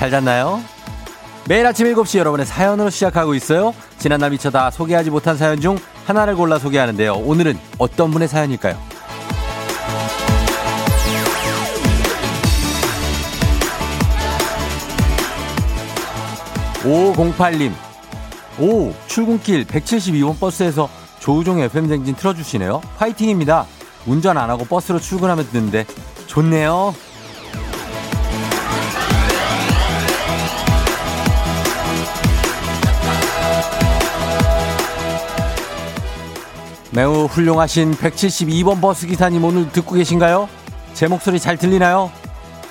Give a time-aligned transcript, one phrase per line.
[0.00, 0.62] 잘 잤나요?
[1.46, 3.74] 매일 아침 7시 여러분의 사연으로 시작하고 있어요.
[3.98, 5.76] 지난 날 미쳐다 소개하지 못한 사연 중
[6.06, 7.16] 하나를 골라 소개하는데요.
[7.16, 8.78] 오늘은 어떤 분의 사연일까요?
[16.82, 17.72] 5508님.
[18.58, 22.80] 오, 출근길 172번 버스에서 조우종 FM쟁진 틀어주시네요.
[22.96, 23.66] 파이팅입니다.
[24.06, 25.84] 운전 안 하고 버스로 출근하면 듣는데
[26.26, 26.94] 좋네요.
[36.92, 40.48] 매우 훌륭하신 172번 버스 기사님 오늘 듣고 계신가요?
[40.94, 42.10] 제 목소리 잘 들리나요?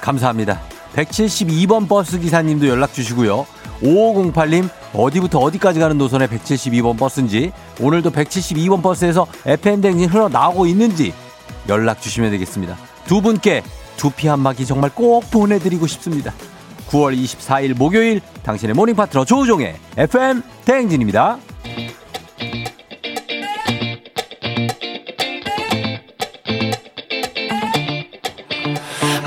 [0.02, 0.60] 감사합니다.
[0.94, 3.46] 172번 버스 기사님도 연락 주시고요.
[3.82, 11.14] 5508님 어디부터 어디까지 가는 노선의 172번 버스인지 오늘도 172번 버스에서 FM댕진 흘러나오고 있는지
[11.70, 12.76] 연락 주시면 되겠습니다.
[13.08, 13.64] 두 분께
[13.96, 16.34] 두피 한마기 정말 꼭 보내드리고 싶습니다.
[16.90, 21.38] 9월 24일 목요일 당신의 모닝 파트너 조우종의 FM 대행진입니다.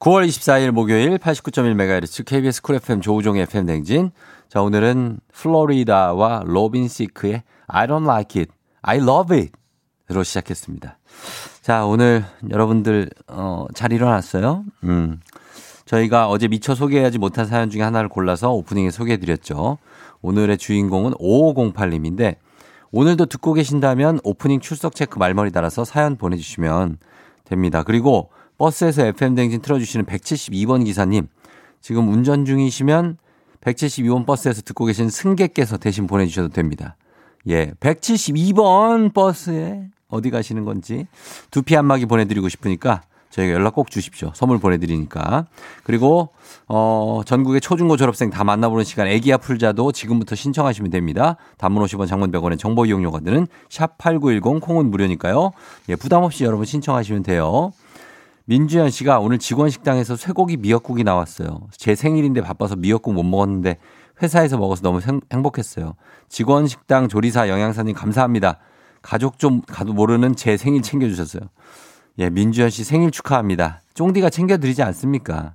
[0.00, 4.12] 9월 24일 목요일 89.1MHz KBS 쿨 FM 조우종의 FM 댕진.
[4.48, 8.50] 자, 오늘은 플로리다와 로빈 시크의 I don't like it,
[8.80, 9.52] I love it
[10.10, 10.98] 으로 시작했습니다.
[11.60, 14.64] 자, 오늘 여러분들, 어, 잘 일어났어요?
[14.84, 15.20] 음.
[15.84, 19.76] 저희가 어제 미처 소개하지 못한 사연 중에 하나를 골라서 오프닝에 소개해드렸죠.
[20.22, 22.36] 오늘의 주인공은 5508님인데,
[22.90, 26.96] 오늘도 듣고 계신다면 오프닝 출석 체크 말머리 달아서 사연 보내주시면
[27.44, 27.82] 됩니다.
[27.82, 28.30] 그리고
[28.60, 31.28] 버스에서 FM댕진 틀어주시는 172번 기사님,
[31.80, 33.16] 지금 운전 중이시면
[33.62, 36.94] 172번 버스에서 듣고 계신 승객께서 대신 보내주셔도 됩니다.
[37.48, 41.06] 예, 172번 버스에 어디 가시는 건지
[41.50, 43.00] 두피 한마기 보내드리고 싶으니까
[43.30, 44.32] 저희가 연락 꼭 주십시오.
[44.34, 45.46] 선물 보내드리니까.
[45.84, 46.30] 그리고,
[46.66, 51.36] 어, 전국의 초중고 졸업생 다 만나보는 시간 애기야 풀자도 지금부터 신청하시면 됩니다.
[51.56, 55.52] 단문 50원 장문 100원의 정보 이용료가 드는 샵8910 콩은 무료니까요.
[55.90, 57.72] 예, 부담 없이 여러분 신청하시면 돼요.
[58.50, 61.68] 민주현 씨가 오늘 직원 식당에서 쇠고기 미역국이 나왔어요.
[61.70, 63.76] 제 생일인데 바빠서 미역국 못 먹었는데
[64.20, 64.98] 회사에서 먹어서 너무
[65.32, 65.94] 행복했어요.
[66.28, 68.58] 직원 식당 조리사 영양사님 감사합니다.
[69.02, 71.42] 가족 좀 가도 모르는 제 생일 챙겨주셨어요.
[72.18, 73.82] 예, 민주현 씨 생일 축하합니다.
[73.94, 75.54] 쫑디가 챙겨드리지 않습니까?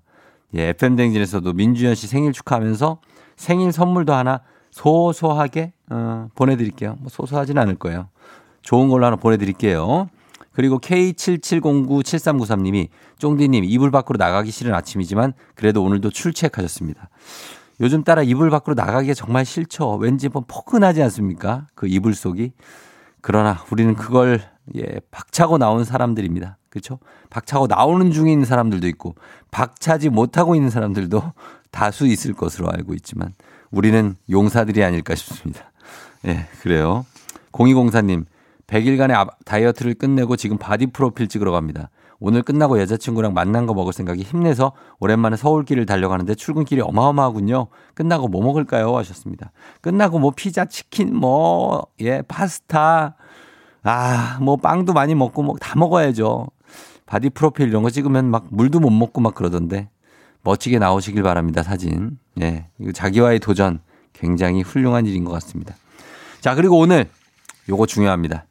[0.56, 3.00] 예, FM댕진에서도 민주현 씨 생일 축하하면서
[3.35, 4.39] 생일 선물도 하나
[4.72, 6.95] 소소하게, 어, 보내드릴게요.
[7.00, 8.07] 뭐 소소하진 않을 거예요.
[8.62, 10.07] 좋은 걸로 하나 보내드릴게요.
[10.56, 12.88] 그리고 K77097393님이
[13.20, 17.10] 쫑디님 이불 밖으로 나가기 싫은 아침이지만 그래도 오늘도 출첵하셨습니다.
[17.82, 19.98] 요즘 따라 이불 밖으로 나가기가 정말 싫죠.
[19.98, 21.68] 왠지 뭐 포근하지 않습니까?
[21.76, 22.54] 그 이불 속이.
[23.20, 24.42] 그러나 우리는 그걸
[24.76, 26.58] 예, 박차고 나온 사람들입니다.
[26.70, 27.00] 그렇죠?
[27.30, 29.16] 박차고 나오는 중에 있는 사람들도 있고
[29.52, 31.34] 박차지 못하고 있는 사람들도
[31.72, 33.34] 다수 있을 것으로 알고 있지만
[33.72, 35.72] 우리는 용사들이 아닐까 싶습니다.
[36.26, 37.06] 예, 그래요.
[37.52, 38.26] 0204님,
[38.68, 41.90] 100일간의 다이어트를 끝내고 지금 바디 프로필 찍으러 갑니다.
[42.20, 47.68] 오늘 끝나고 여자친구랑 맛난 거 먹을 생각에 힘내서 오랜만에 서울길을 달려가는데 출근길이 어마어마하군요.
[47.94, 48.95] 끝나고 뭐 먹을까요?
[48.98, 49.51] 하셨습니다.
[49.81, 53.16] 끝나고 뭐 피자, 치킨, 뭐, 예, 파스타,
[53.84, 56.48] 아, 뭐 빵도 많이 먹고 뭐 다 먹어야죠.
[57.06, 59.89] 바디 프로필 이런 거 찍으면 막 물도 못 먹고 막 그러던데
[60.42, 61.62] 멋지게 나오시길 바랍니다.
[61.63, 62.18] 사진.
[62.42, 62.68] 예.
[62.80, 63.80] 이거 자기와의 도전
[64.13, 65.75] 굉장히 훌륭한 일인 것 같습니다.
[66.42, 67.10] 자, 그리고 오늘
[67.69, 68.45] 요거 중요합니다.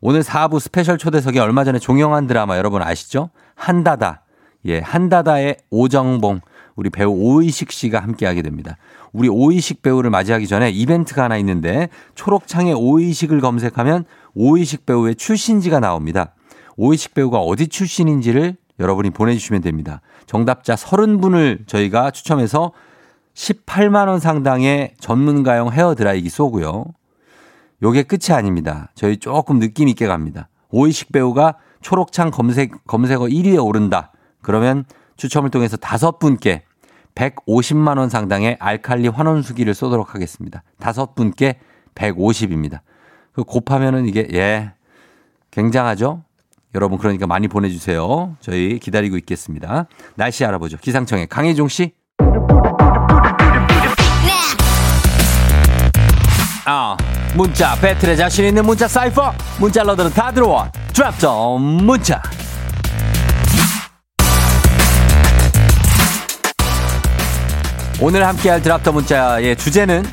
[0.00, 3.30] 오늘 4부 스페셜 초대석에 얼마 전에 종영한 드라마 여러분 아시죠?
[3.56, 4.22] 한다다.
[4.66, 6.40] 예, 한다다의 오정봉.
[6.76, 8.76] 우리 배우 오의식 씨가 함께하게 됩니다.
[9.12, 14.04] 우리 오의식 배우를 맞이하기 전에 이벤트가 하나 있는데 초록창에 오의식을 검색하면
[14.34, 16.34] 오의식 배우의 출신지가 나옵니다.
[16.76, 20.00] 오이식 배우가 어디 출신인지를 여러분이 보내주시면 됩니다.
[20.26, 22.70] 정답자 30분을 저희가 추첨해서
[23.34, 26.84] 18만원 상당의 전문가용 헤어드라이기 쏘고요.
[27.82, 28.90] 요게 끝이 아닙니다.
[28.94, 30.48] 저희 조금 느낌 있게 갑니다.
[30.70, 34.12] 오이식 배우가 초록창 검색, 검색어 1위에 오른다.
[34.42, 34.84] 그러면
[35.16, 36.64] 추첨을 통해서 다섯 분께
[37.14, 40.62] 150만원 상당의 알칼리 환원수기를 쏘도록 하겠습니다.
[40.78, 41.58] 다섯 분께
[41.94, 42.80] 150입니다.
[43.32, 44.72] 그 곱하면은 이게, 예,
[45.50, 46.22] 굉장하죠?
[46.74, 48.36] 여러분 그러니까 많이 보내주세요.
[48.40, 49.86] 저희 기다리고 있겠습니다.
[50.16, 50.76] 날씨 알아보죠.
[50.78, 51.92] 기상청의 강혜종 씨.
[56.66, 56.96] 아,
[57.34, 59.32] 문자 배틀에 자신 있는 문자 사이퍼.
[59.58, 60.70] 문자 러들은 다 들어와.
[60.92, 62.20] 드랍점 문자.
[68.00, 70.04] 오늘 함께할 드랍터 문자의 주제는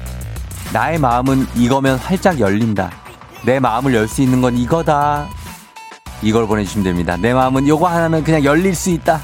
[0.74, 2.92] 나의 마음은 이거면 활짝 열린다.
[3.46, 5.28] 내 마음을 열 수 있는 건 이거다.
[6.22, 7.16] 이걸 보내주시면 됩니다.
[7.18, 9.22] 내 마음은 이거 하나면 그냥 열릴 수 있다.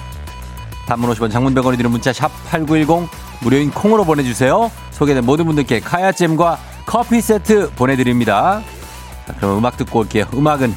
[0.86, 3.10] 단문 50원 장문 100원이 드는 문자 샵 8910
[3.42, 4.70] 무료인 콩으로 보내주세요.
[4.92, 8.62] 소개된 모든 분들께 카야잼과 커피 세트 보내드립니다.
[9.28, 10.26] 자, 그럼 음악 듣고 올게요.
[10.34, 10.76] 음악은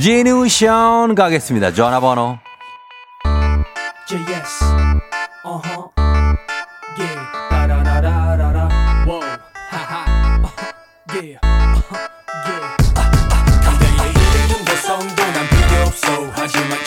[0.00, 1.72] 제누션 가겠습니다.
[1.74, 2.38] 전화번호.
[4.06, 4.64] JS.
[5.44, 5.88] Uh-huh.
[6.98, 7.16] Yeah.
[7.50, 8.68] Da-da-da-da-da-da.
[9.06, 9.20] Whoa.
[9.70, 10.04] Ha-ha.
[10.44, 10.72] Uh-huh.
[11.14, 11.38] Yeah.
[11.42, 11.98] Uh-huh.
[12.44, 12.76] Yeah.
[13.64, 16.83] 그대의 이름 개성도 난 필요 없어 하지만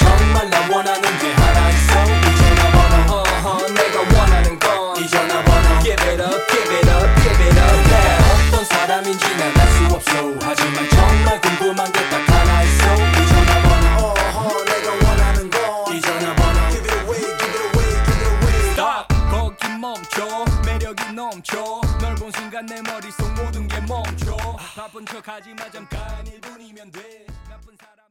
[25.28, 28.08] 바쁜 척하지 마 잠깐 1분이면 돼 나쁜 사람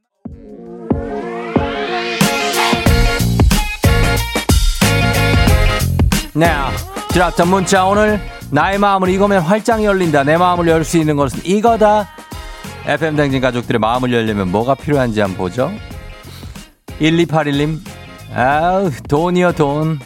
[6.35, 6.47] 네.
[7.09, 8.21] 드랍터 문자 오늘
[8.51, 10.23] 나의 마음을 이거면 활짝 열린다.
[10.23, 12.07] 내 마음을 열 수 있는 것은 이거다.
[12.85, 15.71] FM 댕진 가족들의 마음을 열려면 뭐가 필요한지 한번 보죠.
[16.99, 17.79] 1281님.
[18.35, 19.99] 아우, 돈이요, 돈.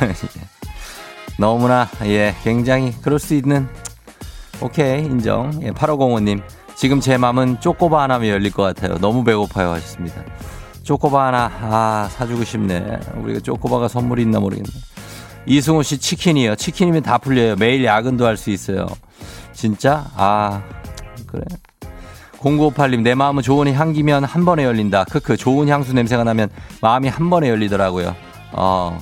[1.38, 3.68] 너무나, 예, 굉장히 그럴 수 있는.
[4.62, 5.50] 오케이, 인정.
[5.62, 6.40] 예, 8505님.
[6.76, 8.96] 지금 제 마음은 쪼꼬바 하나면 열릴 것 같아요.
[8.98, 9.70] 너무 배고파요.
[9.72, 10.22] 하셨습니다.
[10.84, 12.98] 쪼꼬바 하나, 아, 사주고 싶네.
[13.16, 14.68] 우리가 쪼꼬바가 선물이 있나 모르겠네.
[15.46, 16.54] 이승우 씨 치킨이요.
[16.56, 17.56] 치킨이면 다 풀려요.
[17.56, 18.86] 매일 야근도 할 수 있어요.
[19.52, 20.06] 진짜?
[20.16, 20.62] 아,
[21.26, 21.44] 그래.
[22.38, 25.04] 0958님, 내 마음은 좋은 향기면 한 번에 열린다.
[25.04, 26.48] 크크, 좋은 향수 냄새가 나면
[26.80, 28.14] 마음이 한 번에 열리더라고요.
[28.52, 28.98] 어,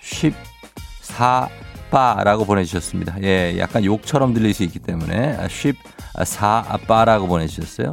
[0.00, 1.48] 14
[1.90, 3.22] 바라고 보내주셨습니다.
[3.22, 7.92] 예, 약간 욕처럼 들릴 수 있기 때문에 14바라고 보내주셨어요.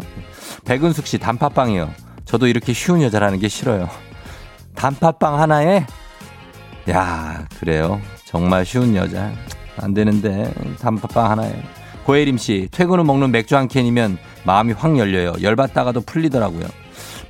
[0.65, 1.91] 백은숙 씨, 단팥빵이요.
[2.25, 3.89] 저도 이렇게 쉬운 여자라는 게 싫어요.
[4.75, 5.85] 단팥빵 하나에
[6.89, 7.99] 야, 그래요.
[8.25, 9.31] 정말 쉬운 여자.
[9.77, 11.61] 안 되는데, 단팥빵 하나에.
[12.05, 15.33] 고혜림 씨, 퇴근 후 먹는 맥주 한 캔이면 마음이 확 열려요.
[15.41, 16.65] 열받다가도 풀리더라고요.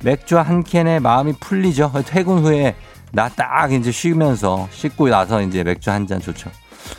[0.04, 1.92] 맥주 한 캔에 마음이 풀리죠.
[2.06, 2.76] 퇴근 후에
[3.12, 6.50] 나 딱 이제 쉬면서 씻고 나서 이제 맥주 한 잔 좋죠.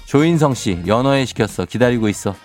[0.06, 1.66] 조인성 씨, 연어회 시켰어.
[1.66, 2.36] 기다리고 있어.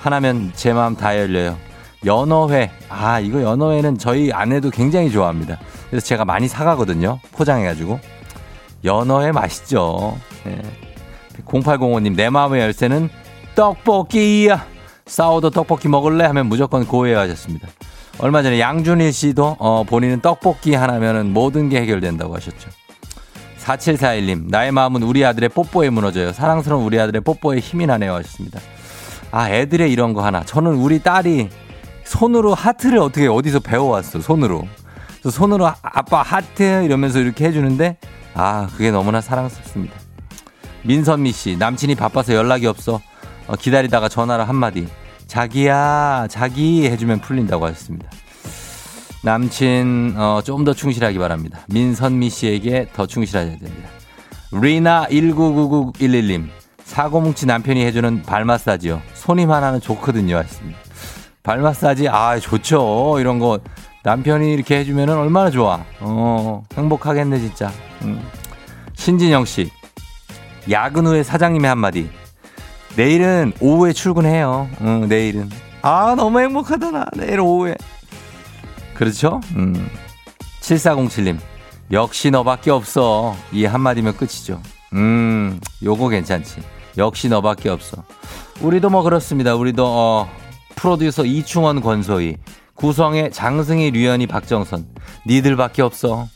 [0.00, 1.56] 하나면 제 마음 다 열려요.
[2.04, 2.70] 연어회.
[2.88, 5.58] 아, 이거 연어회는 저희 아내도 굉장히 좋아합니다.
[5.90, 7.18] 그래서 제가 많이 사가거든요.
[7.32, 7.98] 포장해가지고.
[8.84, 10.16] 연어회 맛있죠.
[10.46, 10.60] 예.
[11.44, 13.08] 0805님, 내 마음의 열쇠는
[13.54, 14.64] 떡볶이야.
[15.06, 16.24] 싸워도 떡볶이 먹을래?
[16.26, 17.68] 하면 무조건 고해 하셨습니다.
[18.20, 22.70] 얼마 전에 양준일 씨도 어, 본인은 떡볶이 하나면은 모든 게 해결된다고 하셨죠.
[23.68, 26.32] 4741님, 나의 마음은 우리 아들의 뽀뽀에 무너져요.
[26.32, 28.14] 사랑스러운 우리 아들의 뽀뽀에 힘이 나네요.
[28.14, 28.60] 하셨습니다.
[29.30, 30.42] 아, 애들의 이런 거 하나.
[30.42, 31.50] 저는 우리 딸이
[32.04, 34.66] 손으로 하트를 어떻게 어디서 배워왔어, 손으로.
[35.30, 37.98] 손으로 아- 아빠 하트 이러면서 이렇게 해주는데,
[38.32, 39.94] 아, 그게 너무나 사랑스럽습니다.
[40.84, 43.02] 민선미 씨, 남친이 바빠서 연락이 없어.
[43.48, 44.88] 어, 기다리다가 전화를 한마디.
[45.26, 48.08] 자기야, 자기 해주면 풀린다고 하셨습니다.
[49.24, 51.60] 남친, 어, 좀 더 충실하기 바랍니다.
[51.68, 53.88] 민선미 씨에게 더 충실하셔야 됩니다.
[54.52, 56.48] 리나 1999111님,
[56.84, 59.02] 사고 뭉치 남편이 해주는 발 마사지요.
[59.14, 60.36] 손님 하나는 좋거든요.
[60.38, 60.78] 하셨습니다.
[61.42, 63.16] 발 마사지, 아, 좋죠.
[63.20, 63.60] 이런 거.
[64.04, 65.84] 남편이 이렇게 해주면 얼마나 좋아.
[66.00, 67.70] 어, 행복하겠네, 진짜.
[68.02, 68.22] 음.
[68.94, 69.70] 신진영 씨,
[70.70, 72.08] 야근 후에 사장님의 한마디.
[72.96, 74.68] 내일은 오후에 출근해요.
[74.80, 75.48] 응, 내일은.
[75.82, 77.06] 아, 너무 행복하다, 나.
[77.16, 77.74] 내일 오후에.
[78.98, 79.40] 그렇죠?
[79.54, 79.88] 음.
[80.60, 81.38] 7407님.
[81.92, 83.36] 역시 너밖에 없어.
[83.52, 84.60] 이 한마디면 끝이죠.
[84.92, 86.56] 음, 요거 괜찮지.
[86.96, 88.02] 역시 너밖에 없어.
[88.60, 89.54] 우리도 뭐 그렇습니다.
[89.54, 90.28] 우리도, 어,
[90.74, 92.36] 프로듀서 이충원 권소희,
[92.74, 94.86] 구성의 장승희, 류현이, 박정선.
[95.28, 96.26] 니들밖에 없어.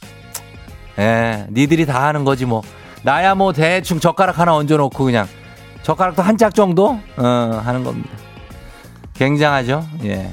[1.01, 2.63] 예, 니들이 다 하는 거지 뭐.
[3.03, 5.27] 나야 뭐 대충 젓가락 하나 얹어놓고 그냥
[5.83, 8.11] 젓가락도 한 짝 정도 어, 하는 겁니다.
[9.15, 9.85] 굉장하죠?
[10.05, 10.31] 예.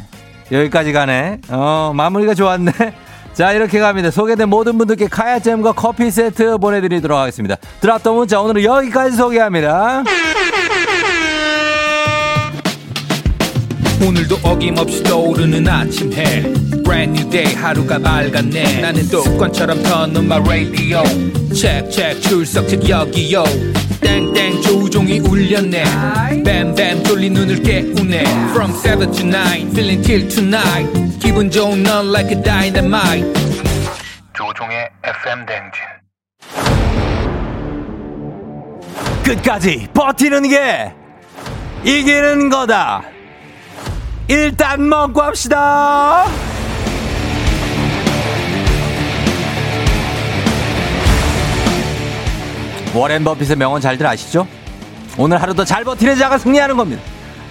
[0.52, 1.40] 여기까지 가네.
[1.50, 2.72] 어, 마무리가 좋았네.
[3.34, 4.12] 자, 이렇게 갑니다.
[4.12, 7.56] 소개된 모든 분들께 카야잼과 커피 세트 보내드리도록 하겠습니다.
[7.80, 10.04] 드랍더 문자 오늘은 여기까지 소개합니다.
[14.06, 16.42] 오늘도 어김없이 떠오르는 아침 해
[16.84, 21.04] Brand new day 하루가 밝았네 나는 습관처럼 켜놓은 my radio
[21.54, 23.44] check check 출석책 여기요
[24.02, 25.84] 땡땡 조종이 울렸네.
[26.44, 28.24] 뱀뱀 돌린 눈을 깨우네.
[28.52, 31.20] From 7 to 9 feeling till tonight.
[31.20, 33.34] 기분 좋은 넌 like a dynamite.
[34.34, 36.00] 조종의 FM 댕진.
[39.24, 40.94] 끝까지 버티는 게
[41.84, 43.04] 이기는 거다.
[44.28, 46.26] 일단 먹고 합시다.
[52.94, 54.48] 워렌 버핏의 명언 잘들 아시죠?
[55.18, 57.02] 오늘 하루도 잘 버티는 자가 승리하는 겁니다.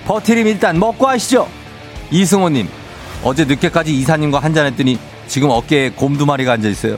[0.06, 1.48] 버티림 일단 먹고 하시죠.
[2.10, 2.68] 이승호님,
[3.22, 6.96] 어제 늦게까지 이사님과 한잔했더니 지금 어깨에 곰두 마리가 앉아 있어요.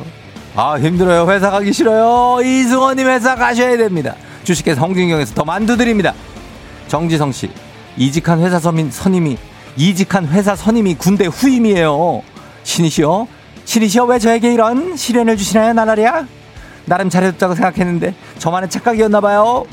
[0.54, 1.30] 아 힘들어요.
[1.30, 2.42] 회사 가기 싫어요.
[2.42, 4.14] 이승호님 회사 가셔야 됩니다.
[4.44, 6.14] 주식회사 홍진경에서 더 만두 드립니다.
[6.88, 7.50] 정지성 씨,
[7.97, 9.37] 이직한 회사 선임, 선임이
[9.76, 12.23] 이직한 회사 선임이 군대 후임이에요.
[12.62, 13.26] 신이시여,
[13.64, 16.26] 신이시여 왜 저에게 이런 시련을 주시나요, 나날이야?
[16.90, 19.64] 나름 잘해줬다고 생각했는데 저만의 착각이었나 봐요.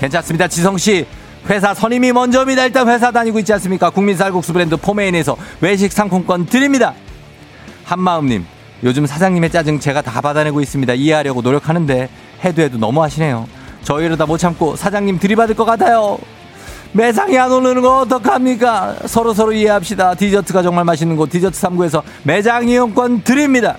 [0.00, 1.06] 괜찮습니다, 지성 씨.
[1.48, 2.64] 회사 선임이 먼저입니다.
[2.64, 3.88] 일단 회사 다니고 있지 않습니까?
[3.90, 6.92] 국민 쌀국수 브랜드 포메인에서 외식 상품권 드립니다.
[7.84, 8.44] 한마음님,
[8.82, 10.94] 요즘 사장님의 짜증 제가 다 받아내고 있습니다.
[10.94, 12.08] 이해하려고 노력하는데
[12.44, 13.46] 해도 해도 너무 하시네요.
[13.84, 16.18] 저 이러다 못 참고 사장님 들이받을 것 같아요.
[16.90, 18.96] 매상이 안 오르는 거 어떡합니까?
[19.06, 20.16] 서로 서로 이해합시다.
[20.16, 23.76] 디저트가 정말 맛있는 곳 디저트 3구에서 매장 이용권 드립니다.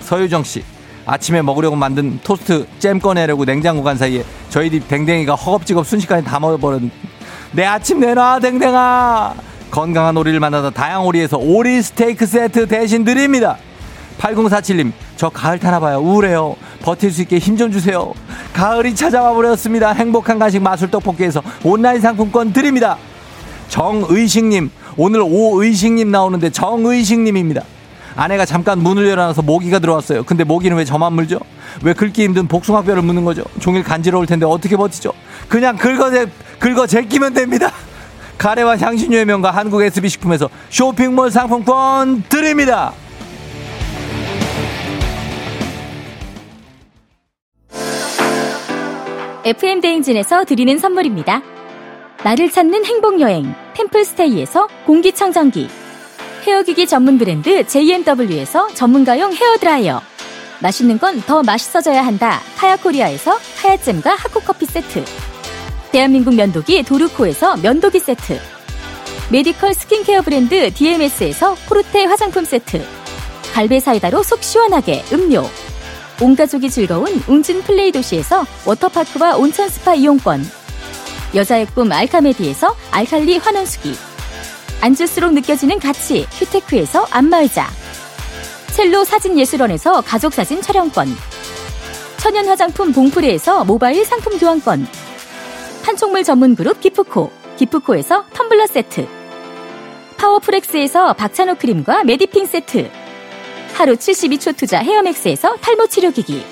[0.00, 0.62] 서유정 씨.
[1.10, 6.38] 아침에 먹으려고 만든 토스트 잼 꺼내려고 냉장고 간 사이에 저희 집 댕댕이가 허겁지겁 순식간에 다
[6.38, 6.88] 먹어버린
[7.50, 9.34] 내 아침 내놔 댕댕아!
[9.72, 13.56] 건강한 오리를 만나다 다양오리에서 오리 스테이크 세트 대신 드립니다.
[14.20, 15.98] 8047님 저 가을 타나봐요.
[15.98, 16.54] 우울해요.
[16.82, 18.12] 버틸 수 있게 힘 좀 주세요.
[18.52, 19.92] 가을이 찾아와 버렸습니다.
[19.92, 22.96] 행복한 간식 마술 떡볶이에서 온라인 상품권 드립니다.
[23.68, 27.62] 정의식님 오늘 오의식님 나오는데 정의식님입니다
[28.20, 30.24] 아내가 잠깐 문을 열어놔서 모기가 들어왔어요.
[30.24, 31.38] 근데 모기는 왜 저만 물죠?
[31.82, 33.42] 왜 긁기 힘든 복숭아뼈를 무는 거죠?
[33.60, 35.14] 종일 간지러울 텐데 어떻게 버티죠?
[35.48, 36.26] 그냥 긁어, 제,
[36.58, 37.72] 긁어 제끼면 됩니다.
[38.36, 42.92] 가래와 향신료의 명가 한국 SB식품에서 쇼핑몰 상품권 드립니다.
[49.46, 51.40] FM 대행진에서 드리는 선물입니다.
[52.22, 55.89] 나를 찾는 행복여행 템플스테이에서 공기청정기
[56.46, 60.00] 헤어기기 전문 브랜드 JMW에서 전문가용 헤어드라이어.
[60.60, 62.40] 맛있는 건 더 맛있어져야 한다.
[62.56, 65.04] 카야코리아에서 카야잼과 하코커피 세트.
[65.92, 68.38] 대한민국 면도기 도르코에서 면도기 세트.
[69.30, 72.84] medical 스킨케어 브랜드 DMS에서 코르테 화장품 세트.
[73.54, 75.44] 갈배 사이다로 속 시원하게 음료.
[76.20, 80.44] 온 가족이 즐거운 웅진 플레이 도시에서 워터파크와 온천 스파 이용권.
[81.34, 83.94] 여자의 꿈 알카메디에서 알칼리 환원수기
[84.80, 87.68] 앉을수록 느껴지는 가치 휴테크에서 안마의자.
[88.72, 91.08] 첼로 사진예술원에서 가족사진 촬영권.
[92.16, 94.86] 천연 화장품 봉프레에서 모바일 상품 교환권.
[95.84, 97.30] 판촉물 전문 그룹 기프코.
[97.56, 99.06] 기프코에서 텀블러 세트.
[100.16, 102.90] 파워프렉스에서 박찬호 크림과 메디핑 세트.
[103.74, 106.44] 하루 72초 투자 헤어맥스에서 탈모 치료기기.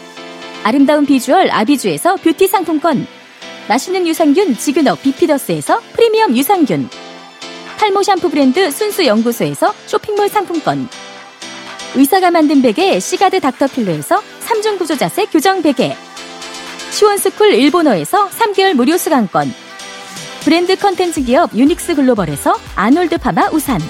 [0.65, 3.07] 아름다운 비주얼 아비주에서 뷰티 상품권.
[3.69, 6.89] 맛있는 유산균 지근억 비피더스에서 프리미엄 유산균
[7.79, 10.89] 탈모 샴푸 브랜드 순수 연구소에서 쇼핑몰 상품권.
[11.95, 15.97] 의사가 만든 베개 시가드 닥터필러에서 3중 구조 자세 교정 베개.
[16.91, 19.55] 시원스쿨 일본어에서 3개월 무료 수강권.
[20.43, 23.81] 브랜드 컨텐츠 기업 유닉스 글로벌에서 아놀드 파마 우산.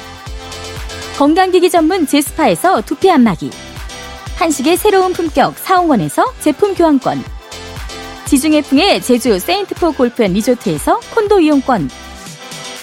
[1.16, 3.50] 건강기기 전문 제스파에서 두피 안마기.
[4.37, 7.25] 한식의 새로운 품격 사홍원에서 제품 교환권.
[8.26, 11.88] 지중해풍의 제주 세인트포 골프 앤 리조트에서 콘도 이용권.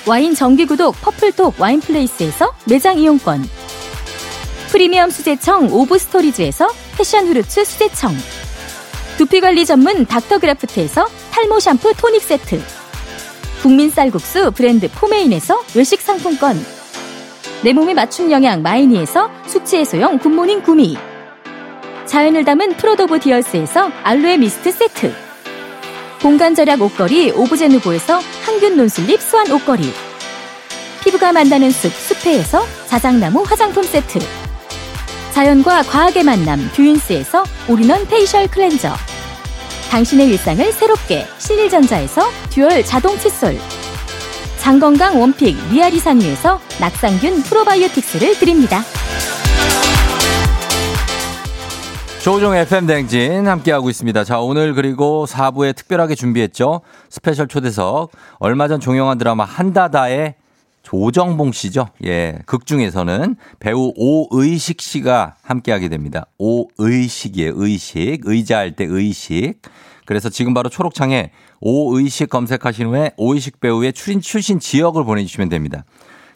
[0.07, 3.43] 와인 정기구독 퍼플톡 와인플레이스에서 매장 이용권.
[4.69, 8.15] 프리미엄 수제청 오브스토리즈에서 패션 후르츠 수제청.
[9.17, 12.61] 두피관리 전문 닥터그라프트에서 탈모 샴푸 토닉 세트.
[13.63, 16.63] 국민 쌀국수 브랜드 포메인에서 외식 상품권.
[17.63, 20.97] 내 몸에 맞춤 영양 마이니에서 숙취 해소용 굿모닝 구미.
[22.05, 25.24] 자연을 담은 프로도브 디얼스에서 알로에 미스트 세트
[26.25, 29.93] 공간 절약 옷걸이 오브제누보에서 항균 non-slip 수완 옷걸이.
[31.03, 34.17] 피부가 만나는 숲 숲회에서 자작나무 화장품 세트.
[35.33, 38.91] 자연과 과학의 만남 듀인스에서 all-in-one facial cleanser.
[39.91, 43.59] 당신의 일상을 새롭게 신일전자에서 듀얼 자동 칫솔.
[44.57, 48.83] 장건강 원픽 미야리산 유에서 낙산균 프로바이오틱스를 드립니다.
[52.25, 54.23] 조우종의 FM 대행진 함께하고 있습니다.
[54.23, 56.81] 자, 오늘 그리고 4부에 특별하게 준비했죠.
[57.07, 58.09] special 초대석.
[58.39, 60.33] 얼마 전 종영한 드라마 한다다의
[60.81, 61.89] 오정봉 씨죠.
[62.03, 62.39] 예.
[62.47, 66.25] 극 중에서는 배우 오의식 씨가 함께하게 됩니다.
[66.39, 67.51] 오의식이에요.
[67.57, 68.21] 의식.
[68.23, 69.61] 의자할 때 의식.
[70.07, 71.29] 그래서 지금 바로 초록창에
[71.61, 75.85] 오의식 검색하신 후에 오의식 배우의 출신, 출신 지역을 보내주시면 됩니다.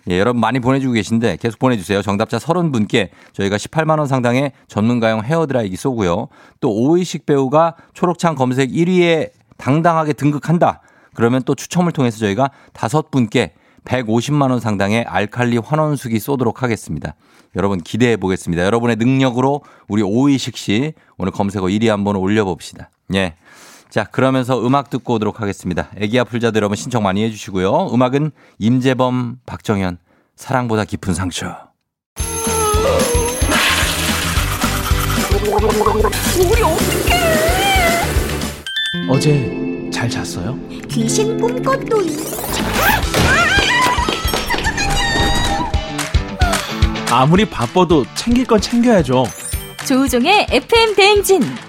[0.10, 2.02] 예, 여러분 많이 보내주고 계신데 계속 보내주세요.
[2.02, 6.30] 정답자 30분께 저희가 18만원 상당의 전문가용 헤어드라이기 쏘고요.
[6.60, 10.82] 또 오의식 배우가 초록창 검색 1위에 당당하게 등극한다.
[11.14, 13.54] 그러면 또 추첨을 통해서 저희가 다섯 분께
[13.86, 17.16] 150만 원 상당의 알칼리 환원수기 쏘도록 하겠습니다.
[17.56, 18.64] 여러분 기대해 보겠습니다.
[18.64, 22.90] 여러분의 능력으로 우리 오의식 씨 오늘 검색어 1위 한번 올려 봅시다.
[23.16, 23.36] 예.
[23.90, 25.90] 자, 그러면서 음악 듣고 오도록 하겠습니다.
[25.98, 27.90] 애기야 풀자들 여러분 신청 많이 해주시고요.
[27.92, 29.98] 음악은 임재범, 박정현,
[30.36, 31.70] 사랑보다 깊은 상처.
[39.10, 40.58] 어제 잘 잤어요?
[40.88, 42.18] 귀신 꿈꿨도이
[47.12, 49.26] 아무리 바빠도 챙길 건 챙겨야죠.
[49.88, 51.69] 조우종의 FM 대행진.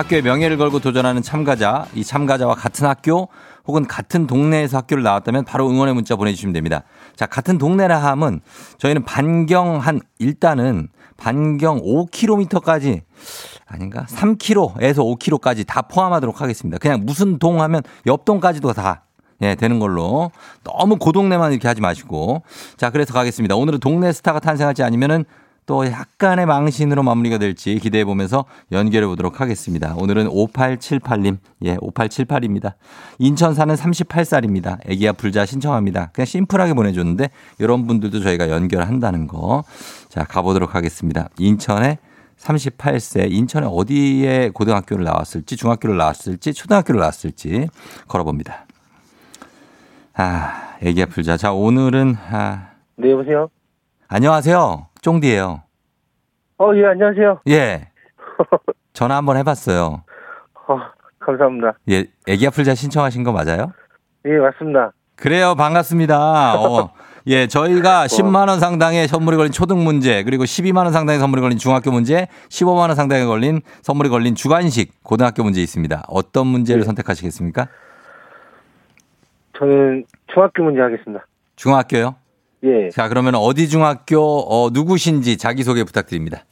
[0.00, 3.28] 학교의 명예를 걸고 도전하는 참가자, 이 참가자와 같은 학교
[3.66, 6.82] 혹은 같은 동네에서 학교를 나왔다면 바로 응원의 문자 보내주시면 됩니다.
[7.16, 8.40] 자, 같은 동네라 함은
[8.78, 13.02] 저희는 반경 한, 일단은 반경 5km까지
[13.66, 14.06] 아닌가?
[14.08, 16.78] 3km에서 5km까지 다 포함하도록 하겠습니다.
[16.78, 19.04] 그냥 무슨 동 하면 옆 동까지도 다
[19.42, 20.30] 예, 되는 걸로.
[20.64, 22.42] 너무 고동네만 이렇게 하지 마시고.
[22.76, 23.56] 자, 그래서 가겠습니다.
[23.56, 25.24] 오늘은 동네 스타가 탄생할지 아니면은
[25.66, 29.94] 또 약간의 망신으로 마무리가 될지 기대해 보면서 연결해 보도록 하겠습니다.
[29.96, 31.38] 오늘은 5878님.
[31.64, 32.74] 예, 5878입니다.
[33.18, 34.78] 인천 사는 38살입니다.
[34.88, 36.10] 애기야 불자 신청합니다.
[36.12, 39.64] 그냥 심플하게 보내줬는데 이런 분들도 저희가 연결한다는 거.
[40.08, 41.28] 자, 가보도록 하겠습니다.
[41.38, 41.98] 인천에
[42.38, 47.68] 38세 인천에 어디에 고등학교를 나왔을지 중학교를 나왔을지 초등학교를 나왔을지
[48.08, 48.66] 걸어봅니다.
[50.14, 51.36] 아, 애기야 풀자.
[51.36, 53.48] 자, 오늘은 아, 네, 여보세요?
[54.08, 54.89] 안녕하세요.
[55.02, 55.62] 쫑디예요.
[56.58, 57.40] 어, 예, 안녕하세요.
[57.48, 57.88] 예.
[58.92, 60.04] 전화 한번 해봤어요.
[60.68, 60.78] 어,
[61.18, 61.74] 감사합니다.
[61.90, 63.72] 예, 애기야 풀자 신청하신 거 맞아요?
[64.26, 64.92] 예, 맞습니다.
[65.16, 65.54] 그래요.
[65.54, 66.58] 반갑습니다.
[66.58, 66.92] 어,
[67.26, 71.58] 예, 저희가 10만 원 상당의 선물이 걸린 초등 문제, 그리고 12만 원 상당의 선물이 걸린
[71.58, 76.04] 중학교 문제, 15만 원 상당의 걸린 선물이 걸린 주관식 고등학교 문제 있습니다.
[76.08, 76.86] 어떤 문제를 네.
[76.86, 77.68] 선택하시겠습니까?
[79.58, 81.26] 저는 중학교 문제 하겠습니다.
[81.56, 82.14] 중학교요?
[82.64, 82.90] 예.
[82.90, 86.44] 자, 그러면 어디 중학교, 어, 누구신지 자기소개 부탁드립니다.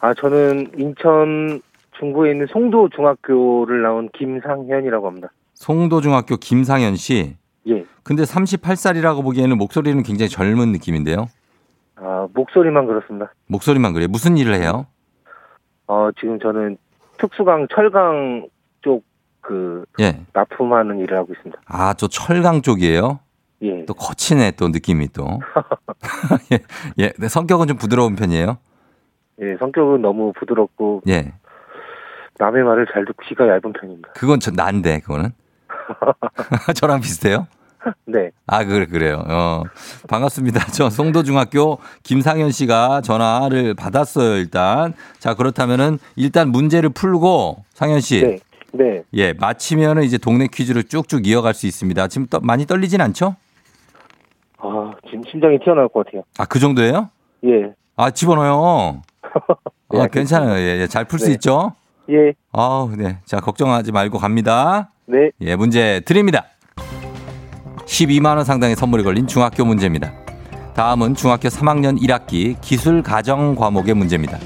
[0.00, 1.60] 아, 저는 인천
[1.98, 5.28] 중구에 있는 송도 중학교를 나온 김상현이라고 합니다.
[5.54, 7.36] 송도 중학교 김상현 씨.
[7.68, 7.84] 예.
[8.02, 11.26] 근데 38살이라고 보기에는 목소리는 굉장히 젊은 느낌인데요.
[11.96, 13.32] 아, 목소리만 그렇습니다.
[13.46, 14.08] 목소리만 그래요.
[14.08, 14.86] 무슨 일을 해요?
[15.86, 16.78] 어, 지금 저는
[17.18, 18.48] 특수강 철강
[18.80, 20.20] 쪽그 예.
[20.32, 21.60] 납품하는 일을 하고 있습니다.
[21.66, 23.20] 아, 저 철강 쪽이에요?
[23.62, 23.84] 예.
[23.86, 25.40] 또 거치네, 또 느낌이 또.
[26.52, 26.58] 예.
[26.98, 27.10] 예.
[27.10, 28.58] 근데 성격은 좀 부드러운 편이에요?
[29.42, 31.32] 예, 성격은 너무 부드럽고 예.
[32.38, 34.10] 남의 말을 잘 듣고 귀가 얇은 편입니다.
[34.14, 35.32] 그건 저, 난데, 그거는.
[36.74, 37.46] 저랑 비슷해요?
[38.06, 38.30] 네.
[38.46, 39.22] 아, 그래, 그래요.
[39.28, 39.62] 어.
[40.08, 40.66] 반갑습니다.
[40.72, 44.94] 저 송도중학교 김상현 씨가 전화를 받았어요, 일단.
[45.18, 48.22] 자, 그렇다면은 일단 문제를 풀고, 상현 씨.
[48.22, 48.38] 네.
[48.72, 49.02] 네.
[49.14, 52.08] 예, 마치면은 이제 동네 퀴즈를 쭉쭉 이어갈 수 있습니다.
[52.08, 53.36] 지금 떠, 많이 떨리진 않죠?
[54.62, 56.22] 아, 지금 심장이 튀어나올 것 같아요.
[56.38, 57.08] 아, 그 정도예요?
[57.44, 57.72] 예.
[57.96, 59.02] 아, 집어넣어요.
[59.90, 60.58] 네, 아, 괜찮아요.
[60.58, 60.86] 예, 예.
[60.86, 61.32] 잘 풀수 네.
[61.32, 61.74] 있죠?
[62.10, 62.32] 예.
[62.52, 63.18] 아우, 네.
[63.24, 64.90] 자, 걱정하지 말고 갑니다.
[65.06, 65.30] 네.
[65.40, 66.44] 예, 문제 드립니다.
[67.86, 70.12] 12만 원 상당의 선물이 걸린 중학교 문제입니다.
[70.74, 74.38] 다음은 중학교 3학년 1학기 기술 가정 과목의 문제입니다.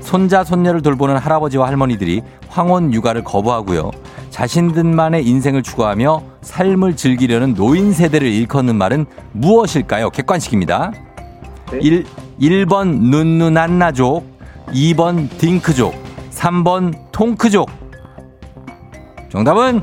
[0.00, 3.90] 손자, 손녀를 돌보는 할아버지와 할머니들이 황혼 육아를 거부하고요.
[4.30, 10.10] 자신들만의 인생을 추구하며 삶을 즐기려는 노인 세대를 일컫는 말은 무엇일까요?
[10.10, 10.92] 객관식입니다.
[11.72, 11.78] 네.
[11.82, 12.04] 1,
[12.40, 14.24] 1번 눈누난나족,
[14.68, 15.94] 2번 딩크족,
[16.32, 17.68] 3번 통크족.
[19.30, 19.82] 정답은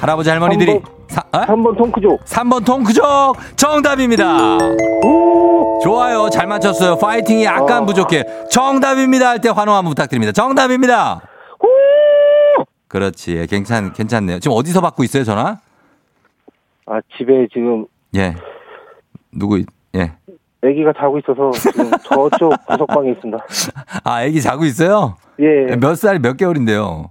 [0.00, 0.96] 할아버지 할머니들이 삼 번.
[1.08, 1.40] 사, 어?
[1.46, 2.24] 3번 통크족.
[2.24, 4.58] 3번 통크족 정답입니다.
[5.04, 5.78] 오!
[5.82, 6.28] 좋아요.
[6.30, 6.96] 잘 맞췄어요.
[6.98, 7.86] 파이팅이 약간 어.
[7.86, 8.24] 부족해.
[8.50, 10.32] 정답입니다 할 때 환호 한번 부탁드립니다.
[10.32, 11.20] 정답입니다.
[12.88, 13.36] 그렇지.
[13.36, 14.38] 예, 괜찮, 괜찮네요.
[14.38, 15.58] 지금 어디서 받고 있어요, 전화?
[16.86, 18.34] 아, 집에 지금 예.
[19.32, 20.12] 누구, 있- 예.
[20.62, 23.38] 아기가 자고 있어서 지금 저쪽 구석방에 있습니다.
[24.04, 25.16] 아, 애기 자고 있어요?
[25.40, 27.10] 예, 몇 살, 몇 개월인데요?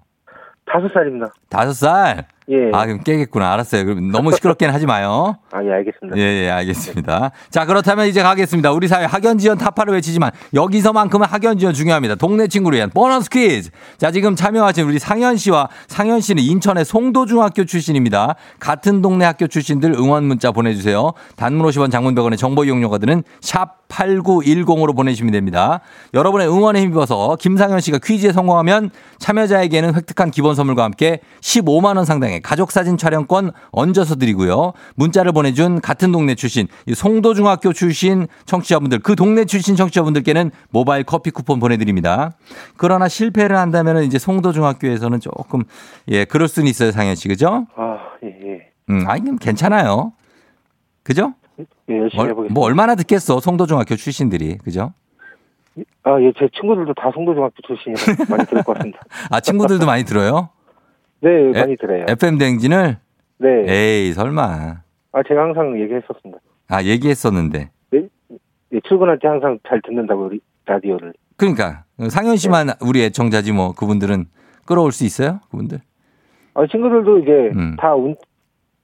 [0.65, 1.27] 다섯 살입니다.
[1.49, 2.27] 다섯 살?
[2.49, 2.69] 예.
[2.73, 3.53] 아, 그럼 깨겠구나.
[3.53, 3.85] 알았어요.
[3.85, 5.37] 그럼 너무 시끄럽게는 하지 마요.
[5.51, 6.17] 아, 예, 알겠습니다.
[6.17, 7.31] 예, 예, 알겠습니다.
[7.49, 8.71] 자, 그렇다면 이제 가겠습니다.
[8.71, 12.15] 우리 사회 학연 지원 타파를 외치지만 여기서만큼은 학연 지원 중요합니다.
[12.15, 13.71] 동네 친구를 위한 보너스 퀴즈.
[13.97, 18.35] 자, 지금 참여하신 우리 상현 씨와 상현 씨는 인천의 송도중학교 출신입니다.
[18.59, 21.13] 같은 동네 학교 출신들 응원 문자 보내주세요.
[21.35, 25.79] 단문 50원 장문 100원의 정보 이용료가 드는 샵 8910으로 보내주시면 됩니다.
[26.13, 32.34] 여러분의 응원에 힘입어서 김상현 씨가 퀴즈에 성공하면 참여자에게는 획득한 기본 선물과 함께 15만 원 상당의
[32.41, 34.73] 가족 사진 촬영권 얹어서 드리고요.
[34.95, 41.31] 문자를 보내준 같은 동네 출신 이 송도중학교 출신 청취자분들 그 동네 출신 청취자분들께는 모바일 커피
[41.31, 42.31] 쿠폰 보내드립니다.
[42.77, 45.63] 그러나 실패를 한다면 이제 송도중학교에서는 조금
[46.09, 47.67] 예 그럴 수는 있어요 상현 씨 그죠?
[47.75, 48.69] 아, 예, 예.
[48.89, 50.13] 음 아니 괜찮아요.
[51.03, 51.33] 그죠?
[51.89, 52.53] 예, 열심히 뭐, 해보겠습니다.
[52.53, 54.93] 뭐 얼마나 듣겠어 송도중학교 출신들이 그죠?
[56.03, 58.99] 아, 예, 제 친구들도 다 송도중학교 출신이라 많이 들을 것 같습니다.
[59.29, 60.49] 아 친구들도 많이 들어요?
[61.25, 62.05] 네, 에- 많이 들어요.
[62.07, 62.97] FM 댕진을
[63.39, 63.49] 네.
[63.67, 64.43] 에이 설마
[65.11, 66.39] 아, 제가 항상 얘기했었습니다.
[66.69, 71.13] 아 얘기했었는데 예, 출근할 때 항상 잘 듣는다고 우리 라디오를.
[71.37, 74.25] 그러니까 상현 씨만 우리 애청자지 뭐 그분들은
[74.65, 75.79] 끌어올 수 있어요 그분들
[76.53, 77.75] 아, 친구들도 이제 음.
[77.77, 78.15] 다 운,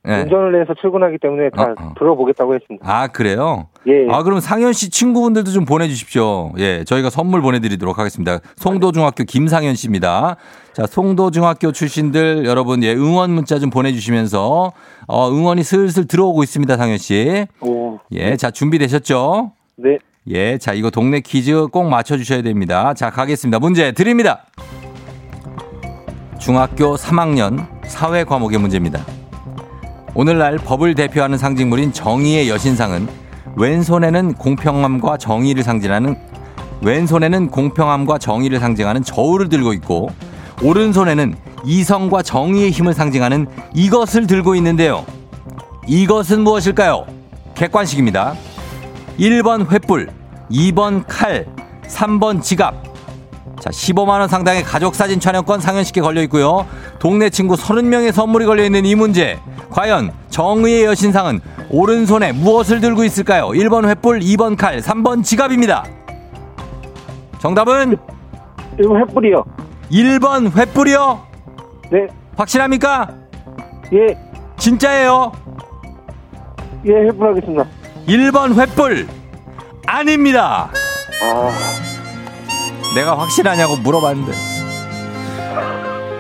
[0.08, 0.22] 예.
[0.22, 1.94] 운전을 해서 출근하기 때문에 다 어, 어.
[2.00, 2.86] 들어보겠다고 했습니다.
[2.88, 4.08] 아 그래요 예.
[4.10, 10.38] 아 그럼 상현 씨 친구분들도 좀 보내주십시오 예 저희가 선물 보내드리도록 하겠습니다 송도중학교 김상현 씨입니다
[10.74, 14.72] 자 송도중학교 출신들 여러분 예 응원 문자 좀 보내주시면서
[15.08, 16.98] 어 응원이 슬슬 들어오고 있습니다 상현
[17.62, 19.98] 오, 씨예자 준비되셨죠 네.
[20.28, 22.94] 예, 자, 이거 동네 퀴즈 꼭 맞춰주셔야 됩니다.
[22.94, 23.58] 자, 가겠습니다.
[23.58, 24.46] 문제 드립니다.
[26.40, 29.04] 중학교 3학년 사회 과목의 문제입니다.
[30.14, 33.08] 오늘날 법을 대표하는 상징물인 정의의 여신상은
[33.56, 36.16] 왼손에는 공평함과 정의를 상징하는
[36.82, 40.10] 왼손에는 공평함과 정의를 상징하는 저울을 들고 있고
[40.62, 45.06] 오른손에는 이성과 정의의 힘을 상징하는 이것을 들고 있는데요.
[45.88, 47.06] 이것은 무엇일까요?
[47.56, 48.36] 객관식입니다.
[49.18, 50.10] 1번 횃불,
[50.52, 51.46] 2번 칼,
[51.88, 52.91] 3번 지갑.
[53.62, 56.66] 자, 15만원 상당의 가족사진 촬영권 상현씨께 걸려 있고요.
[56.98, 59.40] 동네 친구 30명의 선물이 걸려 있는 이 문제.
[59.70, 63.50] 과연 정의의 여신상은 오른손에 무엇을 들고 있을까요?
[63.50, 65.86] 1번 횃불, 2번 칼, 3번 지갑입니다.
[67.40, 67.98] 정답은
[68.80, 69.46] 이거 횃불이요.
[69.92, 71.20] 1번 횃불이요.
[71.92, 72.08] 네.
[72.36, 73.10] 확실합니까?
[73.94, 74.18] 예,
[74.58, 75.32] 진짜예요.
[76.88, 77.66] 예, 횃불 하겠습니다.
[78.08, 79.08] 1번 횃불
[79.86, 80.72] 아닙니다.
[81.22, 81.81] 아,
[82.96, 84.32] 내가 확실하냐고 물어봤는데.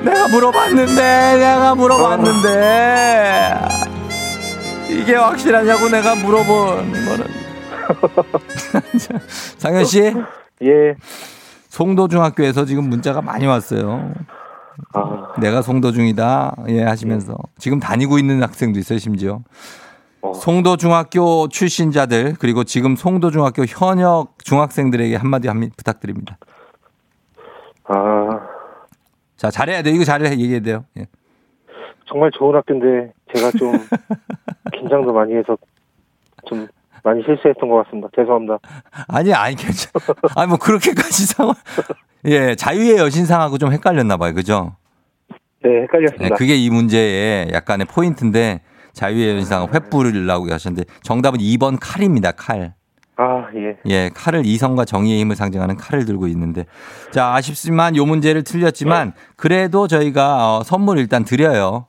[0.04, 3.62] 내가 물어봤는데, 내가 물어봤는데.
[4.90, 7.26] 이게 확실하냐고 내가 물어본 거는.
[9.58, 10.14] 상현 씨,
[10.64, 10.96] 예.
[11.70, 14.14] 송도중학교에서 지금 문자가 많이 왔어요.
[14.94, 16.56] 아, 내가 송도중이다.
[16.70, 17.38] 예, 하시면서.
[17.58, 19.42] 지금 다니고 있는 학생도 있어요, 심지어.
[20.22, 20.34] 어.
[20.34, 26.38] 송도중학교 출신자들, 그리고 지금 송도중학교 현역 중학생들에게 한마디 한마디 부탁드립니다.
[27.94, 28.48] 아,
[29.36, 29.92] 자, 잘해야 돼.
[29.92, 30.32] 이거 잘해.
[30.32, 30.86] 얘기해야 돼요.
[30.98, 31.08] 예.
[32.08, 33.72] 정말 좋은 학교인데 제가 좀
[34.74, 35.58] 긴장도 많이 해서
[36.46, 36.68] 좀
[37.04, 38.08] 많이 실수했던 것 같습니다.
[38.16, 38.60] 죄송합니다.
[39.10, 39.92] 아니, 아니, 괜찮아.
[40.36, 41.56] 아니, 뭐, 그렇게까지 상황.
[42.26, 44.34] 예, 자유의 여신상하고 좀 헷갈렸나 봐요.
[44.34, 44.76] 그죠?
[45.64, 46.36] 네, 예, 헷갈렸습니다.
[46.36, 48.62] 그게 이 문제의 약간의 포인트인데,
[48.94, 52.32] 자유의 여신상은 횃불이라고 하셨는데, 정답은 2번 칼입니다.
[52.32, 52.74] 칼.
[53.18, 53.78] 아, 예.
[53.86, 56.66] 예, 칼을 이성과 정의의 힘을 상징하는 칼을 들고 있는데.
[57.12, 61.86] 자, 아쉽지만 요 문제를 틀렸지만, 그래도 저희가 어, 선물 일단 드려요.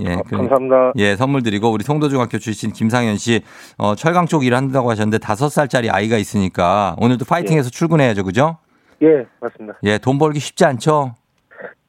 [0.00, 0.92] 예, 아, 그래- 감사합니다.
[0.96, 3.42] 예, 선물 드리고 우리 송도중학교 출신 김상현 씨
[3.78, 8.58] 어, 철강 쪽 일한다고 하셨는데 다섯 살짜리 아이가 있으니까 오늘도 파이팅해서 출근해야죠, 그죠?
[9.02, 9.78] 예, 맞습니다.
[9.84, 11.14] 예, 돈 벌기 쉽지 않죠?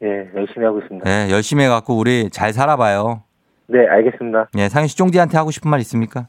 [0.04, 1.10] 예, 열심히 하고 있습니다.
[1.10, 3.24] 예, 열심히 해갖고 우리 잘 살아봐요.
[3.67, 4.50] 네, 알겠습니다.
[4.60, 6.28] 예, 상현 씨 쫑디한테 하고 싶은 말 있습니까?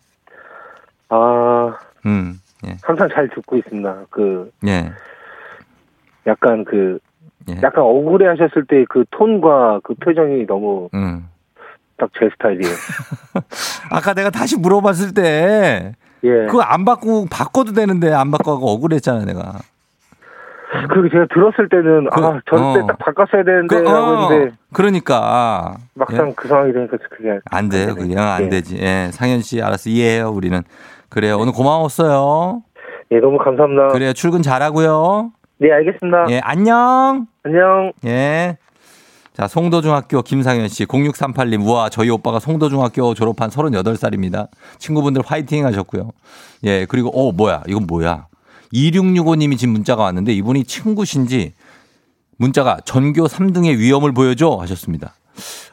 [1.10, 4.06] 아, 음, 예, 항상 잘 듣고 있습니다.
[4.10, 4.90] 그, 예,
[6.26, 6.98] 약간 그,
[7.48, 7.56] 예.
[7.62, 11.28] 약간 억울해 하셨을 때 그 톤과 그 표정이 너무 음.
[11.98, 12.74] 딱제 스타일이에요.
[13.90, 16.28] 아까 내가 다시 물어봤을 때 예.
[16.46, 19.58] 그거 안 바꾸고 바꿔도 되는데 안 바꿔고 억울했잖아 내가.
[20.88, 22.74] 그리고 제가 들었을 때는, 그, 아, 저럴 어.
[22.74, 26.32] 때딱 바꿨어야 되는데, 그, 라고 어, 했는데, 그러니까 막상 예.
[26.36, 27.38] 그 상황이 되니까 그게.
[27.50, 27.94] 안 돼요.
[27.94, 28.48] 그냥 안 예.
[28.48, 28.76] 되지.
[28.78, 30.28] 예, 상현 씨 알아서 이해해요.
[30.28, 30.62] 우리는
[31.08, 31.38] 그래요.
[31.38, 32.62] 오늘 고마웠어요.
[33.12, 33.88] 예, 너무 감사합니다.
[33.88, 34.12] 그래요.
[34.12, 35.32] 출근 잘하고요.
[35.58, 36.26] 네, 알겠습니다.
[36.30, 37.26] 예, 안녕.
[37.42, 37.92] 안녕.
[38.04, 38.58] 예.
[39.32, 44.48] 자, 송도중학교 김상현 씨, 0638님, 우와, 저희 오빠가 송도중학교 졸업한 38살입니다.
[44.78, 46.10] 친구분들 화이팅 하셨고요.
[46.64, 48.28] 예, 그리고, 어, 뭐야, 이건 뭐야.
[48.72, 51.54] 2665님이 지금 문자가 왔는데 이분이 친구신지
[52.38, 55.14] 문자가 전교 3등의 위험을 보여줘 하셨습니다.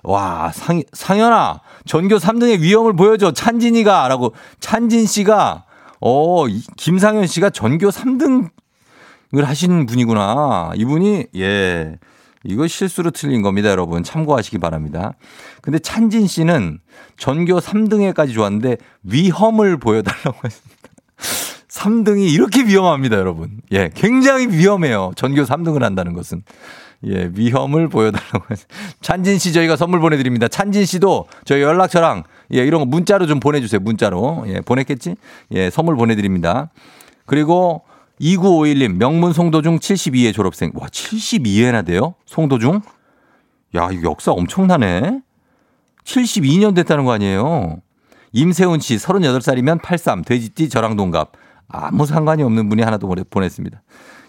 [0.04, 3.32] 와, 상, 상현아, 전교 3등의 위험을 보여줘.
[3.34, 5.65] 찬진이가, 라고, 찬진 씨가,
[6.02, 8.49] 어, 이- 김상현 씨가 전교 3등을
[9.43, 10.71] 하신 분이구나.
[10.76, 11.97] 이분이, 예.
[12.45, 14.04] 이거 실수로 틀린 겁니다, 여러분.
[14.04, 15.13] 참고하시기 바랍니다.
[15.62, 16.80] 근데 찬진 씨는
[17.17, 20.89] 전교 3등에까지 좋았는데 위험을 보여달라고 했습니다.
[21.69, 23.62] 3등이 이렇게 위험합니다, 여러분.
[23.71, 25.12] 예, 굉장히 위험해요.
[25.15, 26.43] 전교 3등을 한다는 것은.
[27.08, 28.66] 예, 위험을 보여달라고 해서.
[29.02, 30.48] 찬진 씨 저희가 선물 보내드립니다.
[30.48, 33.80] 찬진 씨도 저희 연락처랑 예, 이런 거 문자로 좀 보내주세요.
[33.82, 34.46] 문자로.
[34.48, 35.16] 예, 보냈겠지?
[35.52, 36.70] 예, 선물 보내드립니다.
[37.26, 37.84] 그리고
[38.22, 40.72] 2951님, 명문 송도중 72회 졸업생.
[40.76, 42.16] 와, 72회나 돼요?
[42.26, 42.82] 송도중?
[43.76, 45.22] 야, 이거 역사 엄청나네?
[46.06, 47.78] 72년 됐다는 거 아니에요?
[48.34, 51.32] 임세훈 씨, 38살이면 83, 돼지띠 저랑 동갑.
[51.68, 53.82] 아무 상관이 없는 분이 하나 더 보내- 보냈습니다.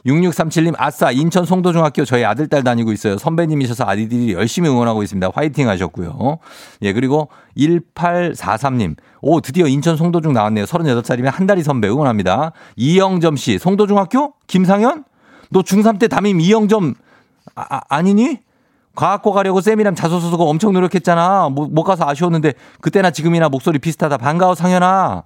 [0.07, 3.17] 6637님, 아싸, 인천 송도중학교 저희 아들, 딸 다니고 있어요.
[3.17, 5.31] 선배님이셔서 아이들이 열심히 응원하고 있습니다.
[5.35, 6.39] 화이팅 하셨고요.
[6.83, 10.67] 예, 그리고 1843님, 오, 드디어 인천 송도중 나왔네요.
[10.67, 12.53] 38살이면 한 달이 선배 응원합니다.
[12.77, 14.35] 이영점 씨, 송도중학교?
[14.47, 15.05] 김상현?
[15.51, 16.95] 너 중3 때 담임 이영점,
[17.55, 18.39] 아, 아, 아니니?
[18.95, 21.49] 과학고 가려고 쌤이랑 자소서 쓰고 엄청 노력했잖아.
[21.49, 24.19] 못, 못 가서 아쉬웠는데 그때나 지금이나 목소리 비슷하다.
[24.19, 25.25] 반가워 상현아.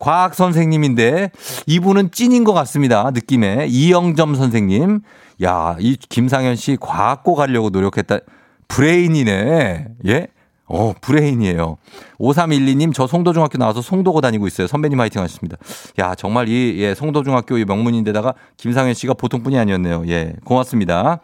[0.00, 1.30] 과학 선생님인데
[1.66, 3.10] 이분은 찐인 것 같습니다.
[3.12, 5.00] 느낌에 이영점 선생님.
[5.44, 8.18] 야, 이 김상현 씨 과학고 가려고 노력했다.
[8.66, 9.86] 브레인이네.
[10.06, 10.26] 예?
[10.66, 11.78] 어, 브레인이에요.
[12.20, 14.68] 5312님, 저 송도중학교 나와서 송도고 다니고 있어요.
[14.68, 15.56] 선배님 화이팅 하셨습니다.
[15.98, 20.04] 야, 정말 이, 예, 송도중학교의 명문인데다가 김상현 씨가 보통 분이 아니었네요.
[20.06, 21.18] 예, 고맙습니다.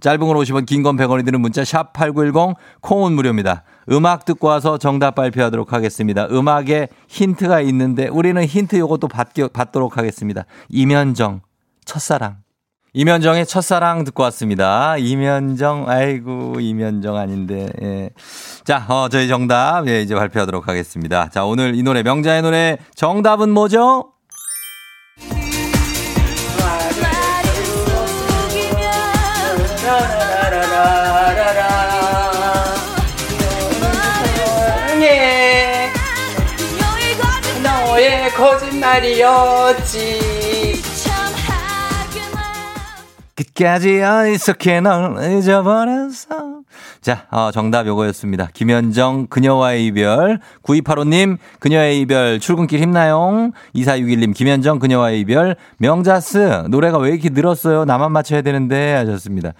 [0.00, 3.62] 짧은 걸 오시면 긴건 100원이 드는 문자 샵 #8910 콩은 무료입니다.
[3.92, 6.26] 음악 듣고 와서 정답 발표하도록 하겠습니다.
[6.30, 10.46] 음악에 힌트가 있는데 우리는 힌트 요것도 받기, 받도록 하겠습니다.
[10.70, 11.42] 이면정
[11.84, 12.45] 첫사랑.
[12.98, 14.96] 이면정의 첫사랑 듣고 왔습니다.
[14.96, 18.08] 이면정, 아이고, 이면정 아닌데, 예.
[18.64, 21.28] 자, 어, 저희 정답, 예, 이제 발표하도록 하겠습니다.
[21.28, 24.12] 자, 오늘 이 노래, 명자의 노래, 정답은 뭐죠?
[37.62, 40.35] 너의 거짓말이었지
[43.36, 46.60] que 끝까지 어리석게 널 잊어버렸어.
[47.00, 48.48] 자, 어, 정답 요거였습니다.
[48.52, 50.40] 김현정, 그녀와의 이별.
[50.62, 53.50] 9285님, 그녀의 이별, 출근길 힘나요?
[53.74, 55.56] 2461님, 김현정, 그녀와의 이별.
[55.78, 57.84] 명자스, 노래가 왜 이렇게 늘었어요?
[57.84, 58.92] 나만 맞춰야 되는데.
[58.94, 59.52] 하셨습니다.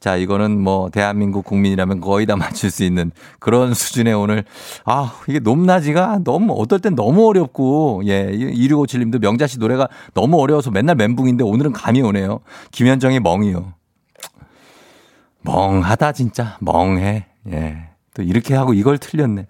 [0.00, 4.44] 자, 이거는 뭐, 대한민국 국민이라면 거의 다 맞출 수 있는 그런 수준의 오늘.
[4.84, 10.96] 아, 이게 높낮이가 너무, 어떨 땐 너무 어렵고, 예, 2657님도 명자씨 노래가 너무 어려워서 맨날
[10.96, 12.40] 멘붕인데 오늘은 감이 오네요.
[12.70, 13.74] 김현정의 멍 이요.
[15.42, 17.26] 멍하다 진짜 멍해.
[17.50, 17.88] 예.
[18.14, 19.46] 또 이렇게 하고 이걸 틀렸네.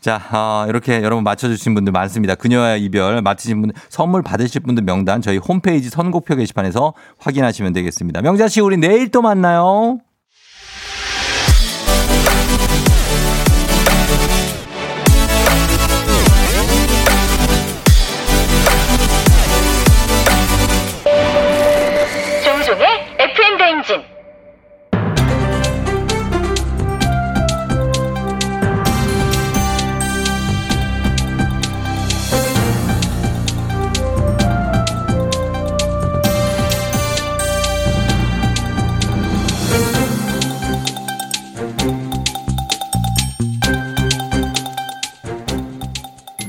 [0.00, 2.34] 자, 어, 이렇게 여러분 맞춰주신 분들 많습니다.
[2.34, 8.22] 그녀와의 이별 맞히신 분들 선물 받으실 분들 명단 저희 홈페이지 선곡표 게시판에서 확인하시면 되겠습니다.
[8.22, 9.98] 명자 씨 우리 내일 또 만나요.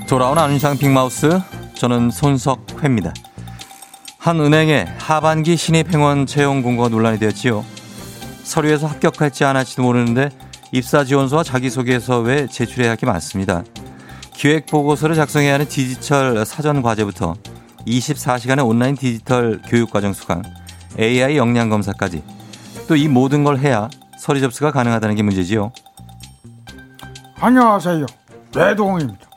[0.10, 1.40] 돌아온 안윤상 빅마우스
[1.76, 3.14] 저는 손석회입니다.
[4.18, 7.64] 한 은행의 하반기 신입 행원 채용 공고가 논란이 되었지요.
[8.44, 10.30] 서류에서 합격할지 안 할지도 모르는데
[10.72, 13.64] 입사 지원서와 자기소개서에 제출해야 할 게 많습니다.
[14.34, 17.36] 기획 보고서를 작성해야 하는 디지털 사전 과제부터
[17.86, 20.42] 24시간의 온라인 디지털 교육 과정 수강,
[21.00, 22.24] AI 역량 검사까지
[22.88, 25.72] 또 이 모든 걸 해야 서류 접수가 가능하다는 게 문제지요.
[27.40, 28.06] 안녕하세요.
[28.54, 29.29] 배동입니다.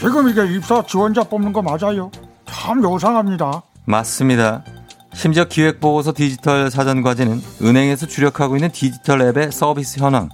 [0.00, 2.10] 지금 이게 입사 지원자 뽑는 거 맞아요?
[2.46, 3.62] 참 요상합니다.
[3.84, 4.64] 맞습니다.
[5.12, 10.28] 심지어 기획보고서 디지털 사전 과제는 은행에서 주력하고 있는 디지털 앱의 서비스 현황,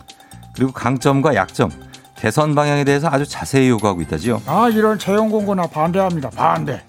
[0.54, 1.70] 그리고 강점과 약점,
[2.16, 4.42] 개선 방향에 대해서 아주 자세히 요구하고 있다지요.
[4.46, 6.30] 아 이런 채용 공고나 반대합니다.
[6.30, 6.82] 반대.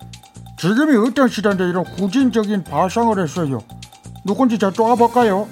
[0.57, 3.59] 지금이 어떤 시대인데 이런 후진적인 발상을 했어요.
[4.25, 5.47] 누군지 저 떠와볼까요?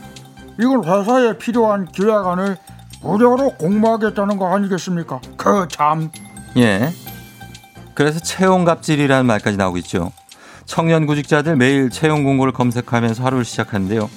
[0.60, 2.58] 이건 회사에 필요한 기획안을
[3.02, 5.20] 무료로 공모하겠다는 거 아니겠습니까?
[5.38, 6.12] 그 참.
[6.58, 6.92] 예.
[7.96, 10.12] 그래서 채용 갑질이라는 말까지 나오고 있죠.
[10.66, 14.10] 청년 구직자들 매일 채용 공고를 검색하면서 하루를 시작하는데요.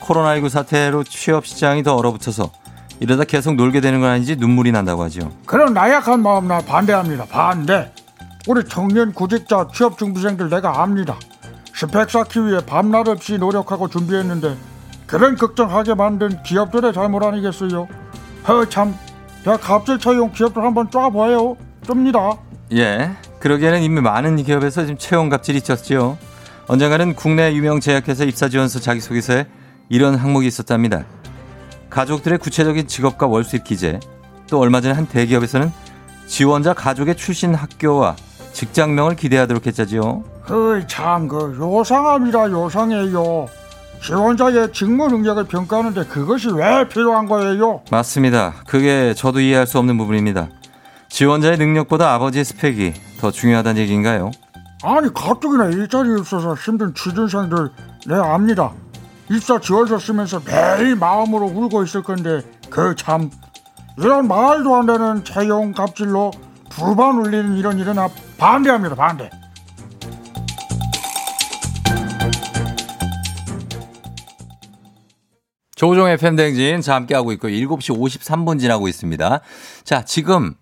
[0.00, 2.50] 코로나19 사태로 취업 시장이 더 얼어붙어서
[3.00, 5.32] 이러다 계속 놀게 되는 건 아닌지 눈물이 난다고 하죠.
[5.46, 7.26] 그런 나약한 마음 나 반대합니다.
[7.26, 7.92] 반대.
[8.46, 11.16] 우리 청년 구직자 취업 준비생들 내가 압니다.
[11.74, 14.56] 스펙 쌓기 위해 밤낮 없이 노력하고 준비했는데
[15.06, 17.88] 그런 걱정하게 만든 기업들의 잘못 아니겠어요?
[18.46, 18.94] 허참.
[19.46, 21.56] 야 갑질 채용 기업들 한번 쫙봐요.
[21.84, 22.45] 뜹니다.
[22.72, 23.12] 예.
[23.38, 26.18] 그러기에는 이미 많은 기업에서 지금 채용 갑질이 있었죠.
[26.68, 29.46] 언젠가는 국내 유명 제약회사 입사 지원서 자기소개서에
[29.88, 31.04] 이런 항목이 있었답니다.
[31.90, 34.00] 가족들의 구체적인 직업과 월 수입 기재,
[34.48, 35.70] 또 얼마 전에 한 대기업에서는
[36.26, 38.16] 지원자 가족의 출신 학교와
[38.52, 40.24] 직장명을 기대하도록 했자지요.
[40.50, 43.46] 어이 참그 요상합니다 요상해요.
[44.02, 47.82] 지원자의 직무 능력을 평가하는데 그것이 왜 필요한 거예요?
[47.90, 48.54] 맞습니다.
[48.66, 50.48] 그게 저도 이해할 수 없는 부분입니다.
[51.16, 54.32] 지원자의 능력보다 아버지의 스펙이 더 중요하다는 얘기인가요?
[54.82, 57.70] 아니 가뜩이나 일자리 없어서 힘든 취준생들
[58.06, 58.72] 내 압니다.
[59.30, 63.30] 입사 지원서 쓰면서 매일 마음으로 울고 있을 건데 그 참
[63.96, 66.32] 이런 말도 안 되는 채용 갑질로
[66.68, 69.30] 두번 울리는 이런 일은 나 반대합니다 반대.
[75.76, 79.40] 조종의 팬댕진 자 함께하고 있고 7시 53분 지나고 있습니다.
[79.84, 80.54] 자 지금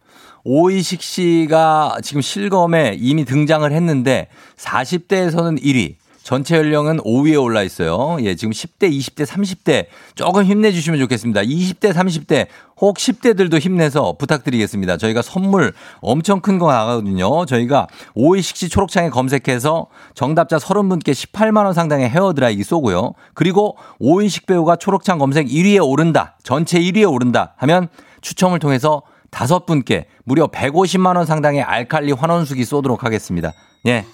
[0.44, 8.16] 오이식 씨가 지금 실검에 이미 등장을 했는데 40대에서는 1위 전체 연령은 5위에 올라 있어요.
[8.20, 11.42] 예, 지금 10대, 20대, 30대 조금 힘내주시면 좋겠습니다.
[11.42, 12.46] 20대, 30대
[12.80, 14.96] 혹 10대들도 힘내서 부탁드리겠습니다.
[14.96, 17.44] 저희가 선물 엄청 큰 거 나가거든요.
[17.44, 23.12] 저희가 오이식 씨 초록창에 검색해서 정답자 30분께 18만원 상당의 헤어드라이기 쏘고요.
[23.34, 26.38] 그리고 오이식 배우가 초록창 검색 1위에 오른다.
[26.42, 27.88] 전체 1위에 오른다 하면
[28.22, 29.02] 추첨을 통해서
[29.34, 33.52] 다섯 분께 무려 150만 원 상당의 알칼리 환원수기 쏘도록 하겠습니다.
[33.86, 34.06] 예.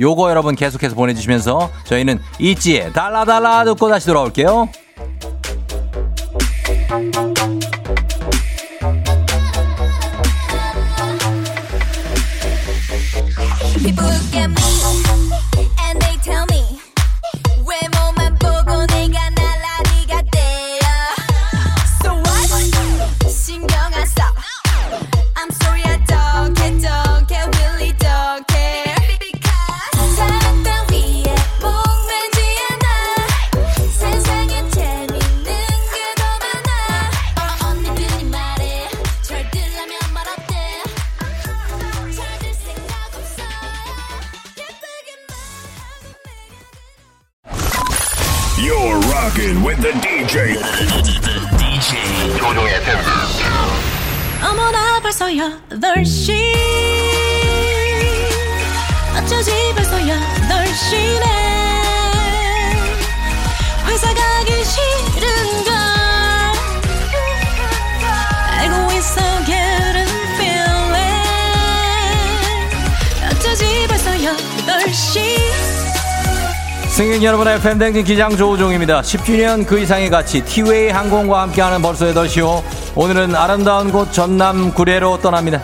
[0.00, 4.68] 요거 여러분 계속해서 보내주시면서 저희는 있지에 달라달라 듣고 다시 돌아올게요.
[13.82, 15.25] People
[49.76, 50.56] with the DJ.
[51.58, 52.98] DJ 조종의 FM.
[54.42, 56.32] 어머나 벌써 8시
[59.16, 61.45] 어쩌지 벌써 8시네
[76.96, 79.02] 승객 여러분의 팬댕진 기장 조우종입니다.
[79.02, 82.62] 10주년 그 이상의 가치 티웨이 항공과 함께하는 벌써 8시 호
[82.94, 85.60] 오늘은 아름다운 곳 전남 구례로 떠납니다.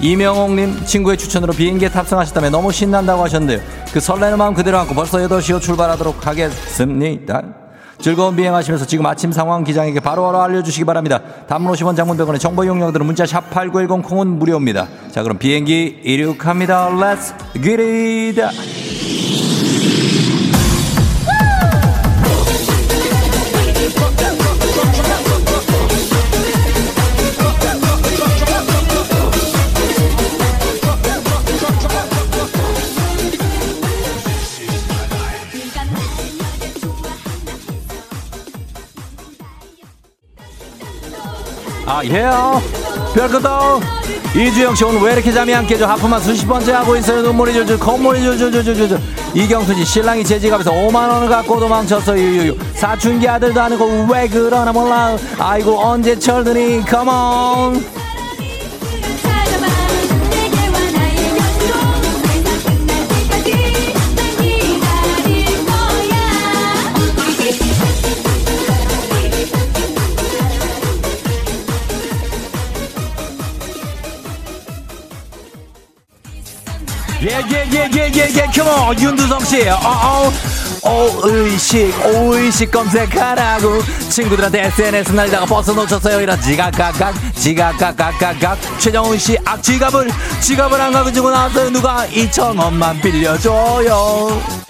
[0.00, 3.66] 이명옥님 친구의 추천으로 비행기에 탑승하셨다며 너무 신난다고 하셨는데요.
[3.90, 7.42] 그 설레는 마음 그대로 안고 벌써 8시 호 출발하도록 하겠습니다.
[7.98, 11.22] 즐거운 비행하시면서 지금 아침 상황 기장에게 바로바로 알려주시기 바랍니다.
[11.48, 14.88] 단문 50원 장문 100원의 정보 이용료들은 문자 샵 8910 콩은 무료입니다.
[15.10, 16.90] 자 그럼 비행기 이륙합니다.
[16.90, 19.25] Let's get it!
[41.86, 42.28] 아, 예.
[43.14, 43.80] 별것도
[44.34, 45.86] 이주영 씨 오늘 왜 이렇게 잠이 안 깨져?
[45.86, 47.22] 하프만 수십 번째 하고 있어요.
[47.22, 49.00] 눈물이 줄줄, 콧물이 줄줄줄줄줄.
[49.34, 52.18] 이경수 씨 신랑이 제 지갑에서 5만 원을 갖고 도망쳤어요.
[52.20, 52.58] 유유유.
[52.74, 55.16] 사춘기 아들도 아니고 왜 그러나 몰라.
[55.38, 56.84] 아이고 언제 철드니?
[56.92, 58.05] On.
[77.26, 78.46] 예예예예예예.
[78.54, 79.68] 컴온 윤두성 씨.
[79.68, 80.32] 어어.
[80.84, 83.82] 오의식 오의식 검색하라고.
[84.08, 86.20] 친구들한테 SNS 날리다가 버스 놓쳤어요.
[86.20, 88.58] 이런 지각각각 지각각각각각.
[88.78, 90.08] 최정훈 씨아 지갑을
[90.40, 91.70] 지갑을 안 가지고 나왔어요.
[91.70, 92.06] 누가?
[92.06, 94.65] 2천 원만 빌려줘요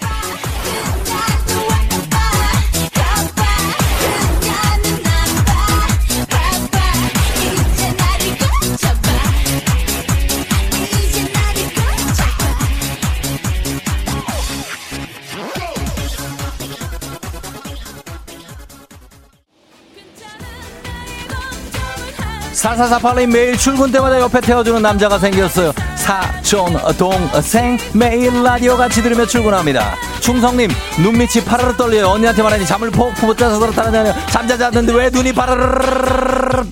[22.67, 25.71] 사사사팔님 매일 출근 때마다 옆에 태워주는 남자가 생겼어요.
[25.95, 29.95] 사촌 동생 매일 라디오 같이 들으며 출근합니다.
[30.19, 30.69] 충성님
[31.01, 32.07] 눈밑이 파르르 떨려요.
[32.09, 36.65] 언니한테 말하니 잠을 푹푹 못 자서 그렇다는 잠자지 않는데 왜 눈이 파르르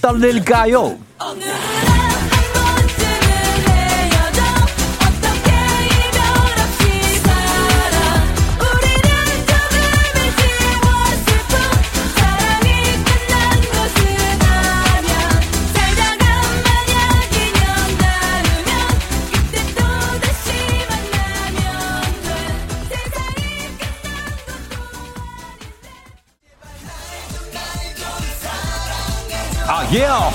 [0.00, 0.98] 떨릴까요?
[30.02, 30.30] 아,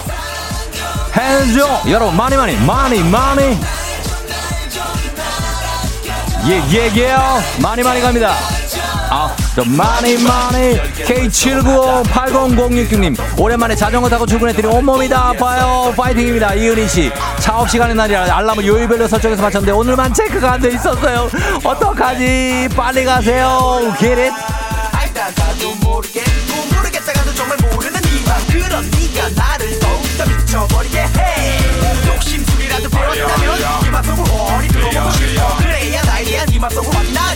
[1.18, 1.22] 예.
[1.22, 1.82] 해줘.
[1.90, 3.58] 여러분, 많이, 많이, 많이, 많이.
[6.48, 7.16] 예, 예, 예.
[7.62, 8.34] 많이, 많이 갑니다.
[9.12, 10.80] 아, 더 많이, 많이.
[11.04, 13.18] K79580066님.
[13.40, 15.94] 오랜만에 자전거 타고 출근했더니 온몸이 다 아파요.
[15.98, 16.54] 파이팅입니다.
[16.54, 17.12] 이은희 씨.
[17.40, 21.28] 차업 시간의 날이라 알람을 요일별로 설정해서 맞췄는데 오늘만 체크가 안 돼 있었어요.
[21.64, 22.70] 어떡하지?
[22.76, 23.80] 빨리 가세요.
[24.02, 24.32] It?
[29.30, 31.60] 네가 나를 더욱더 미쳐버리게 해.
[32.08, 35.58] 욕심술이라도 배웠다면 이 맘속으로 어리 들어보고 싶어.
[35.58, 37.36] 그래야 나에 대한 이 맘속으로 만나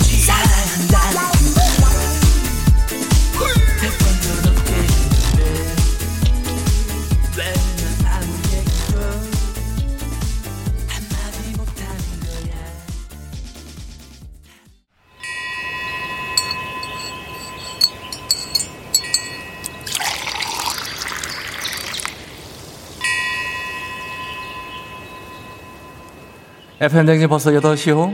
[26.84, 28.14] FM 대행진 벌써 8시호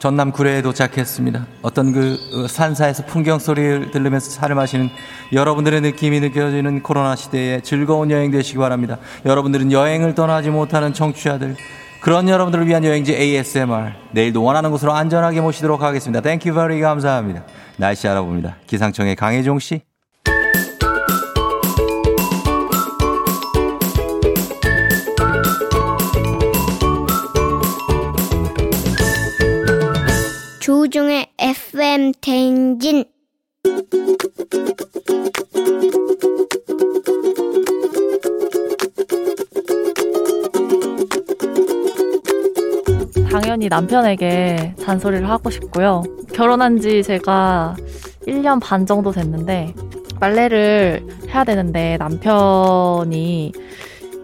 [0.00, 1.46] 전남 구례에 도착했습니다.
[1.62, 4.90] 어떤 그 어, 산사에서 풍경 소리를 들으면서 차를 마시는
[5.32, 8.98] 여러분들의 느낌이 느껴지는 코로나 시대에 즐거운 여행 되시기 바랍니다.
[9.24, 11.54] 여러분들은 여행을 떠나지 못하는 청취자들
[12.00, 16.20] 그런 여러분들을 위한 여행지 ASMR 내일도 원하는 곳으로 안전하게 모시도록 하겠습니다.
[16.20, 17.44] thank you very 감사합니다.
[17.76, 18.56] 날씨 알아봅니다.
[18.66, 19.82] 기상청의 강혜종 씨.
[31.92, 33.04] FM 대행진
[43.30, 46.02] 당연히 남편에게 잔소리를 하고 싶고요.
[46.32, 47.76] 결혼한 지 제가
[48.26, 49.74] 1년 반 정도 됐는데,
[50.18, 53.52] 빨래를 해야 되는데, 남편이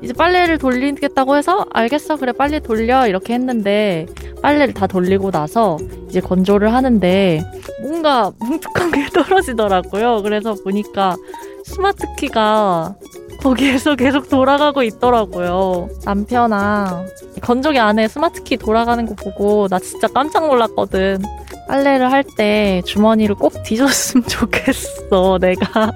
[0.02, 3.06] 이제 빨래를 돌리겠다고 해서, 알겠어, 그래, 빨리 돌려.
[3.06, 4.06] 이렇게 했는데,
[4.42, 5.78] 빨래를 다 돌리고 나서
[6.08, 7.42] 이제 건조를 하는데,
[7.82, 10.22] 뭔가 뭉툭한 게 떨어지더라고요.
[10.22, 11.16] 그래서 보니까
[11.64, 12.94] 스마트키가
[13.40, 15.88] 거기에서 계속 돌아가고 있더라고요.
[16.04, 17.04] 남편아,
[17.40, 21.22] 건조기 안에 스마트키 돌아가는 거 보고 나 진짜 깜짝 놀랐거든.
[21.68, 25.38] 빨래를 할 때 주머니를 꼭 뒤졌으면 좋겠어.
[25.40, 25.92] 내가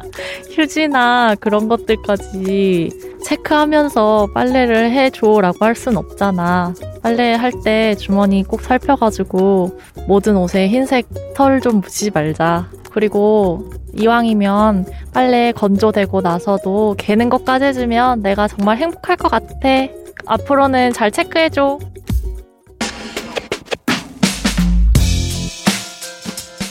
[0.50, 6.74] 휴지나 그런 것들까지 체크하면서 빨래를 해줘라고 할 순 없잖아.
[7.02, 12.68] 빨래 할 때 주머니 꼭 살펴가지고 모든 옷에 흰색 털 좀 묻히지 말자.
[12.90, 19.48] 그리고 이왕이면 빨래 건조되고 나서도 개는 것까지 해주면 내가 정말 행복할 것 같아.
[20.26, 21.78] 앞으로는 잘 체크해줘.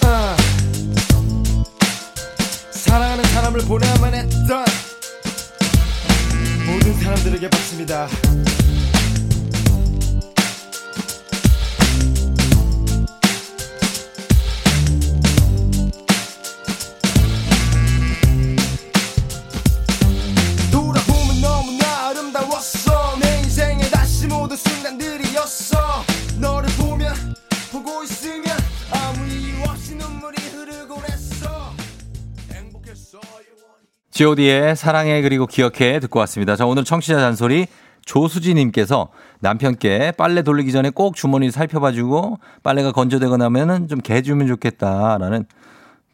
[0.05, 0.35] 아.
[2.71, 4.65] 사랑하는 사람을 보내야만 했던
[6.99, 8.07] 사람들에게 바칩니다.
[34.21, 36.55] God의 사랑해 그리고 기억해 듣고 왔습니다.
[36.55, 37.65] 자, 오늘 청취자 잔소리
[38.05, 39.09] 조수지님께서
[39.39, 45.45] 남편께 빨래 돌리기 전에 꼭 주머니 살펴봐주고 빨래가 건조되거나 하면은 좀 개주면 좋겠다라는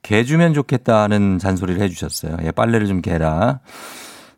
[0.03, 2.37] 개주면 좋겠다는 잔소리를 해주셨어요.
[2.43, 3.59] 예, 빨래를 좀 개라.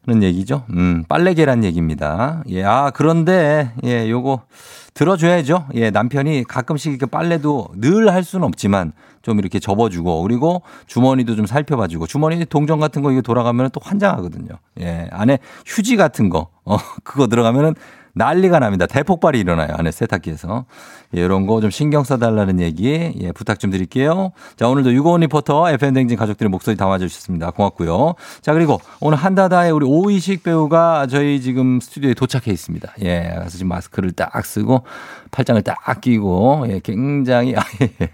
[0.07, 0.63] 는 얘기죠.
[0.71, 2.41] 음, 빨래 개란 얘기입니다.
[2.49, 4.41] 예, 아, 그런데, 예, 요거
[4.93, 5.67] 들어줘야죠.
[5.75, 11.45] 예, 남편이 가끔씩 이렇게 빨래도 늘 할 수는 없지만 좀 이렇게 접어주고 그리고 주머니도 좀
[11.45, 14.49] 살펴봐주고 주머니 동전 같은 거 이거 돌아가면 또 환장하거든요.
[14.79, 17.75] 예, 안에 휴지 같은 거, 어, 그거 들어가면은
[18.19, 18.85] 난리가 납니다.
[18.85, 19.69] 대폭발이 일어나요.
[19.73, 20.65] 안에 세탁기에서.
[21.17, 24.31] 예, 이런 거 좀 신경 써달라는 얘기, 예, 부탁 좀 드릴게요.
[24.57, 27.51] 자, 오늘도 유고원 리포터 FM댕진 가족들의 목소리 담아주셨습니다.
[27.51, 28.13] 고맙고요.
[28.41, 32.93] 자, 그리고 오늘 한다다의 우리 오이식 배우가 저희 지금 스튜디오에 도착해 있습니다.
[33.03, 34.83] 예, 그래서 지금 마스크를 딱 쓰고
[35.31, 38.09] 팔짱을 딱 끼고, 예, 굉장히, 아, 예.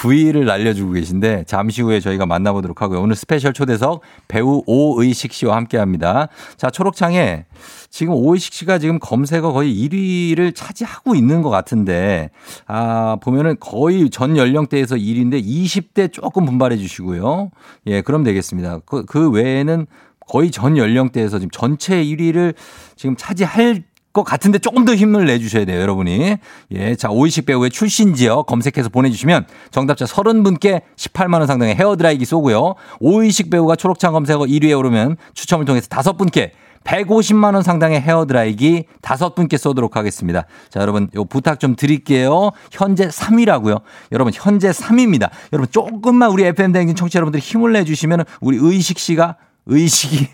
[0.00, 3.02] 브이를 날려주고 계신데 잠시 후에 저희가 만나보도록 하고요.
[3.02, 6.28] 오늘 special 초대석 배우 오의식 씨와 함께 합니다.
[6.56, 7.44] 자, 초록창에
[7.90, 12.30] 지금 오의식 씨가 지금 검색어 거의 1위를 차지하고 있는 것 같은데,
[12.66, 17.50] 아, 보면은 거의 전 연령대에서 1위인데 20대 조금 분발해 주시고요.
[17.88, 18.80] 예, 그럼 되겠습니다.
[18.86, 19.86] 그, 그 외에는
[20.26, 22.54] 거의 전 연령대에서 지금 전체 1위를
[22.96, 23.82] 지금 차지할
[24.12, 26.36] 것 같은데 조금 더 힘을 내주셔야 돼요, 여러분이.
[26.72, 26.94] 예.
[26.96, 32.74] 자, 오이식 배우의 출신 지역 검색해서 보내주시면 정답자 30분께 18만원 상당의 헤어드라이기 쏘고요.
[32.98, 36.50] 오이식 배우가 초록창 검색어 1위에 오르면 추첨을 통해서 5분께
[36.84, 40.46] 150만 원 상당의 헤어드라이기 다섯 분께 쏘도록 하겠습니다.
[40.70, 42.50] 자, 여러분, 요 부탁 좀 드릴게요.
[42.72, 43.82] 현재 3위라고요.
[44.12, 45.30] 여러분, 현재 3위입니다.
[45.52, 49.36] 여러분, 조금만 우리 FM 대행진 청취자 여러분들이 힘을 내 주시면 우리 의식 씨가
[49.66, 50.28] 의식이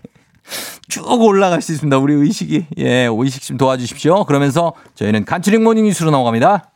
[0.89, 1.99] 쭉 올라갈 수 있습니다.
[1.99, 2.67] 우리 의식이.
[2.79, 4.25] 예, 의식 좀 도와주십시오.
[4.25, 6.73] 그러면서 저희는 간추린 모닝 뉴스로 넘어갑니다.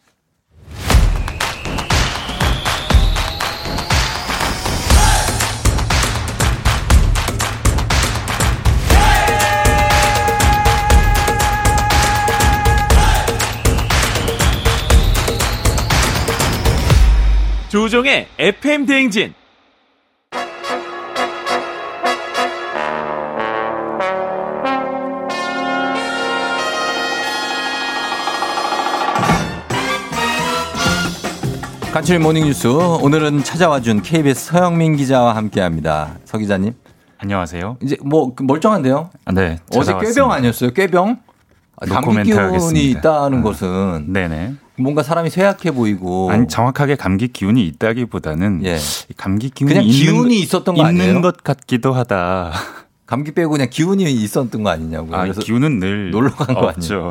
[17.70, 19.32] 조종의 FM 대행진.
[31.92, 32.68] 간추린 morning 뉴스.
[32.68, 36.16] 오늘은 찾아와준 KBS 서영민 기자와 함께 합니다.
[36.24, 36.72] 서 기자님.
[37.18, 37.78] 안녕하세요.
[37.82, 39.10] 이제 뭐 그 멀쩡한데요?
[39.34, 39.58] 네.
[39.70, 40.00] 어제 찾아왔습니다.
[40.08, 40.70] 꾀병 아니었어요?
[40.72, 41.18] 꾀병?
[41.76, 41.94] 아, 감기
[42.32, 42.90] 노코멘트 기운이.
[42.92, 44.54] 있다는 것은 네네.
[44.78, 48.76] 뭔가 사람이 쇠약해 보이고 아니 정확하게 감기 기운이 있다기보다는 예.
[48.76, 51.20] 이 감기 기운이 그냥 있는 기운이 것- 있었던 거 있는 아니에요?
[51.20, 52.52] 것 같기도 하다.
[53.10, 55.16] 감기 빼고 그냥 기운이 있었던 거 아니냐고.
[55.16, 57.10] 아, 그래서 기운은 늘 놀러 간거 없죠.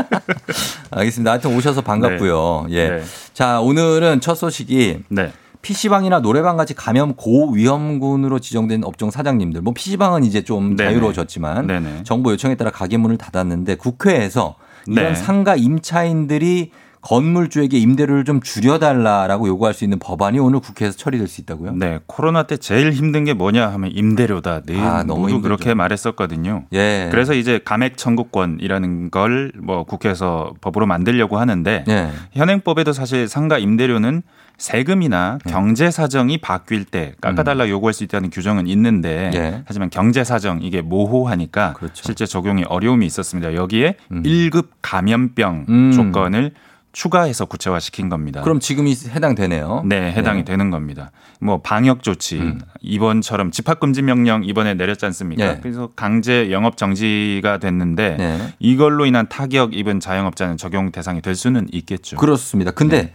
[0.92, 1.30] 알겠습니다.
[1.30, 2.66] 하여튼 오셔서 반갑고요.
[2.68, 2.88] 예.
[2.90, 3.02] 네.
[3.32, 5.32] 자, 오늘은 첫 소식이 네.
[5.62, 9.62] PC방이나 노래방 같이 감염 고위험군으로 지정된 업종 사장님들.
[9.62, 10.90] 뭐 PC방은 이제 좀 네네.
[10.90, 12.02] 자유로워졌지만 네네.
[12.04, 14.56] 정부 요청에 따라 가게 문을 닫았는데 국회에서
[14.86, 15.14] 이런 네.
[15.14, 16.72] 상가 임차인들이
[17.06, 21.76] 건물주에게 임대료를 좀 줄여달라라고 요구할 수 있는 법안이 오늘 국회에서 처리될 수 있다고요?
[21.76, 24.62] 네, 코로나 때 제일 힘든 게 뭐냐 하면 임대료다.
[24.62, 25.40] 늘 아, 너무 모두.
[25.40, 26.64] 그렇게 말했었거든요.
[26.72, 27.06] 예.
[27.12, 32.10] 그래서 이제 감액 청구권이라는 걸 뭐 국회에서 법으로 만들려고 하는데 예.
[32.32, 34.22] 현행법에도 사실 상가 임대료는
[34.58, 35.52] 세금이나 네.
[35.52, 39.38] 경제 사정이 바뀔 때 깎아달라 요구할 수 있다는 규정은 있는데 음.
[39.38, 39.62] 예.
[39.66, 42.02] 하지만 경제 사정 이게 모호하니까 그렇죠.
[42.04, 43.54] 실제 적용이 어려움이 있었습니다.
[43.54, 45.92] 여기에 일 1급 감염병 음.
[45.92, 46.52] 조건을
[46.96, 48.40] 추가해서 구체화시킨 겁니다.
[48.40, 49.82] 그럼 지금이 해당되네요.
[49.84, 50.44] 네, 해당이 네.
[50.46, 51.10] 되는 겁니다.
[51.42, 52.58] 뭐 방역 조치 음.
[52.80, 55.44] 이번처럼 집합 금지 명령 이번에 내렸지 않습니까?
[55.44, 55.60] 네.
[55.60, 58.54] 그래서 강제 영업 정지가 됐는데 네.
[58.60, 62.16] 이걸로 인한 타격 입은 자영업자는 적용 대상이 될 수는 있겠죠.
[62.16, 62.70] 그렇습니다.
[62.70, 63.12] 근데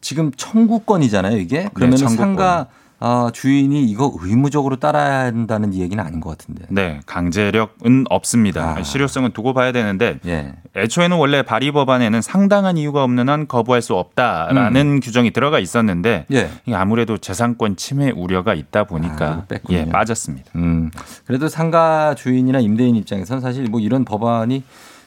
[0.00, 1.68] 지금 청구권이잖아요, 이게.
[1.74, 2.16] 그러면 네, 청구권.
[2.16, 2.68] 상가
[3.06, 6.64] 아, 주인이 이거 의무적으로 따라야 한다는 얘기는 아닌 것 같은데.
[6.70, 8.76] 네, 강제력은 없습니다.
[8.78, 8.82] 아.
[8.82, 10.54] 실효성은 두고 봐야 되는데 예.
[10.74, 16.48] 애초에는 원래 발의 법안에는 상당한 이유가 없는 한 거부할 수 없다라는 규정이 들어가 있었는데 예.
[16.72, 19.56] 아무래도 재산권 침해 우려가 있다 보니까 아.
[19.68, 20.52] 예, 빠졌습니다.
[20.56, 20.90] 음.
[21.26, 24.62] 그래도 상가 주인이나 임대인 입장에서는 사실 뭐 이런 법안이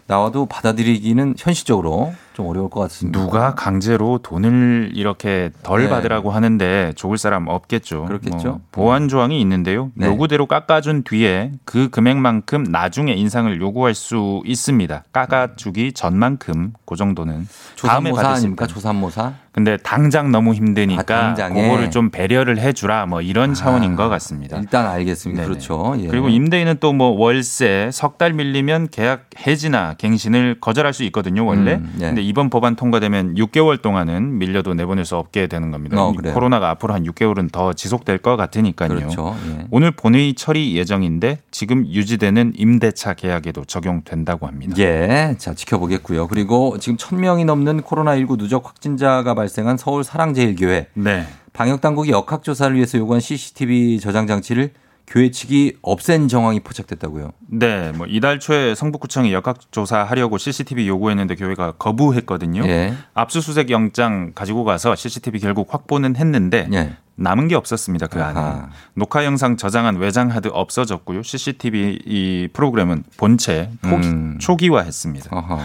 [0.05, 3.19] 나와도 받아들이기는 현실적으로 좀 어려울 것 같습니다.
[3.19, 5.89] 누가 강제로 돈을 이렇게 덜 네.
[5.89, 8.05] 받으라고 하는데 좋을 사람 없겠죠.
[8.05, 8.47] 그렇겠죠.
[8.47, 9.89] 뭐 보완 조항이 있는데요.
[9.95, 10.05] 네.
[10.05, 15.05] 요구대로 깎아준 뒤에 그 금액만큼 나중에 인상을 요구할 수 있습니다.
[15.11, 17.47] 깎아주기 전만큼 그 정도는
[17.81, 18.11] 다음에?
[18.11, 18.67] 있다.
[18.67, 19.33] 조산모사?
[19.51, 21.49] 근데 당장 너무 힘드니까 아.
[21.49, 24.57] 그거를 좀 배려를 해주라 뭐 이런 차원인 것 같습니다.
[24.59, 25.41] 일단 알겠습니다.
[25.41, 25.49] 네네.
[25.49, 25.95] 그렇죠.
[25.99, 26.07] 예.
[26.07, 31.75] 그리고 임대인은 또 뭐 월세 석 달 밀리면 계약 해지나 갱신을 거절할 수 있거든요 원래.
[31.75, 32.05] 음, 예.
[32.05, 36.01] 근데 이번 법안 통과되면 6개월 동안은 밀려도 내보낼 수 없게 되는 겁니다.
[36.03, 36.11] 어?
[36.11, 38.89] 코로나가 앞으로 한 6개월은 더 지속될 것 같으니까요.
[38.89, 39.35] 그렇죠.
[39.47, 39.67] 예.
[39.71, 44.75] 오늘 본회의 처리 예정인데 지금 유지되는 임대차 계약에도 적용된다고 합니다.
[44.77, 46.27] 예, 자 지켜보겠고요.
[46.27, 51.25] 그리고 지금 천 명이 넘는 코로나19 누적 확진자가 발생한 서울 사랑제일교회 네.
[51.53, 54.71] 방역 당국이 역학 조사를 위해서 요구한 CCTV 저장 장치를
[55.07, 57.31] 교회 측이 없앤 정황이 포착됐다고요.
[57.47, 62.63] 네, 뭐 이달 초에 성북구청이 역학조사하려고 CCTV 요구했는데 교회가 거부했거든요.
[62.67, 62.93] 예.
[63.13, 66.97] 압수수색 영장 가지고 가서 CCTV 결국 확보는 했는데 예.
[67.15, 68.07] 남은 게 없었습니다.
[68.07, 68.69] 그 안에 아하.
[68.93, 71.23] 녹화 영상 저장한 외장 하드 없어졌고요.
[71.23, 74.37] CCTV 이 프로그램은 본체 포기, 음.
[74.39, 75.35] 초기화했습니다.
[75.35, 75.59] 어허.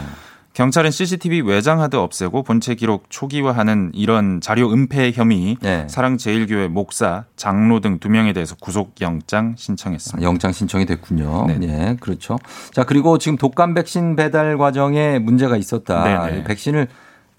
[0.55, 5.87] 경찰은 CCTV 외장 하드 없애고 본체 기록 초기화하는 이런 자료 은폐 혐의 네.
[5.89, 10.27] 사랑제일교회 목사, 장로 등 두 명에 대해서 구속 영장 신청했습니다.
[10.27, 11.47] 영장 신청이 됐군요.
[11.47, 11.67] 네네.
[11.69, 12.39] 예, 그렇죠.
[12.73, 16.27] 자, 그리고 지금 독감 백신 배달 과정에 문제가 있었다.
[16.27, 16.39] 네네.
[16.39, 16.89] 이 백신을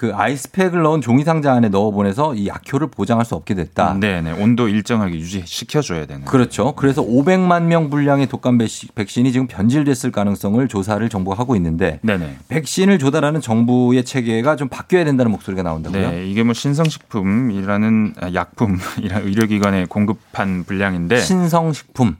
[0.03, 3.95] 그 아이스팩을 넣은 종이 상자 안에 넣어 보내서 이 약효를 보장할 수 없게 됐다.
[4.01, 4.33] 네, 네.
[4.33, 6.25] 온도 일정하게 유지시켜 줘야 되는.
[6.25, 6.75] 그렇죠.
[6.75, 8.57] 그래서 500만 명 분량의 독감
[8.95, 12.35] 백신이 지금 변질됐을 가능성을 조사를 정부가 하고 있는데 네, 네.
[12.49, 16.11] 백신을 조달하는 정부의 체계가 좀 바뀌어야 된다는 목소리가 나온다고요.
[16.11, 22.17] 네, 이게 뭐 신성식품이라는 아, 약품이란 의료기관에 공급한 분량인데 신성식품,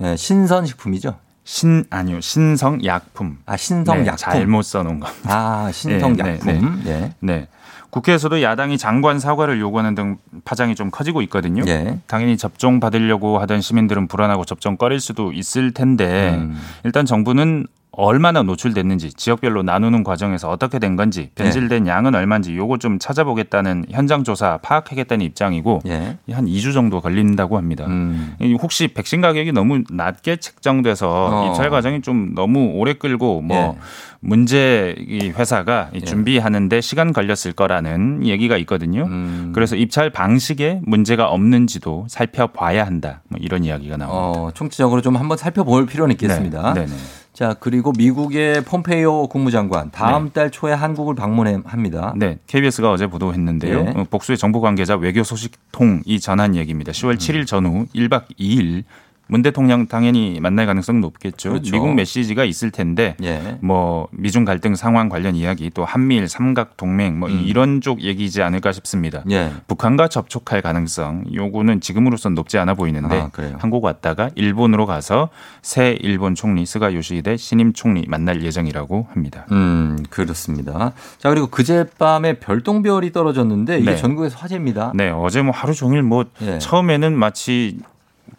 [0.00, 1.14] 예, 신선식품이죠.
[1.48, 3.38] 신 아니요 신성 약품.
[3.46, 4.04] 아 신성약품.
[4.04, 5.08] 네, 잘못 써놓은 거.
[5.24, 6.82] 아 신성약품.
[6.84, 7.14] 네, 예.
[7.20, 7.48] 네.
[7.88, 11.64] 국회에서도 야당이 장관 사과를 요구하는 등 파장이 좀 커지고 있거든요.
[11.66, 12.00] 예.
[12.06, 16.60] 당연히 접종 받으려고 하던 시민들은 불안하고 접종 꺼릴 수도 있을 텐데 음.
[16.84, 17.66] 일단 정부는
[17.98, 21.90] 얼마나 노출됐는지 지역별로 나누는 과정에서 어떻게 된 건지 변질된 네.
[21.90, 26.16] 양은 얼마인지 요거 좀 찾아보겠다는 현장 조사 파악하겠다는 입장이고 예.
[26.30, 27.86] 한 2주 정도 걸린다고 합니다.
[27.88, 28.36] 음.
[28.40, 31.48] 이 혹시 백신 가격이 너무 낮게 책정돼서 어.
[31.48, 33.78] 입찰 과정이 좀 너무 오래 끌고 뭐 예.
[34.20, 39.06] 문제 이 회사가 이 준비하는데 시간 걸렸을 거라는 얘기가 있거든요.
[39.06, 39.50] 음.
[39.52, 43.22] 그래서 입찰 방식에 문제가 없는지도 살펴봐야 한다.
[43.28, 44.40] 뭐 이런 이야기가 나옵니다.
[44.40, 46.74] 어, 총체적으로 좀 한번 살펴볼 필요는 있겠습니다.
[46.74, 46.92] 네, 네.
[47.38, 52.14] 자, 그리고 미국의 폼페이오 국무장관 다음 달 초에 한국을 방문합니다.
[52.16, 53.82] 네, KBS가 어제 보도했는데요.
[53.84, 53.92] 네.
[53.94, 56.90] 어, 복수의 정부 관계자 외교 소식통이 전한 얘기입니다.
[56.90, 57.18] 10월 음.
[57.18, 58.82] 7일 전후 1박 2일
[59.28, 61.50] 문 대통령 당연히 만날 가능성 높겠죠.
[61.50, 61.72] 그렇죠.
[61.72, 63.58] 미국 메시지가 있을 텐데 예.
[63.60, 68.72] 뭐 미중 갈등 상황 관련 이야기 또 한미일 삼각 동맹 뭐 이런 쪽 얘기지 않을까
[68.72, 69.22] 싶습니다.
[69.26, 69.30] 음.
[69.32, 69.52] 예.
[69.66, 73.30] 북한과 접촉할 가능성 요거는 지금으로선 높지 않아 보이는데 아?
[73.58, 75.28] 한국 왔다가 일본으로 가서
[75.62, 79.46] 새 일본 총리 스가 요시히데 신임 총리 만날 예정이라고 합니다.
[79.52, 80.92] 음, 그렇습니다.
[81.18, 83.96] 자, 그리고 그제밤에 별똥별이 떨어졌는데 이게 네.
[83.96, 84.92] 전국에서 화제입니다.
[84.94, 86.58] 네, 어제 뭐 하루 종일 뭐 예.
[86.58, 87.78] 처음에는 마치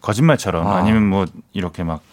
[0.00, 0.78] 거짓말처럼 아.
[0.78, 0.82] 아.
[0.82, 2.10] 니면뭐 이렇게 막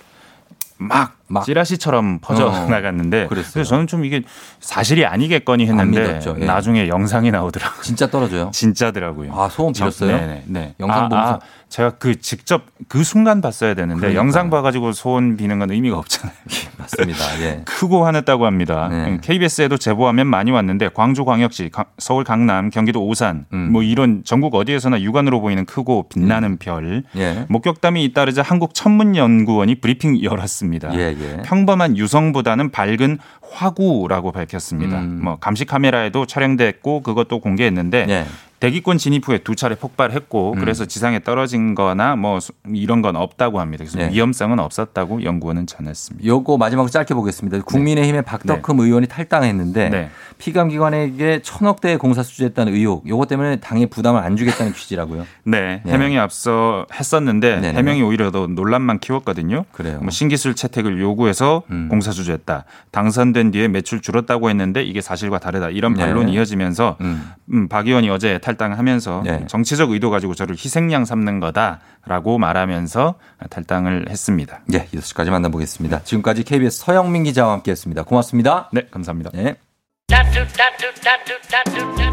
[0.78, 3.52] 막 막 찌라시처럼 퍼져 어, 나갔는데 그랬어요.
[3.54, 4.22] 그래서 저는 좀 이게
[4.60, 6.20] 사실이 아니겠거니 안 했는데.
[6.42, 6.46] 예.
[6.46, 7.82] 나중에 영상이 나오더라고요.
[7.82, 8.50] 진짜 떨어져요.
[8.54, 9.34] 진짜더라고요.
[9.34, 10.16] 아, 소원 빌었어요?
[10.18, 10.44] 네네.
[10.48, 10.76] 네.
[10.80, 11.34] 영상 아, 보면서?
[11.34, 14.20] 아, 제가 그 직접 그 순간 봤어야 되는데 그러니까.
[14.22, 16.34] 영상 봐가지고 소원 비는 건 의미가 없잖아요.
[16.78, 17.42] 맞습니다.
[17.42, 17.62] 예.
[17.68, 18.88] 크고 화냈다고 합니다.
[18.90, 19.18] 네.
[19.22, 23.74] KBS에도 제보하면 많이 왔는데 광주광역시, 강- 서울 강남, 경기도 오산 음.
[23.74, 27.46] 뭐 이런 전국 어디에서나 육안으로 보이는 크고 빛나는 별 예.
[27.50, 30.94] 목격담이 잇따르자 한국천문연구원이 브리핑 열었습니다.
[30.98, 31.42] 예, 예.
[31.44, 35.00] 평범한 유성보다는 밝은 화구라고 밝혔습니다.
[35.00, 35.20] 음.
[35.24, 38.26] 뭐 감시 카메라에도 촬영됐고 그것도 공개했는데 예.
[38.60, 40.60] 대기권 진입 후에 두 차례 폭발했고 음.
[40.60, 43.84] 그래서 지상에 떨어진 거나 뭐 수- 이런 건 없다고 합니다.
[43.84, 44.10] 그래서 네.
[44.12, 46.26] 위험성은 없었다고 연구원은 전했습니다.
[46.28, 47.60] 요거 마지막으로 짧게 보겠습니다.
[47.62, 50.10] 국민의힘의 박덕흠 의원이 탈당했는데 네.
[50.40, 53.08] 피감기관에게 천억 대의 공사 수주했다는 의혹.
[53.08, 55.26] 요거 때문에 당에 부담을 안 주겠다는 취지라고요.
[55.46, 55.92] 네, 예.
[55.92, 57.78] 해명이 앞서 했었는데 네네.
[57.78, 59.66] 해명이 오히려 더 논란만 키웠거든요.
[59.72, 60.00] 그래요.
[60.02, 61.88] 뭐 신기술 채택을 요구해서 음.
[61.90, 62.66] 공사 주주했다.
[62.92, 65.70] 당선된 뒤에 매출 줄었다고 했는데 이게 사실과 다르다.
[65.70, 66.00] 이런 네.
[66.06, 67.32] 반론이 이어지면서 음.
[67.54, 69.46] 음, 박 의원이 어제 탈당하면서 네.
[69.48, 73.16] 정치적 의도 가지고 저를 희생양 삼는 거다라고 말하면서
[73.50, 74.62] 탈당을 했습니다.
[74.74, 76.04] 예, 6시까지 만나보겠습니다.
[76.04, 78.04] 지금까지 KBS 서영민 기자와 함께했습니다.
[78.04, 78.70] 고맙습니다.
[78.72, 79.32] 네, 감사합니다.
[79.34, 79.58] 네.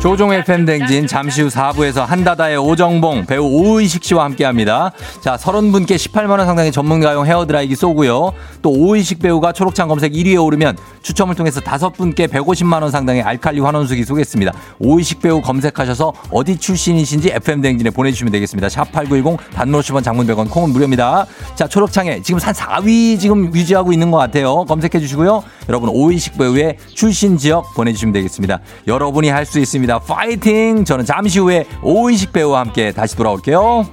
[0.01, 4.92] 조종의 팬댕진 잠시 후 4부에서 한다다의 오정봉 배우 오의식 씨와 함께합니다.
[5.22, 8.32] 자, 30분께 18만 원 상당의 전문가용 헤어드라이기 쏘고요.
[8.61, 14.05] 또 오의식 배우가 초록창 검색 1위에 오르면 추첨을 통해서 5분께 150만 원 상당의 알칼리 환원수기
[14.05, 14.53] 쏘겠습니다.
[14.78, 18.68] 오의식 배우 검색하셔서 어디 출신이신지 FM 댕진에 보내주시면 되겠습니다.
[18.68, 21.26] 샵 8910 단문 50원 장문 100원 콩은 무료입니다.
[21.55, 24.64] 자, 초록창에 지금 한 4위 지금 유지하고 있는 것 같아요.
[24.64, 25.45] 검색해 주시고요.
[25.68, 28.61] 여러분 오의식 배우의 출신 지역 보내 주시면 되겠습니다.
[28.87, 29.99] 여러분이 할 수 있습니다.
[30.01, 30.85] 파이팅!
[30.85, 33.87] 저는 잠시 후에 오의식 배우와 함께 다시 돌아올게요.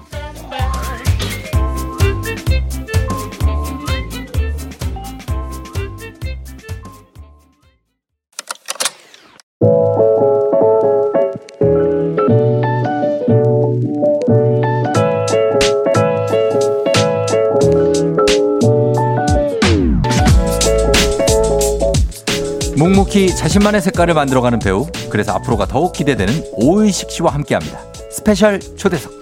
[23.12, 24.88] 묵묵히 자신만의 색깔을 만들어가는 배우.
[25.10, 27.80] 그래서 앞으로가 더욱 기대되는 오의식 씨와 함께합니다.
[28.10, 29.21] special 초대석.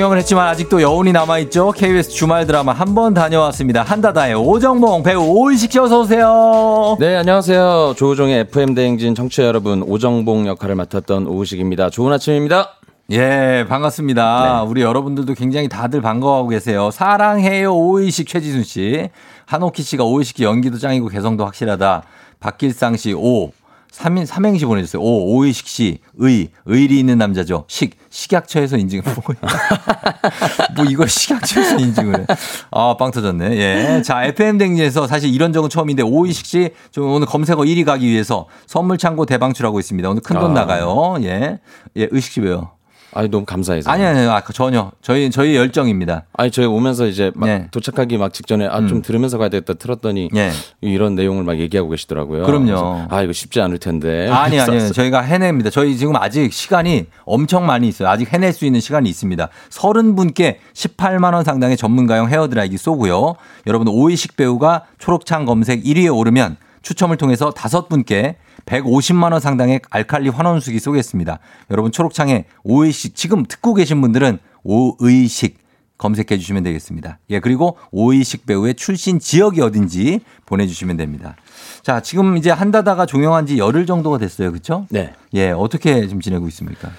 [0.00, 1.72] 종영을 했지만 아직도 여운이 남아있죠.
[1.72, 3.82] KBS 주말 드라마 한 번 다녀왔습니다.
[3.82, 6.96] 한다다의 오정봉 배우 오의식 씨 어서 오세요.
[6.98, 7.94] 네, 안녕하세요.
[7.98, 11.90] 조우종의 FM 대행진 청취자 여러분, 오정봉 역할을 맡았던 오우식입니다.
[11.90, 12.70] 좋은 아침입니다.
[13.10, 14.62] 예, 반갑습니다.
[14.62, 16.90] 우리 여러분들도 굉장히 다들 반가워하고 계세요.
[16.90, 19.10] 사랑해요, 오이식 최지순 씨.
[19.44, 22.04] 한옥희 씨가 오이식 씨 연기도 짱이고 개성도 확실하다.
[22.40, 23.50] 박길상 씨, 오.
[23.90, 25.02] 삼인, 삼행시 보내주세요.
[25.02, 27.64] 오, 오이식 씨, 의, 의리 있는 남자죠.
[27.68, 29.02] 식, 식약처에서 인증.
[30.76, 32.26] 뭐 이걸 식약처에서 인증을 해.
[32.70, 33.56] 아, 빵 터졌네.
[33.56, 34.02] 예.
[34.02, 38.96] 자, FM댕지에서 사실 이런 적은 처음인데, 오이식 씨, 좀 오늘 검색어 1위 가기 위해서 선물
[38.96, 40.08] 창고 대방출하고 있습니다.
[40.08, 40.54] 오늘 큰돈 아.
[40.54, 41.16] 나가요.
[41.22, 41.58] 예.
[41.96, 42.70] 예, 의식 씨 왜요?
[43.12, 43.90] 아니, 너무 감사해서.
[43.90, 44.92] 아니, 아니, 아, 전혀.
[45.02, 46.24] 저희, 저희 열정입니다.
[46.32, 47.66] 아니, 저희 오면서 이제 막 네.
[47.70, 50.50] 도착하기 막 직전에 아, 좀 들으면서 가야 되겠다 틀었더니 예.
[50.80, 52.44] 이런 내용을 막 얘기하고 계시더라고요.
[52.44, 53.06] 그럼요.
[53.10, 54.28] 아, 이거 쉽지 않을 텐데.
[54.28, 55.70] 아니, 아니, 저희가 해냅니다.
[55.70, 58.08] 저희 지금 아직 시간이 엄청 많이 있어요.
[58.08, 59.48] 아직 해낼 수 있는 시간이 있습니다.
[59.70, 63.34] 30분께 18만 원 상당의 전문가용 헤어 드라이기 쏘고요.
[63.66, 68.36] 여러분, 오이식 배우가 초록창 검색 1위에 오르면 추첨을 통해서 5분께
[68.70, 71.40] 150만 원 상당의 알칼리 환원수기 쏘겠습니다.
[71.70, 75.58] 여러분, 초록창에 오이식, 지금 듣고 계신 분들은 오의식
[75.98, 77.18] 검색해 주시면 되겠습니다.
[77.30, 81.36] 예, 그리고 오이식 배우의 출신 지역이 어딘지 보내주시면 됩니다.
[81.82, 84.50] 자, 지금 이제 한다다가 종영한 지 열흘 정도가 됐어요.
[84.50, 84.86] 그렇죠?
[84.88, 85.12] 네.
[85.34, 86.90] 예, 어떻게 지금 지내고 있습니까?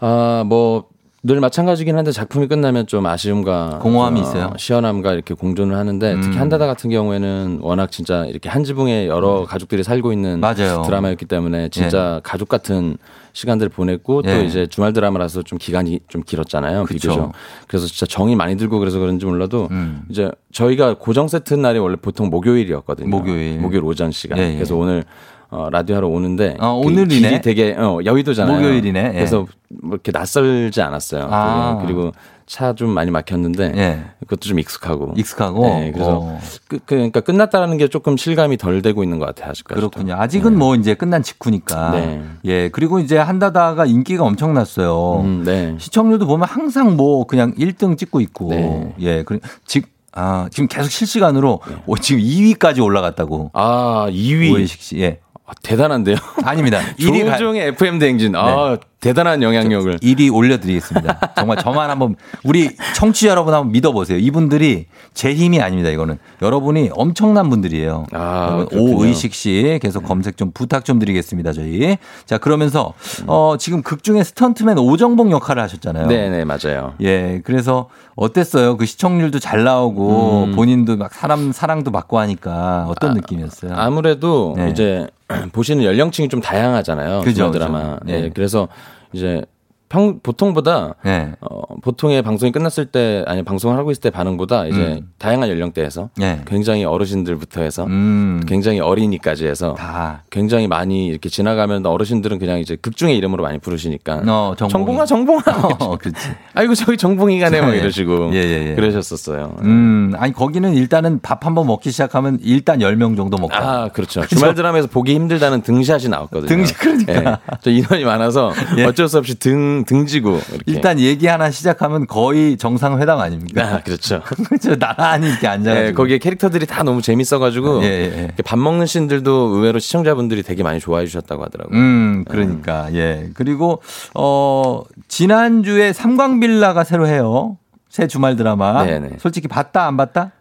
[0.00, 0.88] 아, 뭐,
[1.24, 4.52] 늘 마찬가지긴 한데 작품이 끝나면 좀 아쉬움과 공허함이 어, 있어요?
[4.56, 6.20] 시원함과 이렇게 공존을 하는데 음.
[6.20, 10.40] 특히 한다다 같은 경우에는 워낙 진짜 이렇게 한 지붕에 여러 가족들이 살고 있는 음.
[10.40, 10.82] 맞아요.
[10.86, 12.98] 드라마였기 때문에 진짜 가족 같은
[13.32, 14.32] 시간들을 보냈고 예.
[14.32, 16.84] 또 이제 주말 드라마라서 좀 기간이 좀 길었잖아요.
[16.84, 17.08] 그쵸.
[17.08, 17.32] 비교적.
[17.66, 20.02] 그래서 진짜 정이 많이 들고 그래서 그런지 몰라도 음.
[20.08, 23.08] 이제 저희가 고정 세트 날이 원래 보통 목요일이었거든요.
[23.08, 23.58] 목요일.
[23.58, 24.38] 목요일 오전 시간.
[24.38, 24.54] 예, 예.
[24.54, 25.04] 그래서 오늘
[25.50, 27.28] 어, 라디오 하러 오는데 어, 그 오늘이네.
[27.28, 28.54] 길이 되게 어, 여의도잖아요.
[28.56, 29.04] 목요일이네.
[29.08, 29.12] 예.
[29.12, 29.46] 그래서
[29.82, 31.26] 뭐 이렇게 낯설지 않았어요.
[31.30, 31.78] 아.
[31.82, 32.12] 그리고
[32.46, 34.00] 차 좀 많이 막혔는데 예.
[34.20, 35.12] 그것도 좀 익숙하고.
[35.16, 35.66] 익숙하고.
[35.66, 36.40] 네, 그래서 어.
[36.66, 39.50] 그, 그, 러니까 끝났다는 게 조금 실감이 덜 되고 있는 것 같아요.
[39.50, 39.78] 아직까지.
[39.78, 40.14] 그렇군요.
[40.14, 41.90] 아직은 뭐 이제 끝난 직후니까.
[41.90, 42.22] 네.
[42.46, 45.20] 예, 그리고 이제 한다다가 인기가 엄청났어요.
[45.20, 45.74] 음, 네.
[45.78, 48.48] 시청률도 보면 항상 뭐 그냥 1등 찍고 있고.
[48.50, 48.94] 네.
[49.00, 53.50] 예, 그, 직, 아, 지금 계속 실시간으로 오, 지금 2위까지 올라갔다고.
[53.52, 54.54] 아, 2위.
[54.54, 54.98] 오해식 씨.
[55.00, 55.20] 예.
[55.48, 56.16] 아, 대단한데요.
[56.44, 56.80] 아닙니다.
[57.00, 58.36] 1위 가- 조종의 FM 대행진.
[58.36, 59.98] 아, 대단한 영향력을.
[59.98, 61.32] 1위 올려드리겠습니다.
[61.36, 64.18] 정말 저만 한번 우리 청취자 여러분 한번 믿어보세요.
[64.18, 65.90] 이분들이 제 힘이 아닙니다.
[65.90, 68.06] 이거는 여러분이 엄청난 분들이에요.
[68.12, 71.52] 아, 오의식 씨 계속 검색 좀 부탁 좀 드리겠습니다.
[71.52, 71.96] 저희
[72.26, 72.94] 자 그러면서
[73.26, 76.08] 어 지금 극 중에 스턴트맨 오정복 역할을 하셨잖아요.
[76.08, 76.94] 네네, 맞아요.
[77.00, 78.76] 예, 그래서 어땠어요?
[78.76, 80.56] 그 시청률도 잘 나오고 음.
[80.56, 83.74] 본인도 막 사람 사랑도 받고 하니까 어떤 느낌이었어요?
[83.76, 84.70] 아무래도 네.
[84.70, 85.06] 이제
[85.52, 87.20] 보시는 연령층이 좀 다양하잖아요.
[87.20, 87.98] 그죠, 드라마.
[87.98, 88.12] 그죠.
[88.12, 88.30] 예, 네.
[88.34, 88.68] 그래서
[89.12, 89.44] že
[89.88, 91.32] 평 보통보다 네.
[91.40, 95.10] 어, 보통의 방송이 끝났을 때 아니 방송을 하고 있을 때 반응보다 이제 음.
[95.18, 96.40] 다양한 연령대에서 네.
[96.46, 98.42] 굉장히 어르신들부터 해서 음.
[98.46, 104.22] 굉장히 어린이까지 해서 다 굉장히 많이 이렇게 지나가면 어르신들은 그냥 이제 극중의 이름으로 많이 부르시니까
[104.26, 104.54] 어.
[104.56, 105.42] 정봉아 정봉아
[105.80, 106.28] 어, 그렇지.
[106.54, 107.78] 아이고 저기 정봉이가네 막 예.
[107.78, 108.74] 이러시고 예, 예, 예.
[108.74, 109.56] 그러셨었어요.
[109.62, 113.54] 음, 아니 거기는 일단은 밥 한번 먹기 시작하면 일단 10명 정도 먹고.
[113.54, 114.20] 아, 그렇죠.
[114.22, 114.36] 그죠?
[114.36, 116.48] 주말 드라마에서 보기 힘들다는 등샷이 나왔거든요.
[116.48, 117.12] 등샷, 그러니까.
[117.12, 117.56] 예.
[117.60, 118.84] 저 인원이 많아서 예.
[118.84, 120.40] 어쩔 수 없이 등, 등지고.
[120.52, 120.62] 이렇게.
[120.66, 123.62] 일단 얘기 하나 시작하면 거의 정상회담 아닙니까?
[123.62, 124.22] 아, 그렇죠.
[124.48, 124.76] 그렇죠.
[124.76, 125.88] 나란히 이렇게 앉아가지고.
[125.88, 127.82] 예, 거기에 캐릭터들이 다 너무 재밌어가지고.
[127.84, 128.42] 예, 예, 예.
[128.44, 131.78] 밥 먹는 씬들도 의외로 시청자분들이 되게 많이 좋아해 주셨다고 하더라고요.
[131.78, 133.30] 음, 그러니까, 예.
[133.34, 133.82] 그리고,
[134.14, 137.56] 어, 지난 주에 삼광빌라가 새로 해요.
[137.88, 138.84] 새 주말 드라마.
[138.84, 139.10] 네네.
[139.18, 140.32] 솔직히 봤다, 안 봤다?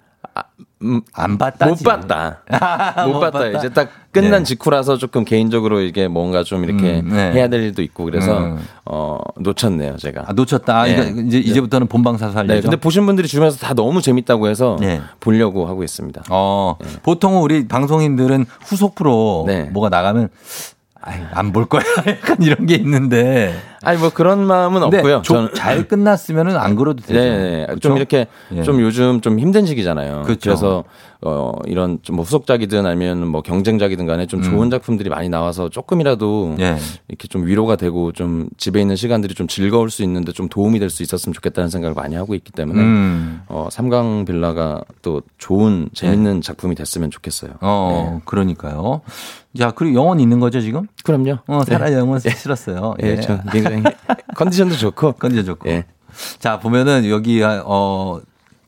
[0.84, 1.66] 음, 안 봤다.
[1.66, 2.42] 못 봤다.
[3.06, 3.40] 못, 못 봤다.
[3.40, 3.58] 봤다.
[3.58, 4.44] 이제 딱 끝난 예.
[4.44, 7.32] 직후라서 조금 개인적으로 이게 뭔가 좀 이렇게 음, 네.
[7.34, 8.60] 해야 될 일도 있고 그래서 음.
[8.86, 10.26] 어 놓쳤네요 제가.
[10.28, 10.82] 아, 놓쳤다.
[10.82, 10.94] 아, 예.
[10.94, 12.54] 이거 이제, 이제부터는 본방사수 하려죠.
[12.54, 15.02] 네, 근데 보신 분들이 주변에서 다 너무 재밌다고 해서 예.
[15.20, 16.24] 보려고 하고 있습니다.
[16.30, 19.64] 어, 보통 우리 방송인들은 후속 프로 네.
[19.72, 20.30] 뭐가 나가면
[21.32, 21.82] 안 볼 거야.
[22.08, 23.56] 약간 이런 게 있는데.
[23.84, 25.22] 아니 뭐 그런 마음은 없고요.
[25.24, 27.20] 조- 저는 잘 끝났으면은 안 그러도 되죠.
[27.20, 27.66] 네, 네.
[27.68, 27.80] 그렇죠?
[27.80, 28.64] 좀 이렇게 예.
[28.64, 30.24] 좀 요즘 좀 힘든 시기잖아요.
[30.24, 30.40] 그렇죠.
[30.50, 30.84] 그래서
[31.22, 34.70] 어 이런 좀 뭐 후속작이든 아니면 뭐 경쟁작이든 간에 좀 좋은 음.
[34.70, 36.78] 작품들이 많이 나와서 조금이라도 예.
[37.08, 40.90] 이렇게 좀 위로가 되고 좀 집에 있는 시간들이 좀 즐거울 수 있는데 좀 도움이 될
[40.90, 43.42] 수 있었으면 좋겠다는 생각을 많이 하고 있기 때문에 음.
[43.48, 47.52] 어 삼강 빌라가 또 좋은 재밌는 작품이 됐으면 좋겠어요.
[47.52, 47.58] 네.
[47.62, 49.02] 어, 그러니까요.
[49.58, 50.88] 자, 그리고 영원 있는 거죠, 지금?
[51.04, 51.40] 그럼요.
[51.48, 51.96] 어, 살아 네.
[51.98, 52.94] 영원 싫었어요.
[53.02, 53.40] 예, 저
[53.70, 53.96] 굉장히
[54.36, 55.70] 컨디션도 좋고 컨디션 좋고.
[55.70, 55.86] 예.
[56.40, 58.20] 자, 보면은 여기, 어,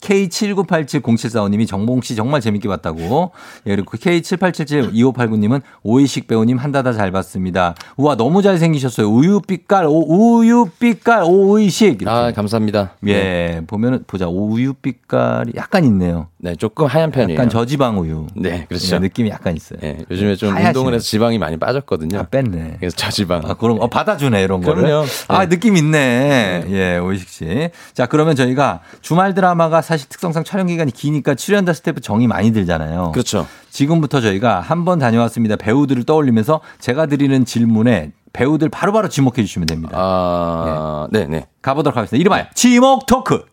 [0.02, 3.32] K79870745님이 정봉 씨 정말 재밌게 봤다고.
[3.68, 7.76] 예, 그리고 K78772589님은 오이식 배우님 한다다 잘 봤습니다.
[7.98, 9.08] 우와, 너무 잘생기셨어요.
[9.08, 12.02] 우유빛깔, 오, 우유빛깔, 오이식.
[12.02, 12.10] 이렇게.
[12.10, 12.92] 아 감사합니다.
[13.02, 13.12] 네.
[13.12, 14.28] 예, 보면은 보자.
[14.28, 16.28] 우유빛깔이 약간 있네요.
[16.38, 17.38] 네, 조금 하얀 편이에요.
[17.38, 18.28] 약간 저지방 우유.
[18.36, 18.96] 네, 그렇죠.
[18.96, 19.80] 예, 느낌이 약간 있어요.
[19.84, 20.70] 예, 요즘에 좀 하얗시네.
[20.70, 22.20] 운동을 해서 지방이 많이 빠졌거든요.
[22.20, 22.78] 아, 뺐네.
[22.80, 23.42] 그래서 저지방.
[23.46, 24.84] 아, 그럼, 어, 받아주네, 이런 거를.
[24.84, 25.06] 그럼요.
[25.28, 25.50] 아, 네.
[25.50, 26.66] 느낌 있네.
[26.70, 27.70] 예, 오이식 씨.
[27.94, 33.12] 자, 그러면 저희가 주말 드라마가 사실 특성상 촬영 기간이 기니까 출연자 스태프 정이 많이 들잖아요.
[33.12, 33.48] 그렇죠.
[33.72, 35.56] 지금부터 저희가 한 번 다녀왔습니다.
[35.56, 39.98] 배우들을 떠올리면서 제가 드리는 질문에 배우들 바로바로 지목해 주시면 됩니다.
[40.00, 41.48] 아, 네, 네.
[41.64, 42.22] 가보도록 하겠습니다.
[42.22, 43.46] 이름하여 지목 토크.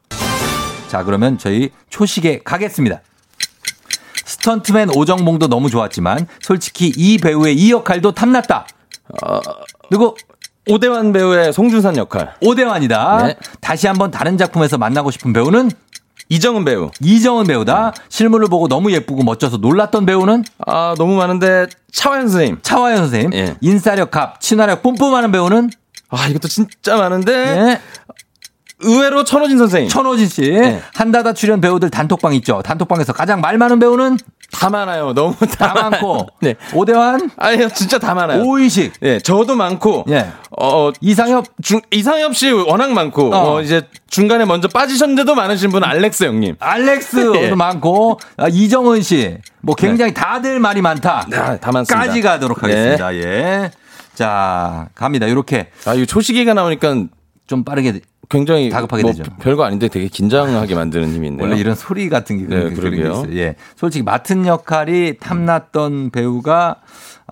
[0.89, 3.01] 자, 그러면 저희 초식에 가겠습니다.
[4.27, 8.67] 스턴트맨 오정봉도 너무 좋았지만 솔직히 이 배우의 이 역할도 탐났다.
[9.25, 9.41] 어,
[9.91, 10.15] 누구?
[10.69, 12.35] 오대환 배우의 송준산 역할.
[12.45, 13.27] 오대환이다.
[13.27, 13.37] 네.
[13.61, 15.71] 다시 한번 다른 작품에서 만나고 싶은 배우는
[16.29, 16.91] 이정은 배우.
[17.01, 17.93] 이정은 배우다.
[18.09, 22.59] 실물을 보고 너무 예쁘고 멋져서 놀랐던 배우는 아, 너무 많은데 차화연 선생님.
[22.63, 23.35] 차화연 선생님.
[23.35, 23.57] 예.
[23.61, 25.71] 인싸력 갑, 친화력 뿜뿜하는 배우는
[26.09, 27.81] 아, 이것도 진짜 많은데 네.
[28.81, 29.89] 의외로 천호진 선생님.
[29.89, 30.43] 천호진 씨.
[30.51, 30.83] 네.
[30.95, 32.61] 한다다 출연 배우들 단톡방 있죠.
[32.63, 34.19] 단톡방에서 가장 말 많은 배우는
[34.53, 35.13] 다 많아요.
[35.13, 36.29] 너무 다 다, 많고.
[36.41, 36.55] 네.
[36.73, 38.43] 오대환, 아니요, 진짜 다 많아요.
[38.43, 40.05] 오이식, 예, 저도 많고.
[40.09, 40.29] 예.
[40.59, 43.35] 어, 이상엽, 중, 이상엽 씨 워낙 많고.
[43.35, 43.57] 어.
[43.57, 43.61] 어.
[43.63, 46.57] 이제 중간에 먼저 빠지셨는데도 많으신 분은 알렉스 형님.
[46.59, 47.51] 알렉스도 예.
[47.55, 49.37] 많고 아, 이정은 씨.
[49.61, 51.27] 뭐 굉장히 다들 말이 많다.
[51.31, 52.07] 다, 다 많습니다.
[52.07, 52.69] 까지 가도록 네.
[52.69, 53.15] 하겠습니다.
[53.17, 53.71] 예.
[54.15, 55.27] 자, 갑니다.
[55.27, 56.95] 이렇게 아, 이 초시계가 나오니까
[57.47, 59.25] 좀 빠르게 굉장히 다급하게 뭐 되죠.
[59.41, 61.43] 별거 아닌데 되게 긴장하게 만드는 힘이 있네요.
[61.47, 63.13] 원래 이런 소리 같은 게 네, 그러게요.
[63.13, 63.37] 있어요.
[63.37, 63.55] 예.
[63.77, 66.77] 솔직히 맡은 역할이 탐났던 배우가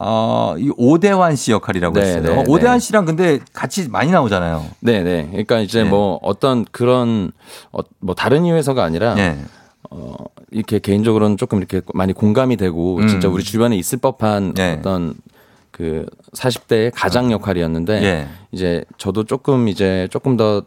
[0.01, 2.23] 어, 이 오대환 씨 역할이라고 네, 했어요.
[2.23, 2.81] 네, 오대환 네.
[2.81, 4.65] 씨랑 근데 같이 많이 나오잖아요.
[4.81, 5.27] 네, 네.
[5.31, 5.89] 그러니까 이제 네.
[5.89, 7.33] 뭐 어떤 그런
[7.73, 9.37] 어, 뭐 다른 이유에서가 아니라 예.
[9.91, 10.15] 어,
[10.51, 13.09] 이렇게 개인적으로는 조금 이렇게 많이 공감이 되고 음.
[13.09, 14.77] 진짜 우리 주변에 있을 법한 네.
[14.79, 15.15] 어떤
[15.71, 18.29] 그 40대의 가장 역할이었는데 예.
[18.53, 20.63] 이제 저도 조금 이제 조금 더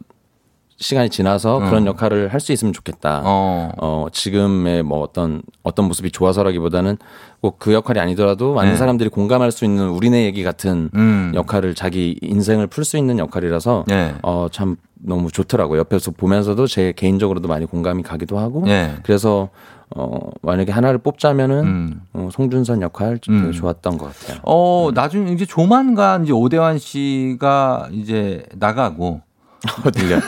[0.80, 1.66] 시간이 지나서 음.
[1.66, 3.24] 그런 역할을 할 수 있으면 좋겠다.
[3.26, 4.08] 어.
[4.12, 6.98] 지금의 뭐 어떤 어떤 모습이 좋아서라기보다는
[7.42, 8.78] 꼭 그 역할이 아니더라도 많은 네.
[8.78, 11.32] 사람들이 공감할 수 있는 우리네 얘기 같은 음.
[11.34, 14.14] 역할을 자기 인생을 풀 수 있는 역할이라서 네.
[14.24, 15.80] 어, 참 너무 좋더라고요.
[15.80, 18.96] 옆에서 보면서도 제 개인적으로도 많이 공감이 가기도 하고 네.
[19.04, 19.50] 그래서
[19.96, 22.02] 어, 만약에 하나를 뽑자면은 음.
[22.14, 24.40] 어, 송준선 역할 좀 되게 좋았던 것 같아요.
[24.44, 29.22] 어, 나중에 이제 조만간 이제 오대환 씨가 이제 나가고
[29.86, 30.20] 어딜요?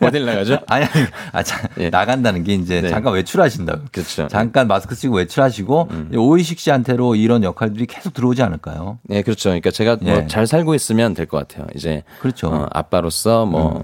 [0.00, 0.58] 어딜 나가죠?
[0.68, 2.88] 아니, 아니, 아, 자, 나간다는 게 이제 네.
[2.88, 3.82] 잠깐 외출하신다고.
[3.92, 4.28] 그렇죠.
[4.28, 8.98] 잠깐 마스크 쓰고 외출하시고 오이식 씨한테로 이런 역할들이 계속 들어오지 않을까요?
[9.04, 9.48] 네, 그렇죠.
[9.50, 10.12] 그러니까 제가 예.
[10.12, 11.66] 뭐잘 살고 있으면 될 것 같아요.
[11.74, 12.48] 이제 그렇죠.
[12.48, 13.82] 어, 아빠로서 뭐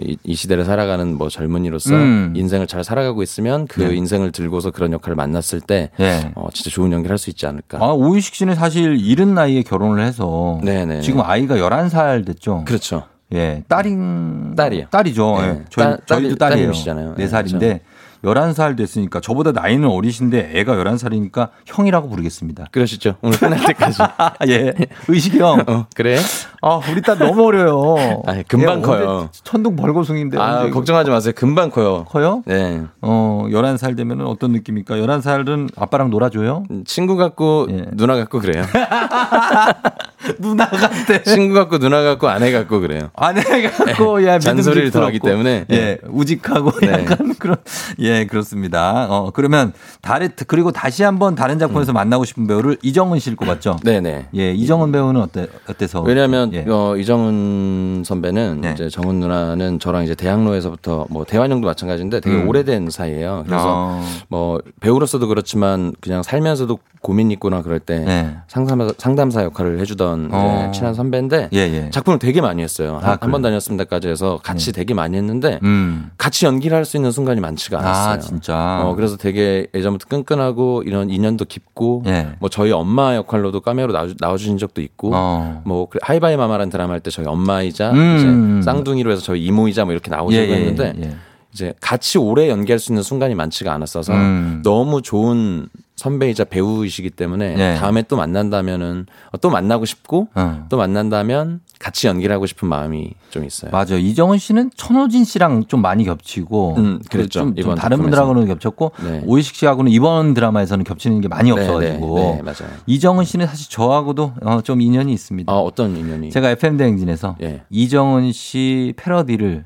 [0.00, 2.32] 이, 이 시대를 살아가는 뭐 젊은이로서 음.
[2.36, 3.94] 인생을 잘 살아가고 있으면 그 네.
[3.96, 6.30] 인생을 들고서 그런 역할을 만났을 때 예.
[6.36, 7.78] 어, 진짜 좋은 연기를 할 수 있지 않을까.
[7.80, 11.00] 아, 오이식 씨는 사실 이른 나이에 결혼을 해서 네네.
[11.02, 12.64] 지금 아이가 11살 됐죠.
[12.66, 13.04] 그렇죠.
[13.34, 14.86] 예, 딸인 딸이요.
[14.90, 15.36] 딸이죠.
[15.40, 15.46] 네.
[15.48, 15.64] 예.
[15.70, 16.38] 저희, 딸- 저희도 딸이- 딸이에요.
[16.38, 17.08] 딸님이시잖아요.
[17.16, 17.80] 네 네, 살인데
[18.24, 22.64] 11살 됐으니까 저보다 나이는 어리신데 애가 11살이니까 형이라고 부르겠습니다.
[22.72, 23.16] 그러시죠.
[23.20, 23.98] 오늘 끝날 때까지.
[24.48, 24.72] 예.
[25.06, 25.62] 의식이 형.
[25.66, 26.18] 어, 그래?
[26.62, 28.22] 아, 우리 딸 너무 어려요.
[28.26, 29.28] 아, 금방 얘 커요.
[29.44, 30.38] 천둥 벌거숭인데.
[30.38, 31.34] 아, 걱정하지 마세요.
[31.36, 32.04] 금방 커요.
[32.08, 32.42] 커요?
[32.46, 32.82] 네.
[33.02, 34.96] 어, 11살 되면 어떤 느낌입니까?
[34.96, 36.64] 11살은 아빠랑 놀아줘요?
[36.84, 37.84] 친구 같고 예.
[37.92, 38.64] 누나 같고 그래요.
[40.38, 41.22] 누나 같대.
[41.22, 43.10] 친구 같고 누나 같고 아내 같고 그래요.
[43.14, 44.90] 아내 갖고 예, 잔소리를 믿음직스럽고.
[44.92, 45.64] 더 하기 때문에.
[45.70, 46.92] 예, 우직하고 네.
[46.92, 47.56] 약간 그런
[47.98, 49.06] 예 그렇습니다.
[49.08, 49.72] 어 그러면
[50.02, 53.78] 다른 그리고 다시 한번 다른 작품에서 만나고 싶은 배우를 이정은 씨를 꼽았죠.
[53.84, 54.28] 네네.
[54.36, 56.02] 예, 이정은 배우는 어때 어때서?
[56.02, 56.64] 왜냐하면 예.
[56.68, 58.72] 어, 이정은 선배는 네.
[58.72, 62.48] 이제 정은 누나는 저랑 이제 대학로에서부터 뭐 대환영도 마찬가지인데 되게 음.
[62.48, 63.44] 오래된 사이예요.
[63.46, 64.02] 그래서 아.
[64.28, 68.36] 뭐 배우로서도 그렇지만 그냥 살면서도 고민 있거나 그럴 때 네.
[68.48, 70.70] 상담사, 상담사 역할을 해주던 이제 어.
[70.74, 71.90] 친한 선배인데 예, 예.
[71.90, 72.98] 작품을 되게 많이 했어요.
[73.02, 76.10] 아, 한번 다녔습니다까지 해서 같이 되게 많이 했는데 음.
[76.18, 78.12] 같이 연기를 할 수 있는 순간이 많지가 않았어요.
[78.14, 78.80] 아, 진짜.
[78.84, 82.28] 어, 그래서 되게 예전부터 끈끈하고 이런 인연도 깊고 예.
[82.38, 85.62] 뭐 저희 엄마 역할로도 카메오로 나와, 나와 주신 적도 있고 어.
[85.64, 88.16] 뭐 그래, 하이바이 마마라는 드라마 할 때 저희 엄마이자 음.
[88.60, 91.16] 이제 쌍둥이로 해서 저희 이모이자 뭐 이렇게 나오시고 예, 예, 했는데 예.
[91.52, 94.60] 이제 같이 오래 연기할 수 있는 순간이 많지가 않았어서 음.
[94.62, 97.78] 너무 좋은 선배이자 배우이시기 때문에 예.
[97.78, 99.06] 다음에 또 만난다면은
[99.40, 100.66] 또 만나고 싶고 어.
[100.68, 103.70] 또 만난다면 같이 연기를 하고 싶은 마음이 좀 있어요.
[103.70, 103.96] 맞아요.
[103.96, 107.40] 이정은 씨는 천호진 씨랑 좀 많이 겹치고 음, 그 그랬죠.
[107.40, 108.02] 좀, 좀 다른 작품에서.
[108.02, 109.22] 분들하고는 겹쳤고 네.
[109.24, 112.74] 오이식 씨하고는 이번 드라마에서는 겹치는 게 많이 네, 없어가지고 네, 네, 맞아요.
[112.86, 115.50] 이정은 씨는 사실 저하고도 어, 좀 인연이 있습니다.
[115.50, 116.30] 아, 어떤 인연이?
[116.30, 117.62] 제가 FM 대행진에서 예.
[117.70, 119.64] 이정은 씨 패러디를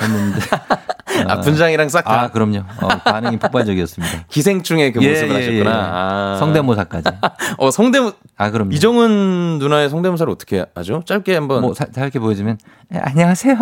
[0.00, 0.40] 했는데
[1.28, 2.58] 아, 분장이랑 싹 다 아 그럼요.
[2.80, 4.24] 어, 반응이 폭발적이었습니다.
[4.28, 5.70] 기생충의 그 예, 모습을 예, 하셨구나.
[5.70, 5.74] 예.
[5.92, 6.36] 아.
[6.40, 7.10] 성대모사까지.
[7.58, 8.72] 어, 성대모 아 그럼요.
[8.72, 11.02] 이정은 누나의 성대모사를 어떻게 하죠?
[11.06, 12.58] 짧게 한번 뭐 사- 짧게 보여주면
[12.92, 13.56] 에, 안녕하세요.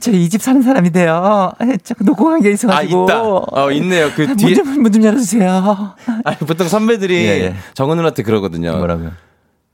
[0.00, 1.52] 저 이 집 사는 사람인데요.
[1.60, 3.04] 에, 저 녹음한 게 아, 있어 가지고.
[3.04, 3.22] 있다.
[3.22, 4.10] 어, 있네요.
[4.16, 5.94] 그 뒤에 문 좀 문 좀 열어 주세요.
[6.24, 7.54] 아니, 보통 선배들이 예, 예.
[7.74, 8.76] 정은 누나한테 그러거든요.
[8.76, 9.12] 뭐라고요?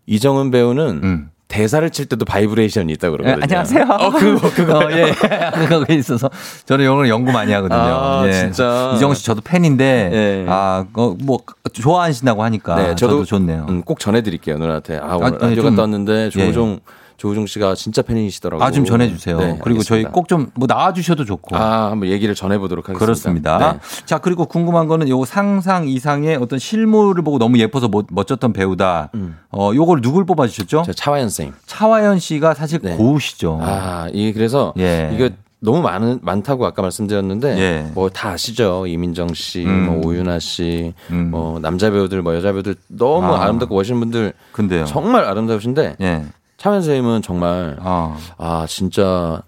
[0.07, 1.31] 이정은 배우는 음.
[1.49, 3.43] 대사를 칠 때도 바이브레이션이 있다고 예, 그러거든요.
[3.43, 3.85] 안녕하세요.
[3.89, 4.79] 어, 그거, 그거.
[4.81, 5.13] 어, 예.
[5.67, 6.29] 그거 있어서
[6.67, 7.81] 저는 영어를 연구 많이 하거든요.
[7.81, 8.33] 아, 예.
[8.33, 8.93] 진짜.
[8.95, 10.47] 이정우 씨 저도 팬인데 예.
[10.49, 11.39] 아, 어, 뭐
[11.73, 13.67] 좋아하신다고 하니까 네, 저도, 저도 좋네요.
[13.71, 14.99] 음, 꼭 전해드릴게요 누나한테.
[14.99, 16.31] 아, 오늘 아니, 라디오 좀- 갔다 왔는데 예.
[16.31, 16.81] 조우종
[17.19, 18.65] 조우종 씨가 진짜 팬이시더라고요.
[18.65, 19.39] 아, 좀 전해주세요.
[19.39, 20.05] 네, 그리고 저희.
[20.05, 21.57] 꼭 좀 뭐 나와주셔도 좋고.
[21.57, 23.05] 아, 한번 얘기를 전해보도록 하겠습니다.
[23.05, 23.59] 그렇습니다.
[23.73, 23.79] 네.
[24.07, 29.11] 자, 그리고 궁금한 거는 요 상상 이상의 어떤 실물을 보고 너무 예뻐서 멋- 멋졌던 배우다.
[29.51, 30.79] 어, 요걸 누굴 뽑아주셨죠?
[30.81, 30.83] 음.
[30.85, 31.53] 저 차화연 쌤.
[31.67, 32.97] 차화연 씨가 사실 네.
[32.97, 33.59] 고우시죠.
[33.63, 35.11] 아, 이게 그래서 예.
[35.15, 35.29] 이거
[35.61, 37.91] 너무 많은 많다고 아까 말씀드렸는데 예.
[37.95, 39.87] 뭐다 아시죠 이민정 씨, 음.
[39.87, 41.31] 뭐 오윤아 씨, 음.
[41.33, 43.43] 뭐 남자 배우들, 뭐 여자 배우들 너무 아.
[43.43, 43.47] 아.
[43.49, 44.85] 름답고 멋있는 분들 근데요.
[44.85, 46.23] 정말 아름다우신데 예.
[46.59, 48.17] 차현 선생님은 정말 아.
[48.37, 49.43] 아 진짜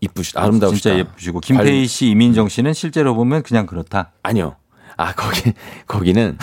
[0.00, 0.90] 이쁘시 아름다우시다.
[0.90, 4.12] 진짜 예쁘시고 김태희 씨, 이민정 씨는 실제로 보면 그냥 그렇다.
[4.22, 4.56] 아니요.
[4.96, 5.52] 아 거기
[5.86, 6.36] 거기는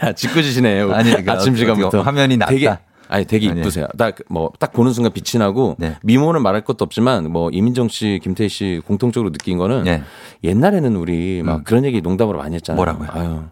[0.00, 0.92] 아, 짓궂으시네요.
[0.94, 2.52] 아니, 그러니까 아침 시간부터 화면이 낮다.
[2.52, 2.78] 되게
[3.08, 3.46] 아니 되게.
[3.46, 3.86] 이쁘세요.
[3.98, 5.96] 딱 뭐 딱 보는 순간 빛이 나고 네.
[6.02, 10.02] 미모는 말할 것도 없지만 뭐 이민정 씨, 김태희 씨 공통적으로 느낀 거는 네.
[10.44, 12.76] 옛날에는 우리 막 그런 얘기 농담으로 많이 했잖아요.
[12.76, 13.08] 뭐라고요?
[13.12, 13.42] 아유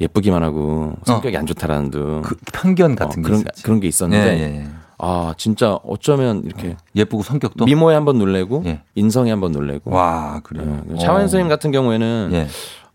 [0.00, 2.22] 예쁘기만 하고 성격이 안 좋다라는 둥.
[2.22, 3.62] 그 편견 같은 게 그런 있었지.
[3.62, 4.66] 그런 게 있었는데 예, 예, 예.
[4.98, 8.82] 아 진짜 어쩌면 이렇게 예쁘고 성격도 미모에 한번 놀래고 예.
[8.94, 10.82] 인성에 한번 놀래고 와, 그래요.
[10.92, 10.98] 예.
[10.98, 12.46] 차원 선생님 같은 경우에는 예.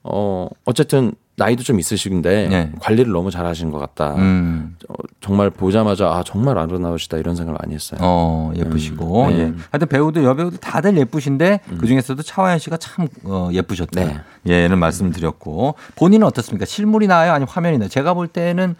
[0.03, 2.71] 어 어쨌든 나이도 좀 있으신데 예.
[2.79, 4.13] 관리를 너무 잘하신 것 같다.
[4.15, 4.75] 음.
[4.89, 7.99] 어, 정말 보자마자 아 정말 아름다우시다 이런 생각을 많이 했어요.
[8.03, 9.25] 어, 예쁘시고.
[9.25, 9.31] 음.
[9.31, 9.43] 예.
[9.45, 9.63] 음.
[9.71, 14.03] 하여튼 배우들, 여배우들 다들 예쁘신데 그 중에서도 차화연 씨가 참 어, 예쁘셨다.
[14.03, 14.19] 네.
[14.47, 15.75] 예, 는 말씀을 드렸고.
[15.95, 16.65] 본인은 어떻습니까?
[16.65, 17.31] 실물이 나아요?
[17.31, 17.89] 아니면 화면이 나아요?
[17.89, 18.75] 제가 볼 때는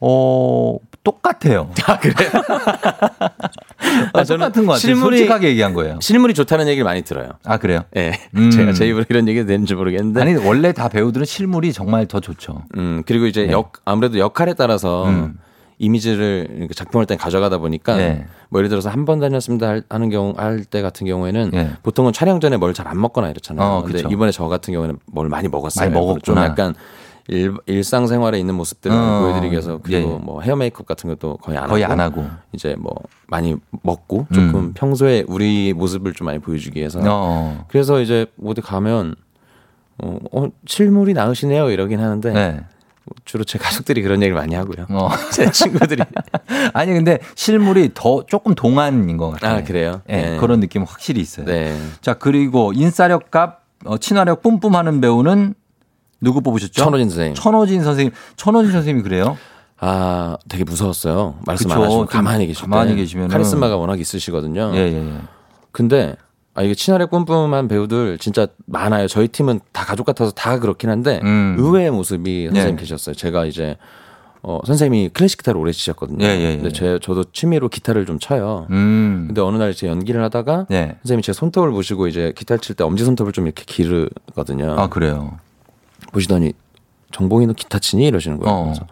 [0.00, 1.70] 어, 똑같아요.
[1.86, 2.30] 아 그래요?
[4.12, 4.96] 아, 똑같은 것 같아요.
[4.96, 5.98] 솔직하게 얘기한 거예요.
[6.00, 7.30] 실물이 좋다는 얘기를 많이 들어요.
[7.44, 7.82] 아 그래요?
[7.96, 8.12] 예.
[8.36, 8.50] 음.
[8.52, 10.20] 제가 제 입으로 이런 얘기가 되는지 모르겠는데.
[10.20, 12.62] 아니 원래 다 배우들은 실물이 정말 더 좋죠.
[12.76, 13.52] 음, 그리고 이제 네.
[13.52, 15.38] 역, 아무래도 역할에 따라서 음.
[15.80, 18.26] 이미지를 작품할 때 가져가다 보니까 네.
[18.50, 21.70] 뭐 예를 들어서 한 번 다녔습니다 할- 하는 경우 할 때 같은 경우에는 네.
[21.82, 23.64] 보통은 촬영 전에 뭘 잘 안 먹거나 이렇잖아요.
[23.66, 24.02] 어, 근데.
[24.10, 25.88] 이번에 저 같은 경우에는 뭘 많이 먹었어요.
[25.88, 26.20] 많이 먹었구나.
[26.22, 26.74] 좀 약간
[27.28, 29.20] 일, 일상생활에 있는 모습들을 어.
[29.20, 30.24] 보여드리기 위해서 그리고 예.
[30.24, 32.26] 뭐 헤어 메이크업 같은 것도 거의 안 거의 하고 안 하고.
[32.52, 32.94] 이제 뭐
[33.26, 34.72] 많이 먹고 조금 음.
[34.74, 37.66] 평소에 우리 모습을 좀 많이 보여주기 위해서 어.
[37.68, 39.14] 그래서 이제 어디 가면
[39.98, 42.60] 어, 어, 실물이 나으시네요 이러긴 하는데 네.
[43.24, 44.86] 주로 제 가족들이 그런 얘기를 많이 하고요.
[44.90, 45.10] 어.
[45.32, 46.02] 제 친구들이.
[46.72, 49.58] 아니 근데 실물이 더 조금 동안인 것 같아요.
[49.58, 50.00] 아, 그래요?
[50.08, 50.36] 예, 네.
[50.38, 51.44] 그런 느낌 확실히 있어요.
[51.44, 51.76] 네.
[52.00, 55.54] 자 그리고 인싸력 값 어, 친화력 뿜뿜하는 배우는
[56.20, 56.72] 누구 뽑으셨죠?
[56.82, 57.34] 천호진 선생님.
[57.34, 58.12] 천호진 선생님.
[58.36, 59.36] 천호진 선생님이 그래요?
[59.80, 61.36] 아, 되게 무서웠어요.
[61.46, 61.84] 말씀 안 그쵸.
[61.84, 62.96] 하시고 좀 가만히 계실 가만히 때.
[62.96, 63.28] 계시면은.
[63.30, 64.72] 카리스마가 워낙 있으시거든요.
[64.74, 65.18] 예, 예, 예.
[65.70, 66.16] 근데
[66.54, 69.06] 아 이게 친화력 뿜뿜한 배우들 진짜 많아요.
[69.06, 71.54] 저희 팀은 다 가족 같아서 다 그렇긴 한데 음.
[71.58, 72.80] 의외의 모습이 선생님 네.
[72.82, 73.14] 계셨어요.
[73.14, 73.76] 제가 이제
[74.42, 76.24] 어 선생님이 클래식 기타를 오래 치셨거든요.
[76.24, 76.56] 예, 예, 예.
[76.56, 78.66] 근데 제 저도 취미로 기타를 좀 쳐요.
[78.70, 79.24] 음.
[79.28, 80.96] 근데 어느 날제 연기를 하다가 네.
[81.02, 84.74] 선생님이 제 손톱을 보시고 이제 기타를 칠때 엄지 손톱을 좀 이렇게 기르거든요.
[84.76, 85.38] 아 그래요.
[86.18, 86.52] 보시더니
[87.12, 88.54] 정봉이 너 기타 치니 이러시는 거예요.
[88.54, 88.64] 어.
[88.64, 88.86] 그래서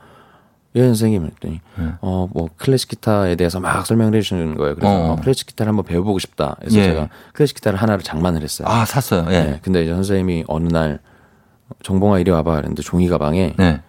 [0.77, 1.93] 예 선생님 했더니 네.
[2.01, 4.75] 어뭐 클래식 기타에 대해서 막 설명을 해주시는 거예요.
[4.75, 5.13] 그래서 어.
[5.13, 6.57] 어, 클래식 기타를 한번 배워보고 싶다.
[6.61, 6.85] 그래서 예.
[6.85, 8.69] 제가 클래식 기타를 하나를 장만을 했어요.
[8.69, 9.27] 아 샀어요.
[9.31, 9.45] 예.
[9.45, 9.61] 네.
[9.63, 11.01] 근데 이제 선생님이 어느 날
[11.83, 13.81] 정봉아 이리 와봐 그랬는데 종이 가방에 네.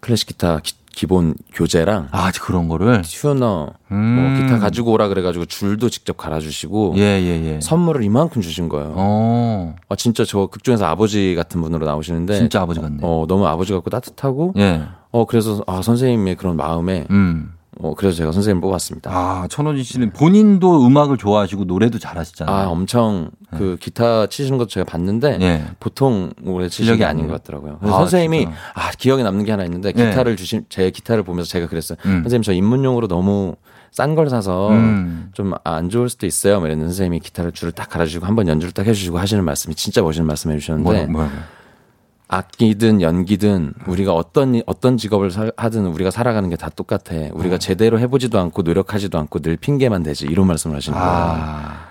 [0.00, 0.74] 클래식 기타 기,
[1.04, 3.02] 본 교재랑 아 그런 거를.
[3.02, 3.96] 튜너 음.
[3.96, 7.60] 뭐 기타 가지고 오라 그래가지고 줄도 직접 갈아주시고 예, 예, 예.
[7.60, 8.94] 선물을 이만큼 주신 거예요.
[8.96, 9.76] 어.
[9.90, 12.98] 아 진짜 저 극중에서 아버지 같은 분으로 나오시는데 진짜 아버지 같네.
[13.02, 14.82] 어 너무 아버지 같고 따뜻하고 예.
[15.10, 17.52] 어 그래서 아 선생님의 그런 마음에 음.
[17.80, 19.10] 어 그래서 제가 선생님 뽑았습니다.
[19.12, 22.56] 아 천호진 씨는 본인도 음악을 좋아하시고 노래도 잘하시잖아요.
[22.56, 25.64] 아 엄청 그 기타 치시는 것도 제가 봤는데 예.
[25.78, 27.26] 보통 오래 치는 실력이 게 아닌?
[27.26, 27.78] 것 같더라고요.
[27.80, 28.56] 그래서 아, 선생님이 진짜.
[28.74, 30.08] 아 기억에 남는 게 하나 있는데 예.
[30.08, 31.98] 기타를 주신 제 기타를 보면서 제가 그랬어요.
[32.06, 32.22] 음.
[32.22, 33.56] 선생님 저 입문용으로 너무
[33.90, 35.30] 싼 걸 사서 음.
[35.32, 36.58] 좀안 좋을 수도 있어요.
[36.58, 40.26] 뭐 이랬는데 선생님이 기타를 줄을 딱 갈아주시고 한번 연주를 딱 해주시고 하시는 말씀이 진짜 멋있는
[40.26, 41.30] 말씀 해주셨는데 뭐라 뭐라.
[42.28, 47.14] 악기든 연기든 우리가 어떤 어떤 직업을 살- 하든 우리가 살아가는 게 다 똑같아.
[47.32, 47.58] 우리가 어.
[47.58, 51.12] 제대로 해보지도 않고 노력하지도 않고 늘 핑계만 대지 이런 말씀을 하시는 거예요.
[51.14, 51.86] 아.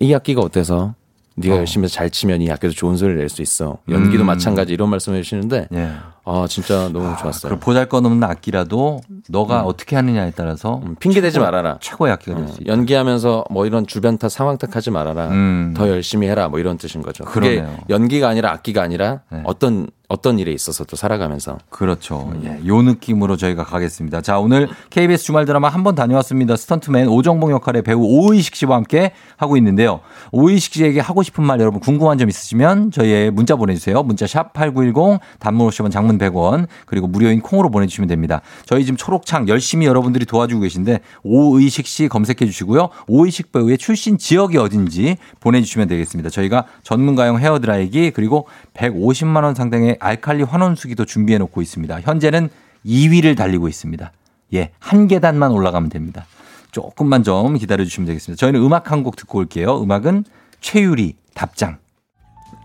[0.00, 0.94] 이 악기가 어때서?
[1.36, 1.58] 네가 어.
[1.58, 3.78] 열심히 잘 치면 이 악기도 좋은 소리를 낼 수 있어.
[3.88, 4.26] 연기도 음.
[4.26, 5.90] 마찬가지 이런 말씀을 해주시는데 예.
[6.26, 7.52] 아 진짜 너무 좋았어요.
[7.54, 11.78] 그 보잘것없는 악기라도 너가 어떻게 하느냐에 따라서 음, 핑계 대지 말아라.
[11.80, 12.72] 최고의 악기가 될 어, 수 있다.
[12.72, 15.28] 연기하면서 뭐 이런 주변 탓 상황 탓하지 말아라.
[15.28, 15.74] 음.
[15.76, 16.48] 더 열심히 해라.
[16.48, 17.24] 뭐 이런 뜻인 거죠.
[17.24, 17.78] 그게 그러네요.
[17.90, 19.42] 연기가 아니라 악기가 아니라 네.
[19.44, 22.30] 어떤 어떤 일에 있어서도 살아가면서 그렇죠.
[22.44, 24.20] 예, 요 느낌으로 저희가 가겠습니다.
[24.20, 26.56] 자, 오늘 KBS 주말 드라마 한 번 다녀왔습니다.
[26.56, 30.00] 스턴트맨 오정봉 역할의 배우 오의식 씨와 함께 하고 있는데요.
[30.30, 34.02] 오의식 씨에게 하고 싶은 말 여러분 궁금한 점 있으시면 저희의 문자 보내주세요.
[34.02, 38.40] 문자 샵 8910 단문 50원 장문 100원 그리고 무료인 콩으로 보내주시면 됩니다.
[38.66, 42.88] 저희 지금 초록창 열심히 여러분들이 도와주고 계신데 오의식 씨 검색해 주시고요.
[43.06, 46.30] 오의식 배우의 출신 지역이 어딘지 보내주시면 되겠습니다.
[46.30, 52.00] 저희가 전문가용 헤어드라이기 그리고 150만 원 상당의 알칼리 환원수기도 준비해 놓고 있습니다.
[52.00, 52.48] 현재는
[52.86, 54.12] 2위를 달리고 있습니다.
[54.54, 56.26] 예, 한 계단만 올라가면 됩니다.
[56.70, 58.38] 조금만 좀 기다려 주시면 되겠습니다.
[58.38, 59.80] 저희는 음악 한 곡 듣고 올게요.
[59.82, 60.24] 음악은
[60.60, 61.78] 최유리 답장.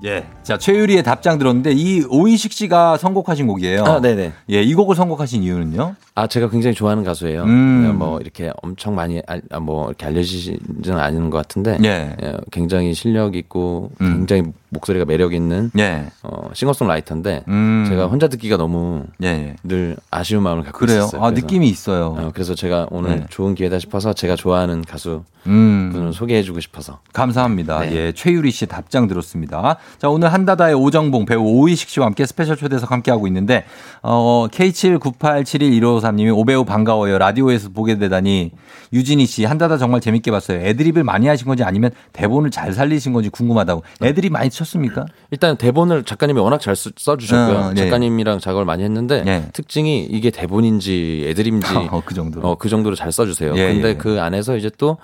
[0.04, 0.26] 예.
[0.44, 3.84] 자, 최유리의 답장 들었는데 이 오이식 씨가 선곡하신 곡이에요.
[3.84, 4.32] 아, 네네.
[4.52, 5.96] 예, 이 곡을 선곡하신 이유는요?
[6.16, 7.44] 아 제가 굉장히 좋아하는 가수예요.
[7.44, 7.96] 음.
[7.98, 12.16] 뭐 이렇게 엄청 많이 알, 아, 뭐 이렇게 알려지지는 않은 것 같은데 예.
[12.22, 14.18] 예, 굉장히 실력 있고 음.
[14.18, 16.08] 굉장히 목소리가 매력 있는 예.
[16.24, 17.86] 어, 싱어송라이터인데 음.
[17.90, 19.56] 제가 혼자 듣기가 너무 예, 예.
[19.64, 21.00] 늘 아쉬운 마음을 갖고 그래요.
[21.00, 21.22] 있었어요.
[21.22, 22.16] 아, 그래서, 느낌이 있어요.
[22.18, 23.26] 어, 그래서 제가 오늘 네.
[23.30, 25.90] 좋은 기회다 싶어서 제가 좋아하는 가수 음.
[25.92, 27.82] 분을 소개해주고 싶어서 감사합니다.
[27.82, 27.96] 네.
[27.96, 29.78] 예, 최유리 씨 답장 들었습니다.
[29.98, 33.66] 자, 오늘 한다다의 오정봉 배우 오의식 씨와 함께 special 초대석 함께 하고 있는데,
[34.02, 37.18] 어, K7987711553님이 오배우 반가워요.
[37.18, 38.52] 라디오에서 보게 되다니,
[38.92, 40.60] 유진희 씨, 한다다 정말 재밌게 봤어요.
[40.62, 43.84] 애드립을 많이 하신 건지 아니면 대본을 잘 살리신 건지 궁금하다고.
[44.04, 45.06] 애드립 많이 쳤습니까?
[45.32, 47.58] 일단 대본을 작가님이 워낙 잘 써- 써주셨고요.
[47.58, 47.84] 어, 네.
[47.84, 49.50] 작가님이랑 작업을 많이 했는데 네.
[49.54, 52.48] 특징이 이게 대본인지 애드립인지 어, 그 정도로.
[52.48, 53.56] 어, 그 정도로 잘 써주세요.
[53.58, 53.94] 예, 근데 예.
[53.96, 54.98] 그 안에서 이제 또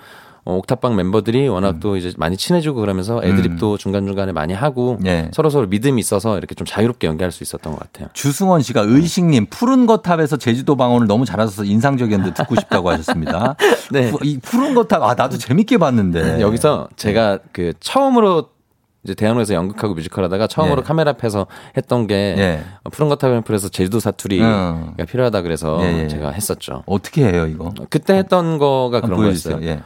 [0.48, 5.06] 어, 옥탑방 멤버들이 워낙 또 이제 많이 친해지고 그러면서 애드립도 중간중간에 많이 하고 음.
[5.06, 5.28] 예.
[5.32, 8.08] 서로서로 믿음이 있어서 이렇게 좀 자유롭게 연기할 수 있었던 것 같아요.
[8.12, 13.56] 주승원 씨가 의식님 푸른 거탑에서 제주도 방언을 너무 잘하셔서 인상적이었는데 듣고 싶다고 하셨습니다.
[13.90, 14.12] 네.
[14.42, 18.50] 푸른 거탑 아 나도 재밌게 봤는데 여기서 제가 그 처음으로
[19.06, 20.84] 이제 대학로에서 연극하고 뮤지컬 하다가 처음으로 예.
[20.84, 21.46] 카메라 앞에서
[21.76, 22.64] 했던 게 예.
[22.90, 25.04] 푸른 거탑 앰플에서 제주도 사투리가 어.
[25.08, 26.08] 필요하다 그래서 예, 예.
[26.08, 26.82] 제가 했었죠.
[26.86, 27.72] 어떻게 해요 이거?
[27.88, 29.16] 그때 했던 거가 그런.
[29.18, 29.62] 거였어요.
[29.62, 29.80] 예.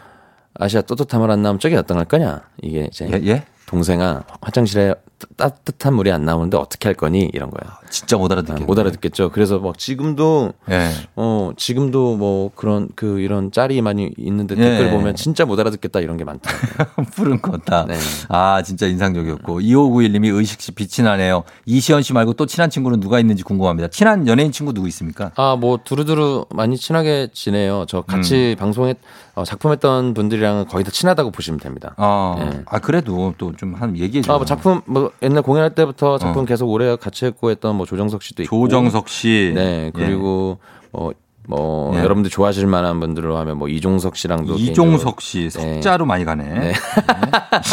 [0.54, 0.82] 아시아
[1.30, 2.40] 안 나오면 저기 어떤 할 거냐?
[2.62, 3.44] 이게 이제 예?
[3.80, 4.94] 동생아 화장실에
[5.36, 7.30] 따- 따뜻한 물이 안 나오는데 어떻게 할 거니?
[7.32, 7.78] 이런 거야.
[7.88, 8.64] 진짜 못 알아듣겠네.
[8.64, 9.30] 못 알아듣겠죠.
[9.30, 10.90] 그래서 막 지금도 예.
[11.14, 14.60] 어 지금도 뭐 그런 그 이런 짤이 많이 있는데 예.
[14.60, 17.06] 댓글 보면 진짜 못 알아듣겠다 이런 게 많더라고요.
[17.14, 17.84] 푸른 거다.
[17.86, 17.96] 네.
[18.28, 19.60] 아, 진짜 인상적이었고.
[19.60, 21.44] 2591님이 의식 씨 빛이 나네요.
[21.66, 23.88] 이시연 씨 말고 또 친한 친구는 누가 있는지 궁금합니다.
[23.88, 25.30] 친한 연예인 친구 누구 있습니까?
[25.36, 27.84] 아, 뭐 두루두루 많이 친하게 지내요.
[27.88, 28.94] 저 같이 방송에
[29.36, 31.94] 어, 작품했던 분들이랑 거의 다 친하다고 보시면 됩니다.
[31.98, 32.62] 아, 예.
[32.66, 34.32] 아 그래도 또좀 한 얘기해 줘.
[34.32, 38.22] 아, 뭐 작품 뭐 옛날 공연할 때부터 작품 계속 오래 같이 했고 했던 뭐 조정석
[38.22, 38.56] 씨도 있고.
[38.56, 38.68] 어.
[38.68, 39.52] 조정석 씨.
[39.54, 40.58] 네, 그리고
[40.92, 41.12] 뭐,
[41.46, 42.00] 뭐 예.
[42.00, 45.50] 여러분들 좋아하실 만한 분들로 하면 뭐 이종석 씨랑도 이종석 씨 네.
[45.50, 46.44] 석자로 많이 가네.
[46.44, 46.72] 네.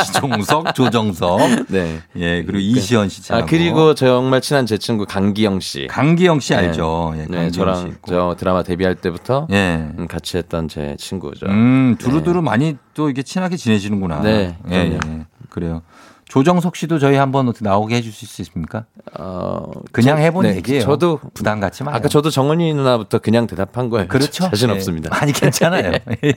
[0.10, 1.40] 이종석, 조정석.
[1.70, 2.00] 네.
[2.16, 3.34] 예, 그리고 이시연 씨.
[3.34, 3.46] 아.
[3.46, 5.88] 그리고 정말 친한 제 친구 강기영 씨.
[5.88, 7.14] 강기영 씨 알죠?
[7.16, 8.12] 예, 네, 강기영 씨 저랑 있고.
[8.12, 9.90] 저 드라마 데뷔할 때부터 예.
[9.98, 11.46] 음, 같이 했던 제 친구죠.
[11.48, 14.22] 음, 두루두루 많이 또 이게 친하게 지내시는구나.
[14.22, 15.00] 네, 예, 예,
[15.48, 15.54] 예.
[15.54, 15.82] 그래요.
[16.30, 18.84] 조정석 씨도 저희 한번 어떻게 나오게 해주실 수 있습니까?
[19.18, 20.82] 어, 그냥 저- 해본 네, 얘기예요.
[20.82, 21.96] 저도 부담 갖지 마요.
[21.96, 24.10] 아까 저도 정원이 누나부터 그냥 대답한 거예요.
[24.10, 24.44] 그렇죠.
[24.52, 24.74] 자신 예.
[24.74, 25.10] 없습니다.
[25.14, 25.94] 아니 괜찮아요.
[26.26, 26.34] 예.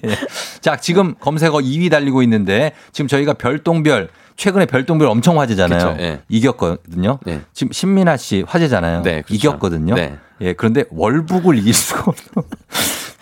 [0.60, 5.94] 자 지금 검색어 2위 달리고 있는데 지금 저희가 별똥별 최근에 별똥별 엄청 화제잖아요.
[5.94, 6.20] 그쵸, 예.
[6.28, 7.18] 이겼거든요.
[7.26, 7.40] 네.
[7.52, 9.02] 지금 신민아 씨 화제잖아요.
[9.02, 9.34] 네, 그렇죠.
[9.34, 9.96] 이겼거든요.
[9.96, 10.18] 네.
[10.40, 12.24] 예 그런데 월북을 이길 수가 없어.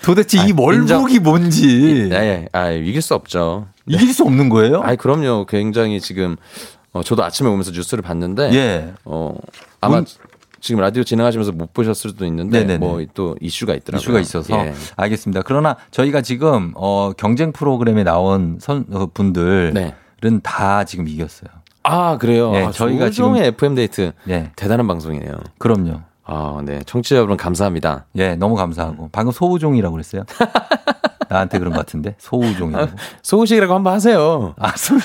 [0.09, 1.23] 도대체 이 아, 월북이 인정.
[1.23, 2.49] 뭔지 예, 예.
[2.53, 3.67] 아, 이길 수 없죠.
[3.87, 4.81] 이길 수 없는 거예요?
[4.83, 5.45] 아이 그럼요.
[5.47, 6.37] 굉장히 지금
[6.93, 8.95] 어, 저도 아침에 오면서 뉴스를 봤는데 예.
[9.05, 9.35] 어,
[9.83, 10.07] 아마 문-
[10.61, 12.79] 지금 라디오 진행하시면서 못 보셨을 수도 있는데.
[12.79, 14.01] 뭐 또 이슈가 있더라고요.
[14.01, 14.73] 이슈가 있어서 예.
[14.97, 15.43] 알겠습니다.
[15.45, 19.95] 그러나 저희가 지금 어 경쟁 프로그램에 나온 선 어, 분들은 네.
[20.43, 21.51] 다 지금 이겼어요.
[21.83, 22.51] 아 그래요.
[22.55, 24.53] 예, 아, 저희가 조종의 FM 데이트 예.
[24.57, 25.35] 대단한 방송이네요.
[25.59, 26.01] 그럼요.
[26.31, 26.81] 아, 네.
[26.85, 28.05] 청취자 여러분 감사합니다.
[28.17, 29.09] 예, 너무 감사하고.
[29.13, 30.25] 방금 소우종이라고 그랬어요?
[31.31, 32.15] 나한테 그런 것 같은데?
[32.19, 32.93] 소우종이라고.
[33.23, 34.55] 소우식이라고 한번 하세요.
[34.59, 34.97] 아, 소,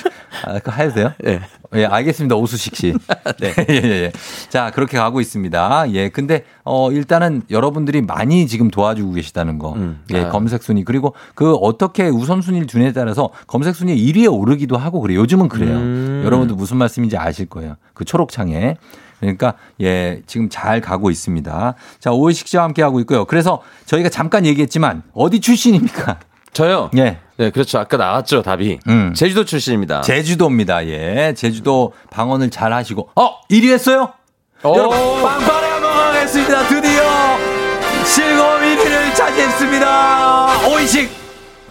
[0.44, 1.12] 아, 그거 해도 돼요?
[1.26, 1.40] 예.
[1.74, 2.36] 예, 알겠습니다.
[2.36, 2.94] 오수식 씨.
[3.40, 3.54] 네.
[3.70, 4.12] 예, 예, 예.
[4.50, 5.86] 자, 그렇게 가고 있습니다.
[5.92, 9.72] 예, 근데, 어, 일단은 여러분들이 많이 지금 도와주고 계시다는 거.
[9.72, 10.02] 음.
[10.12, 10.28] 예, 아.
[10.28, 10.84] 검색순위.
[10.84, 15.20] 그리고 그 어떻게 우선순위를 두냐에 따라서 검색순위 1위에 오르기도 하고 그래요.
[15.20, 15.76] 요즘은 그래요.
[15.76, 16.22] 음.
[16.24, 17.76] 여러분도 무슨 말씀인지 아실 거예요.
[17.94, 18.76] 그 초록창에.
[19.24, 21.74] 그러니까 예 지금 잘 가고 있습니다.
[22.00, 23.24] 자 오이식 씨와 함께 하고 있고요.
[23.24, 26.18] 그래서 저희가 잠깐 얘기했지만 어디 출신입니까?
[26.54, 26.90] 저요.
[26.96, 27.18] 예.
[27.36, 27.80] 네, 그렇죠.
[27.80, 28.78] 아까 나왔죠, 답이.
[28.86, 29.12] 음.
[29.14, 30.02] 제주도 출신입니다.
[30.02, 30.86] 제주도입니다.
[30.86, 31.34] 예.
[31.36, 33.08] 제주도 방언을 잘 하시고.
[33.16, 34.12] 어, 1위 했어요?
[34.62, 34.76] 오.
[34.76, 36.68] 여러분, 빵빠레 한번 가겠습니다.
[36.68, 37.02] 드디어
[38.06, 40.68] 실검 1위를 차지했습니다.
[40.68, 41.10] 오이식.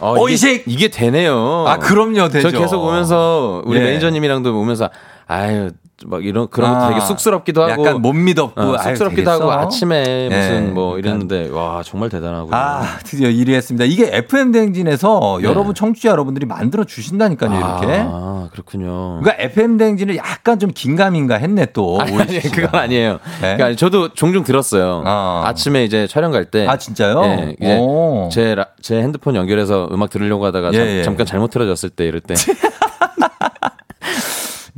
[0.01, 0.49] 어, 오이식.
[0.51, 1.65] 이게, 이게 되네요.
[1.65, 2.51] 아, 그럼요, 되죠.
[2.51, 3.83] 저 계속 오면서 우리 예.
[3.85, 4.89] 매니저님이랑도 오면서
[5.27, 5.69] 아유
[6.05, 8.59] 막 이런 그런 아, 되게 쑥스럽기도 하고 약간 못 믿었고.
[8.59, 9.31] 어, 아유, 쑥스럽기도 되겠어?
[9.51, 11.09] 하고 아침에 예, 무슨 뭐 그러니까.
[11.09, 13.85] 이랬는데 와 정말 대단하고 아, 드디어 1위 했습니다.
[13.85, 15.47] 이게 FM 대행진에서 네.
[15.47, 18.03] 여러분 청취자 여러분들이 만들어 주신다니까요, 이렇게.
[18.05, 19.19] 아 그렇군요.
[19.21, 22.01] 그러니까 FM 대행진을 약간 좀 긴가민가 했네 또.
[22.01, 22.39] 아니, 아니.
[22.41, 23.19] 그건 아니에요.
[23.41, 23.55] 네?
[23.55, 25.03] 그러니까 저도 종종 들었어요.
[25.05, 25.43] 어.
[25.45, 26.67] 아침에 이제 촬영 갈 때.
[26.67, 27.21] 아, 진짜요?
[27.23, 28.27] 예, 이제 오.
[28.31, 31.03] 제, 라- 제 핸드폰 연결해서 음악 들으려고 하다가 예, 잠, 예.
[31.03, 32.33] 잠깐 잘못 틀어졌을 때 이럴 때.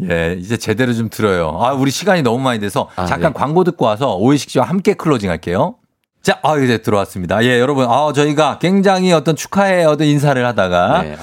[0.09, 1.57] 예, 이제 제대로 좀 들어요.
[1.61, 3.39] 아, 우리 시간이 너무 많이 돼서 아, 잠깐 네.
[3.39, 5.75] 광고 듣고 와서 오이식 씨와 함께 closing 할게요.
[6.21, 7.43] 자, 아, 이제 들어왔습니다.
[7.43, 11.15] 예, 여러분, 아, 저희가 굉장히 어떤 축하의 어떤 인사를 하다가 네.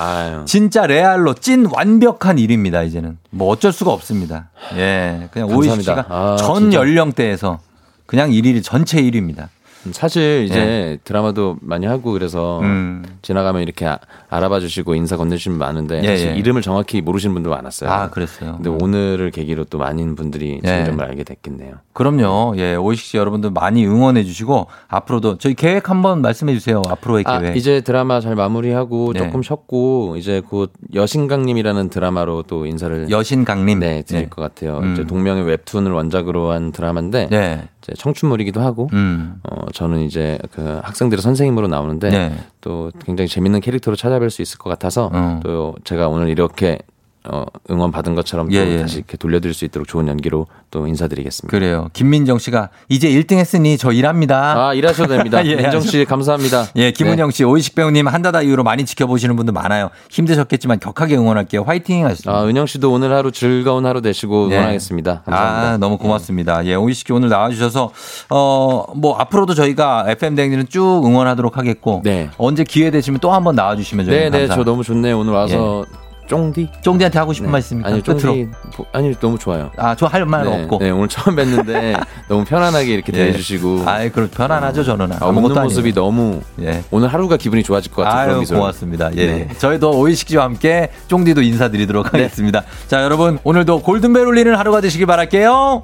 [0.46, 3.18] 진짜 레알로 찐 완벽한 일입니다, 이제는.
[3.30, 4.50] 뭐 어쩔 수가 없습니다.
[4.76, 5.82] 예, 그냥 오이식.
[5.82, 6.78] 씨가 아, 전 진짜.
[6.78, 7.58] 연령대에서
[8.06, 9.48] 그냥 1위 전체 1위입니다.
[9.90, 12.66] 사실 이제 드라마도 많이 하고 그래서 예.
[12.66, 13.04] 음.
[13.22, 13.98] 지나가면 이렇게 아-
[14.30, 16.36] 알아봐 주시고 인사 건네주시는 분 많은데 예, 사실 예.
[16.36, 17.90] 이름을 정확히 모르시는 분도 많았어요.
[17.90, 18.54] 아, 그랬어요.
[18.62, 20.82] 근데 오늘을 계기로 또 많은 분들이 제 예.
[20.82, 21.74] 이름을 알게 됐겠네요.
[21.92, 22.54] 그럼요.
[22.58, 26.80] 예, 오이식 씨 여러분들 많이 응원해 주시고 앞으로도 저희 계획 한번 말씀해 주세요.
[26.88, 27.56] 앞으로의 아, 계획.
[27.56, 29.18] 이제 드라마 잘 마무리하고 네.
[29.18, 33.80] 조금 쉬었고 이제 곧 여신강님이라는 드라마로 또 인사를 여신강님.
[33.80, 34.28] 네 드릴 네.
[34.28, 34.78] 것 같아요.
[34.78, 34.92] 음.
[34.92, 37.68] 이제 동명의 웹툰을 원작으로 한 드라마인데 네.
[37.82, 39.40] 이제 청춘물이기도 하고 음.
[39.42, 42.34] 어, 저는 이제 그 학생들의 선생님으로 나오는데 네.
[42.60, 45.40] 또 굉장히 재밌는 캐릭터로 찾아뵐 수 있을 것 같아서 어.
[45.42, 46.78] 또 제가 오늘 이렇게
[47.24, 48.78] 어, 응원 받은 것처럼 또 예, 예.
[48.80, 51.56] 다시 이렇게 돌려드릴 수 있도록 좋은 연기로 또 인사드리겠습니다.
[51.56, 51.88] 그래요.
[51.92, 54.68] 김민정 씨가 이제 1등 했으니 저 일합니다.
[54.68, 55.44] 아 일하셔도 됩니다.
[55.46, 56.66] 예, 민정 씨 감사합니다.
[56.76, 57.36] 예, 김은영 네.
[57.36, 59.90] 씨, 오이식 배우님 한다다 이후로 많이 지켜보시는 분들 많아요.
[60.10, 61.62] 힘드셨겠지만 격하게 응원할게요.
[61.62, 62.32] 화이팅 하셨습니다.
[62.32, 64.56] 아 은영 씨도 오늘 하루 즐거운 하루 되시고 네.
[64.56, 65.22] 응원하겠습니다.
[65.24, 65.72] 감사합니다.
[65.72, 66.64] 아, 너무 고맙습니다.
[66.66, 67.90] 예, 오이식 씨 오늘 나와주셔서,
[68.30, 72.30] 어, 뭐, 앞으로도 저희가 FM 대행진은 쭉 응원하도록 하겠고, 네.
[72.38, 74.54] 언제 기회 되시면 또 한번 나와주시면 저희 네네 감사.
[74.56, 75.18] 저 너무 좋네요.
[75.18, 75.84] 오늘 와서
[76.32, 76.68] 쫑디?
[76.80, 77.90] 쫑디한테 하고 싶은 말 있습니까?
[77.90, 78.00] 아니.
[78.00, 78.48] 쫑디
[78.78, 79.70] 뭐, 아니 너무 좋아요.
[79.76, 80.78] 아, 저 할말 네, 없고.
[80.78, 83.18] 네, 오늘 처음 뵀는데 너무 편안하게 이렇게 예.
[83.18, 83.82] 대해주시고.
[83.84, 85.10] 아이, 그럼 편안하죠, 저는.
[85.20, 85.94] 아, 웃는 모습이 아니에요.
[85.94, 86.82] 너무 예.
[86.90, 88.44] 오늘 하루가 기분이 좋아질 것 그런 아유.
[88.48, 89.10] 고맙습니다.
[89.16, 89.26] 예.
[89.26, 89.48] 네.
[89.58, 92.62] 저희도 오이식지와 함께 쫑디도 인사드리도록 하겠습니다.
[92.88, 95.82] 자, 여러분, 오늘도 골든벨 울리는 하루가 되시길 바랄게요.